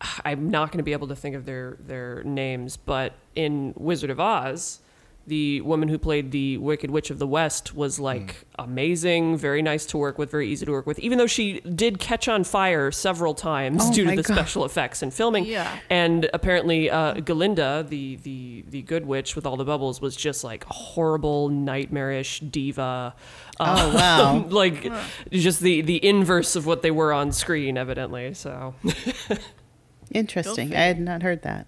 I'm 0.24 0.48
not 0.50 0.70
going 0.70 0.78
to 0.78 0.84
be 0.84 0.92
able 0.92 1.08
to 1.08 1.16
think 1.16 1.34
of 1.36 1.44
their 1.44 1.76
their 1.80 2.22
names, 2.24 2.76
but 2.76 3.12
in 3.34 3.74
Wizard 3.76 4.10
of 4.10 4.18
Oz, 4.20 4.80
the 5.28 5.60
woman 5.60 5.88
who 5.88 5.98
played 5.98 6.30
the 6.32 6.58
Wicked 6.58 6.90
Witch 6.90 7.10
of 7.10 7.18
the 7.18 7.26
West 7.26 7.74
was 7.74 8.00
like 8.00 8.44
amazing, 8.58 9.36
very 9.36 9.62
nice 9.62 9.86
to 9.86 9.98
work 9.98 10.18
with, 10.18 10.30
very 10.30 10.48
easy 10.48 10.66
to 10.66 10.72
work 10.72 10.86
with. 10.86 10.98
Even 10.98 11.18
though 11.18 11.26
she 11.26 11.60
did 11.60 11.98
catch 11.98 12.26
on 12.28 12.42
fire 12.44 12.90
several 12.90 13.34
times 13.34 13.82
Oh 13.84 13.92
due 13.92 14.04
to 14.04 14.16
the 14.16 14.22
God. 14.22 14.34
special 14.34 14.64
effects 14.64 15.02
and 15.02 15.14
filming. 15.14 15.44
Yeah. 15.44 15.78
And 15.90 16.28
apparently, 16.34 16.90
uh, 16.90 17.14
Galinda, 17.14 17.88
the 17.88 18.16
the 18.16 18.64
the 18.68 18.82
good 18.82 19.06
witch 19.06 19.36
with 19.36 19.46
all 19.46 19.56
the 19.56 19.64
bubbles, 19.64 20.00
was 20.00 20.16
just 20.16 20.42
like 20.44 20.64
a 20.66 20.72
horrible, 20.72 21.48
nightmarish 21.48 22.40
diva. 22.40 23.14
Oh, 23.60 23.94
wow. 23.94 24.46
like 24.48 24.90
just 25.30 25.60
the 25.60 25.82
the 25.82 26.04
inverse 26.04 26.56
of 26.56 26.66
what 26.66 26.82
they 26.82 26.90
were 26.90 27.12
on 27.12 27.32
screen, 27.32 27.76
evidently. 27.78 28.34
So 28.34 28.74
Interesting. 30.10 30.74
I 30.74 30.80
had 30.80 31.00
not 31.00 31.22
heard 31.22 31.42
that. 31.42 31.66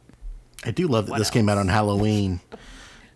I 0.65 0.71
do 0.71 0.87
love 0.89 1.07
that 1.07 1.13
What 1.13 1.19
this 1.19 1.31
came 1.31 1.49
out 1.49 1.59
on 1.59 1.69
Halloween. 1.69 2.41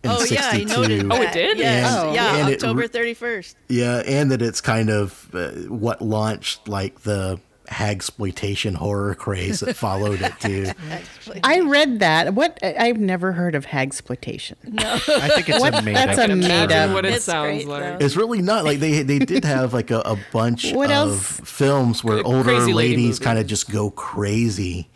In 0.05 0.11
Oh 0.11 0.23
yeah, 0.25 0.47
I 0.49 0.59
62. 0.59 0.67
noted 0.67 1.13
Oh, 1.13 1.23
it 1.23 1.33
did? 1.33 1.59
Yes. 1.59 1.93
Oh. 1.97 2.13
Yeah, 2.13 2.37
And 2.37 2.49
it 2.51 2.55
October 2.63 2.83
re- 2.83 2.89
thirty 2.89 3.15
first. 3.15 3.57
Yeah, 3.69 4.03
and 4.07 4.31
that 4.31 4.43
it's 4.43 4.61
kind 4.61 4.91
of 4.91 5.29
uh, 5.35 5.51
what 5.75 6.01
launched 6.03 6.69
like 6.69 7.01
the 7.01 7.41
hag 7.67 7.97
exploitation 7.97 8.75
horror 8.75 9.15
craze 9.15 9.61
that 9.61 9.75
followed 9.75 10.21
it 10.21 10.35
too. 10.39 10.71
I 11.43 11.61
read 11.61 12.01
that. 12.01 12.35
What 12.35 12.59
I- 12.63 12.75
I've 12.79 12.99
never 13.01 13.33
heard 13.33 13.55
of 13.55 13.65
hagsploitation. 13.65 14.57
No. 14.65 14.93
I 15.17 15.29
think 15.29 15.49
it's 15.49 15.61
What? 15.61 15.75
a 15.79 15.81
made 15.81 15.97
That's 15.97 16.19
up 16.19 16.29
a 16.29 16.37
made 16.37 16.71
up. 16.71 16.93
what 16.93 17.07
it 17.07 17.15
It's 17.15 17.25
sounds 17.25 17.65
great, 17.65 17.69
like. 17.69 17.99
though. 17.99 18.05
It's 18.05 18.17
really 18.17 18.43
not 18.43 18.65
like 18.67 18.81
they 18.81 19.03
they 19.03 19.19
did 19.19 19.45
have 19.47 19.73
like 19.73 19.91
a, 19.91 20.01
a 20.01 20.19
bunch 20.33 20.73
What 20.75 20.91
of 20.91 21.09
else? 21.09 21.41
films 21.51 22.05
where 22.05 22.19
Cra- 22.23 22.27
older 22.29 22.43
Crazy 22.45 22.75
Lady 22.75 22.91
ladies 22.91 23.05
movies. 23.05 23.19
kind 23.21 23.39
of 23.39 23.47
just 23.47 23.71
go 23.71 23.91
crazy. 23.91 24.91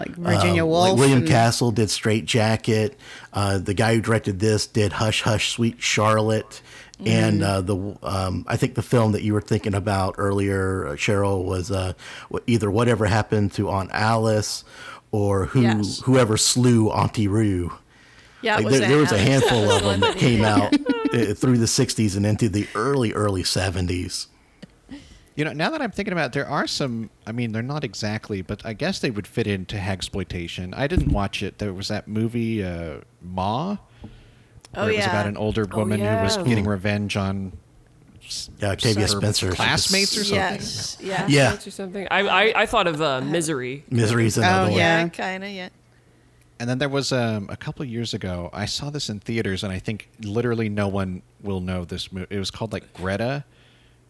Like 0.00 0.16
Virginia 0.16 0.64
Um, 0.64 0.70
Woolf. 0.70 0.88
Like 0.90 0.98
William 0.98 1.18
and- 1.20 1.28
Castle 1.28 1.70
did 1.70 1.90
Strait-Jacket. 1.90 2.98
Uh, 3.32 3.58
the 3.58 3.74
guy 3.74 3.94
who 3.94 4.00
directed 4.00 4.40
this 4.40 4.66
did 4.66 4.94
Hush 4.94 5.22
Hush 5.22 5.52
Sweet 5.52 5.80
Charlotte. 5.82 6.62
And 7.06 7.42
uh, 7.42 7.62
the 7.62 7.96
um, 8.02 8.44
I 8.46 8.56
think 8.58 8.74
the 8.74 8.82
film 8.82 9.12
that 9.12 9.22
you 9.22 9.32
were 9.32 9.40
thinking 9.40 9.74
about 9.74 10.16
earlier, 10.18 10.86
uh, 10.86 10.90
Cheryl, 10.96 11.44
was 11.44 11.70
uh, 11.70 11.94
either 12.46 12.70
Whatever 12.70 13.06
Happened 13.06 13.52
to 13.54 13.70
Aunt 13.70 13.88
Alice 13.94 14.64
or 15.10 15.46
Who 15.46 15.62
Yes. 15.62 16.00
Whoever 16.00 16.36
Slew 16.36 16.90
Auntie 16.90 17.26
Roo. 17.26 17.72
Yeah, 18.42 18.56
Like 18.56 18.68
there, 18.68 18.80
there 18.88 18.98
was 18.98 19.12
a 19.12 19.18
handful 19.18 19.70
of 19.70 19.82
them 19.84 20.00
that 20.00 20.16
came 20.18 20.44
out 20.44 20.74
uh, 20.74 21.32
through 21.34 21.56
the 21.56 21.64
60s 21.66 22.16
and 22.16 22.26
into 22.26 22.50
the 22.50 22.66
early, 22.74 23.12
early 23.14 23.44
70s. 23.44 24.26
You 25.40 25.46
know, 25.46 25.54
now 25.54 25.70
that 25.70 25.80
I'm 25.80 25.90
thinking 25.90 26.12
about 26.12 26.26
it, 26.26 26.32
there 26.34 26.46
are 26.46 26.66
some. 26.66 27.08
I 27.26 27.32
mean, 27.32 27.52
they're 27.52 27.62
not 27.62 27.82
exactly, 27.82 28.42
but 28.42 28.60
I 28.66 28.74
guess 28.74 28.98
they 28.98 29.10
would 29.10 29.26
fit 29.26 29.46
into 29.46 29.76
hagsploitation. 29.78 30.74
I 30.76 30.86
didn't 30.86 31.12
watch 31.12 31.42
it. 31.42 31.56
There 31.56 31.72
was 31.72 31.88
that 31.88 32.06
movie, 32.06 32.62
uh, 32.62 32.98
Ma, 33.22 33.78
Oh, 34.74 34.82
where 34.84 34.90
it 34.90 34.96
was 34.96 35.06
about 35.06 35.26
an 35.26 35.38
older 35.38 35.66
Oh, 35.72 35.78
woman 35.78 35.98
who 36.00 36.06
was 36.22 36.36
getting 36.36 36.66
revenge 36.66 37.16
on 37.16 37.52
Yeah, 38.58 38.72
Octavia 38.72 39.00
her 39.04 39.08
Spencer. 39.08 39.50
classmates 39.52 40.14
or 40.18 40.24
something. 40.24 40.36
Yes. 40.36 40.98
Yeah. 41.00 41.26
Yeah, 41.26 41.54
or 41.54 41.70
something. 41.70 42.06
I, 42.10 42.20
I 42.20 42.60
I 42.62 42.66
thought 42.66 42.86
of 42.86 43.00
uh, 43.00 43.22
Misery. 43.22 43.82
Misery's 43.88 44.36
another 44.36 44.58
Oh, 44.66 44.70
one. 44.72 44.78
yeah. 44.78 45.04
Yeah, 45.04 45.08
kind 45.08 45.42
of. 45.42 45.48
Yeah. 45.48 45.70
And 46.58 46.68
then 46.68 46.76
there 46.76 46.90
was 46.90 47.12
um, 47.12 47.46
a 47.48 47.56
couple 47.56 47.82
of 47.82 47.88
years 47.88 48.12
ago. 48.12 48.50
I 48.52 48.66
saw 48.66 48.90
this 48.90 49.08
in 49.08 49.20
theaters, 49.20 49.64
and 49.64 49.72
I 49.72 49.78
think 49.78 50.10
literally 50.20 50.68
no 50.68 50.86
one 50.88 51.22
will 51.42 51.62
know 51.62 51.86
this 51.86 52.12
movie. 52.12 52.26
It 52.28 52.38
was 52.38 52.50
called 52.50 52.74
like 52.74 52.92
Greta, 52.92 53.44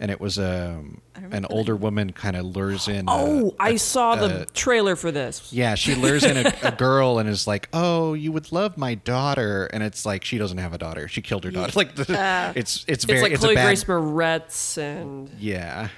and 0.00 0.10
it 0.10 0.18
was 0.18 0.38
um, 0.38 1.02
an 1.30 1.44
older 1.50 1.76
woman 1.76 2.12
kind 2.12 2.34
of 2.34 2.56
lures 2.56 2.88
in. 2.88 3.04
Oh, 3.06 3.54
a- 3.60 3.62
I 3.62 3.76
saw 3.76 4.16
the 4.16 4.40
uh, 4.40 4.44
trailer 4.54 4.96
for 4.96 5.12
this. 5.12 5.52
Yeah, 5.52 5.74
she 5.74 5.94
lures 5.94 6.24
in 6.24 6.38
a, 6.38 6.52
a 6.64 6.72
girl 6.72 7.18
and 7.18 7.28
is 7.28 7.46
like, 7.46 7.68
"Oh, 7.74 8.14
you 8.14 8.32
would 8.32 8.50
love 8.50 8.78
my 8.78 8.94
daughter," 8.94 9.66
and 9.66 9.82
it's 9.82 10.06
like 10.06 10.24
she 10.24 10.38
doesn't 10.38 10.56
have 10.58 10.72
a 10.72 10.78
daughter. 10.78 11.06
She 11.06 11.20
killed 11.20 11.44
her 11.44 11.50
daughter. 11.50 11.72
Like 11.80 11.94
the, 11.94 12.52
it's 12.56 12.84
it's 12.88 13.04
very 13.04 13.18
it's 13.18 13.22
like 13.22 13.32
it's 13.32 13.40
Chloe 13.40 13.52
a 13.52 13.56
bad. 13.56 13.66
Grace 13.66 13.84
Moretz 13.84 14.76
and 14.76 15.30
yeah, 15.38 15.88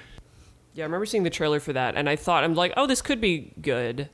yeah, 0.73 0.83
I 0.83 0.85
remember 0.85 1.05
seeing 1.05 1.23
the 1.23 1.29
trailer 1.29 1.59
for 1.59 1.73
that, 1.73 1.95
and 1.95 2.09
I 2.09 2.15
thought 2.15 2.43
I'm 2.43 2.53
like, 2.55 2.73
oh, 2.77 2.85
this 2.85 3.01
could 3.01 3.19
be 3.21 3.51
good, 3.61 4.09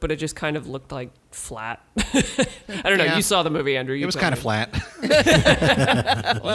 but 0.00 0.10
it 0.10 0.16
just 0.16 0.34
kind 0.36 0.56
of 0.56 0.66
looked 0.68 0.92
like 0.92 1.10
flat. 1.30 1.82
I 1.98 2.82
don't 2.84 2.98
know. 2.98 3.04
Yeah. 3.04 3.16
You 3.16 3.22
saw 3.22 3.42
the 3.42 3.50
movie, 3.50 3.76
Andrew. 3.76 3.94
You 3.94 4.04
it 4.04 4.06
was 4.06 4.16
kind 4.16 4.32
of 4.32 4.38
flat. 4.38 4.72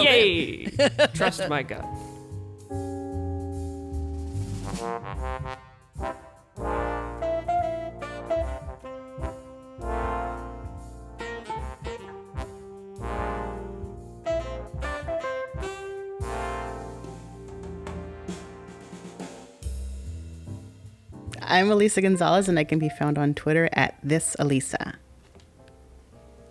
Yay! 0.04 0.66
Trust 1.14 1.48
my 1.50 1.64
gut. 1.64 1.86
I'm 21.42 21.72
Elisa 21.72 22.02
Gonzalez, 22.02 22.48
and 22.48 22.60
I 22.60 22.64
can 22.64 22.78
be 22.78 22.90
found 22.90 23.18
on 23.18 23.34
Twitter 23.34 23.70
at 23.74 23.98
this 24.04 24.36
Elisa. 24.38 25.00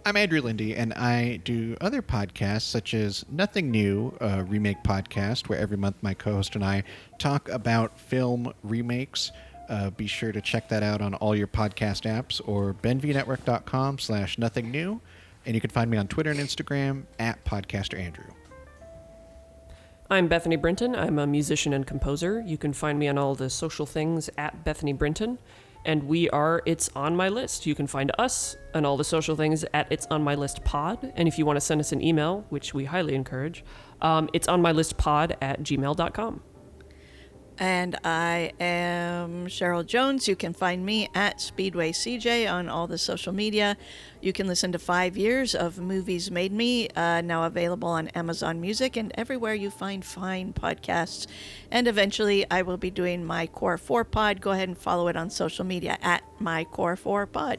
I'm 0.08 0.16
Andrew 0.16 0.40
Lindy, 0.40 0.74
and 0.74 0.94
I 0.94 1.36
do 1.44 1.76
other 1.82 2.00
podcasts 2.00 2.62
such 2.62 2.94
as 2.94 3.26
Nothing 3.30 3.70
New, 3.70 4.16
a 4.22 4.42
remake 4.42 4.82
podcast, 4.82 5.50
where 5.50 5.58
every 5.58 5.76
month 5.76 5.96
my 6.00 6.14
co-host 6.14 6.54
and 6.54 6.64
I 6.64 6.84
talk 7.18 7.50
about 7.50 8.00
film 8.00 8.54
remakes. 8.62 9.32
Uh, 9.68 9.90
be 9.90 10.06
sure 10.06 10.32
to 10.32 10.40
check 10.40 10.66
that 10.70 10.82
out 10.82 11.02
on 11.02 11.12
all 11.12 11.36
your 11.36 11.46
podcast 11.46 12.10
apps 12.10 12.40
or 12.48 12.72
benvnetwork.com 12.72 13.98
slash 13.98 14.38
nothing 14.38 14.70
new. 14.70 14.98
And 15.44 15.54
you 15.54 15.60
can 15.60 15.68
find 15.68 15.90
me 15.90 15.98
on 15.98 16.08
Twitter 16.08 16.30
and 16.30 16.40
Instagram 16.40 17.02
at 17.18 17.44
Podcaster 17.44 18.00
Andrew. 18.00 18.32
I'm 20.08 20.26
Bethany 20.26 20.56
Brinton. 20.56 20.96
I'm 20.96 21.18
a 21.18 21.26
musician 21.26 21.74
and 21.74 21.86
composer. 21.86 22.40
You 22.40 22.56
can 22.56 22.72
find 22.72 22.98
me 22.98 23.08
on 23.08 23.18
all 23.18 23.34
the 23.34 23.50
social 23.50 23.84
things 23.84 24.30
at 24.38 24.64
Bethany 24.64 24.94
Brinton. 24.94 25.38
And 25.84 26.04
we 26.04 26.28
are 26.30 26.62
It's 26.66 26.90
On 26.94 27.16
My 27.16 27.28
List. 27.28 27.66
You 27.66 27.74
can 27.74 27.86
find 27.86 28.12
us 28.18 28.56
and 28.74 28.84
all 28.84 28.96
the 28.96 29.04
social 29.04 29.36
things 29.36 29.64
at 29.72 29.90
It's 29.90 30.06
On 30.10 30.22
My 30.22 30.34
List 30.34 30.64
Pod. 30.64 31.12
And 31.16 31.26
if 31.28 31.38
you 31.38 31.46
want 31.46 31.56
to 31.56 31.60
send 31.60 31.80
us 31.80 31.92
an 31.92 32.02
email, 32.02 32.44
which 32.50 32.74
we 32.74 32.84
highly 32.84 33.14
encourage, 33.14 33.64
um, 34.00 34.28
it's 34.32 34.48
on 34.48 34.62
my 34.62 34.72
list 34.72 34.96
pod 34.96 35.36
at 35.40 35.62
gmail.com. 35.62 36.42
And 37.60 37.98
I 38.04 38.52
am 38.60 39.46
Cheryl 39.48 39.84
Jones. 39.84 40.28
You 40.28 40.36
can 40.36 40.52
find 40.52 40.86
me 40.86 41.08
at 41.12 41.40
Speedway 41.40 41.90
CJ 41.90 42.50
on 42.50 42.68
all 42.68 42.86
the 42.86 42.98
social 42.98 43.32
media. 43.32 43.76
You 44.20 44.32
can 44.32 44.46
listen 44.46 44.70
to 44.72 44.78
five 44.78 45.16
years 45.16 45.56
of 45.56 45.78
Movies 45.78 46.30
Made 46.30 46.52
Me, 46.52 46.88
uh, 46.90 47.20
now 47.20 47.44
available 47.44 47.88
on 47.88 48.08
Amazon 48.08 48.60
Music 48.60 48.96
and 48.96 49.12
everywhere 49.16 49.54
you 49.54 49.70
find 49.70 50.04
fine 50.04 50.52
podcasts. 50.52 51.26
And 51.70 51.88
eventually, 51.88 52.48
I 52.48 52.62
will 52.62 52.76
be 52.76 52.90
doing 52.90 53.24
my 53.24 53.48
Core 53.48 53.78
4 53.78 54.04
pod. 54.04 54.40
Go 54.40 54.52
ahead 54.52 54.68
and 54.68 54.78
follow 54.78 55.08
it 55.08 55.16
on 55.16 55.28
social 55.28 55.64
media 55.64 55.98
at 56.00 56.22
my 56.38 56.62
Core 56.62 56.96
4 56.96 57.26
pod. 57.26 57.58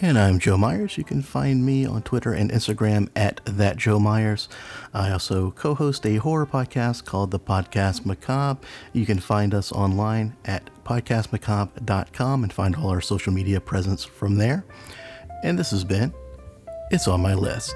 And 0.00 0.18
I'm 0.18 0.38
Joe 0.40 0.56
Myers. 0.56 0.98
You 0.98 1.04
can 1.04 1.22
find 1.22 1.64
me 1.64 1.86
on 1.86 2.02
Twitter 2.02 2.32
and 2.32 2.50
Instagram 2.50 3.08
at 3.14 3.40
that 3.44 3.76
Joe 3.76 4.00
Myers. 4.00 4.48
I 4.92 5.12
also 5.12 5.52
co-host 5.52 6.04
a 6.06 6.16
horror 6.16 6.46
podcast 6.46 7.04
called 7.04 7.30
The 7.30 7.38
Podcast 7.38 8.04
Macabre. 8.04 8.60
You 8.92 9.06
can 9.06 9.20
find 9.20 9.54
us 9.54 9.70
online 9.70 10.36
at 10.44 10.70
podcastmacabre.com 10.84 12.42
and 12.42 12.52
find 12.52 12.74
all 12.74 12.88
our 12.88 13.00
social 13.00 13.32
media 13.32 13.60
presence 13.60 14.04
from 14.04 14.36
there. 14.36 14.64
And 15.44 15.56
this 15.58 15.70
has 15.70 15.84
been 15.84 16.12
It's 16.90 17.06
on 17.06 17.20
My 17.20 17.34
List. 17.34 17.74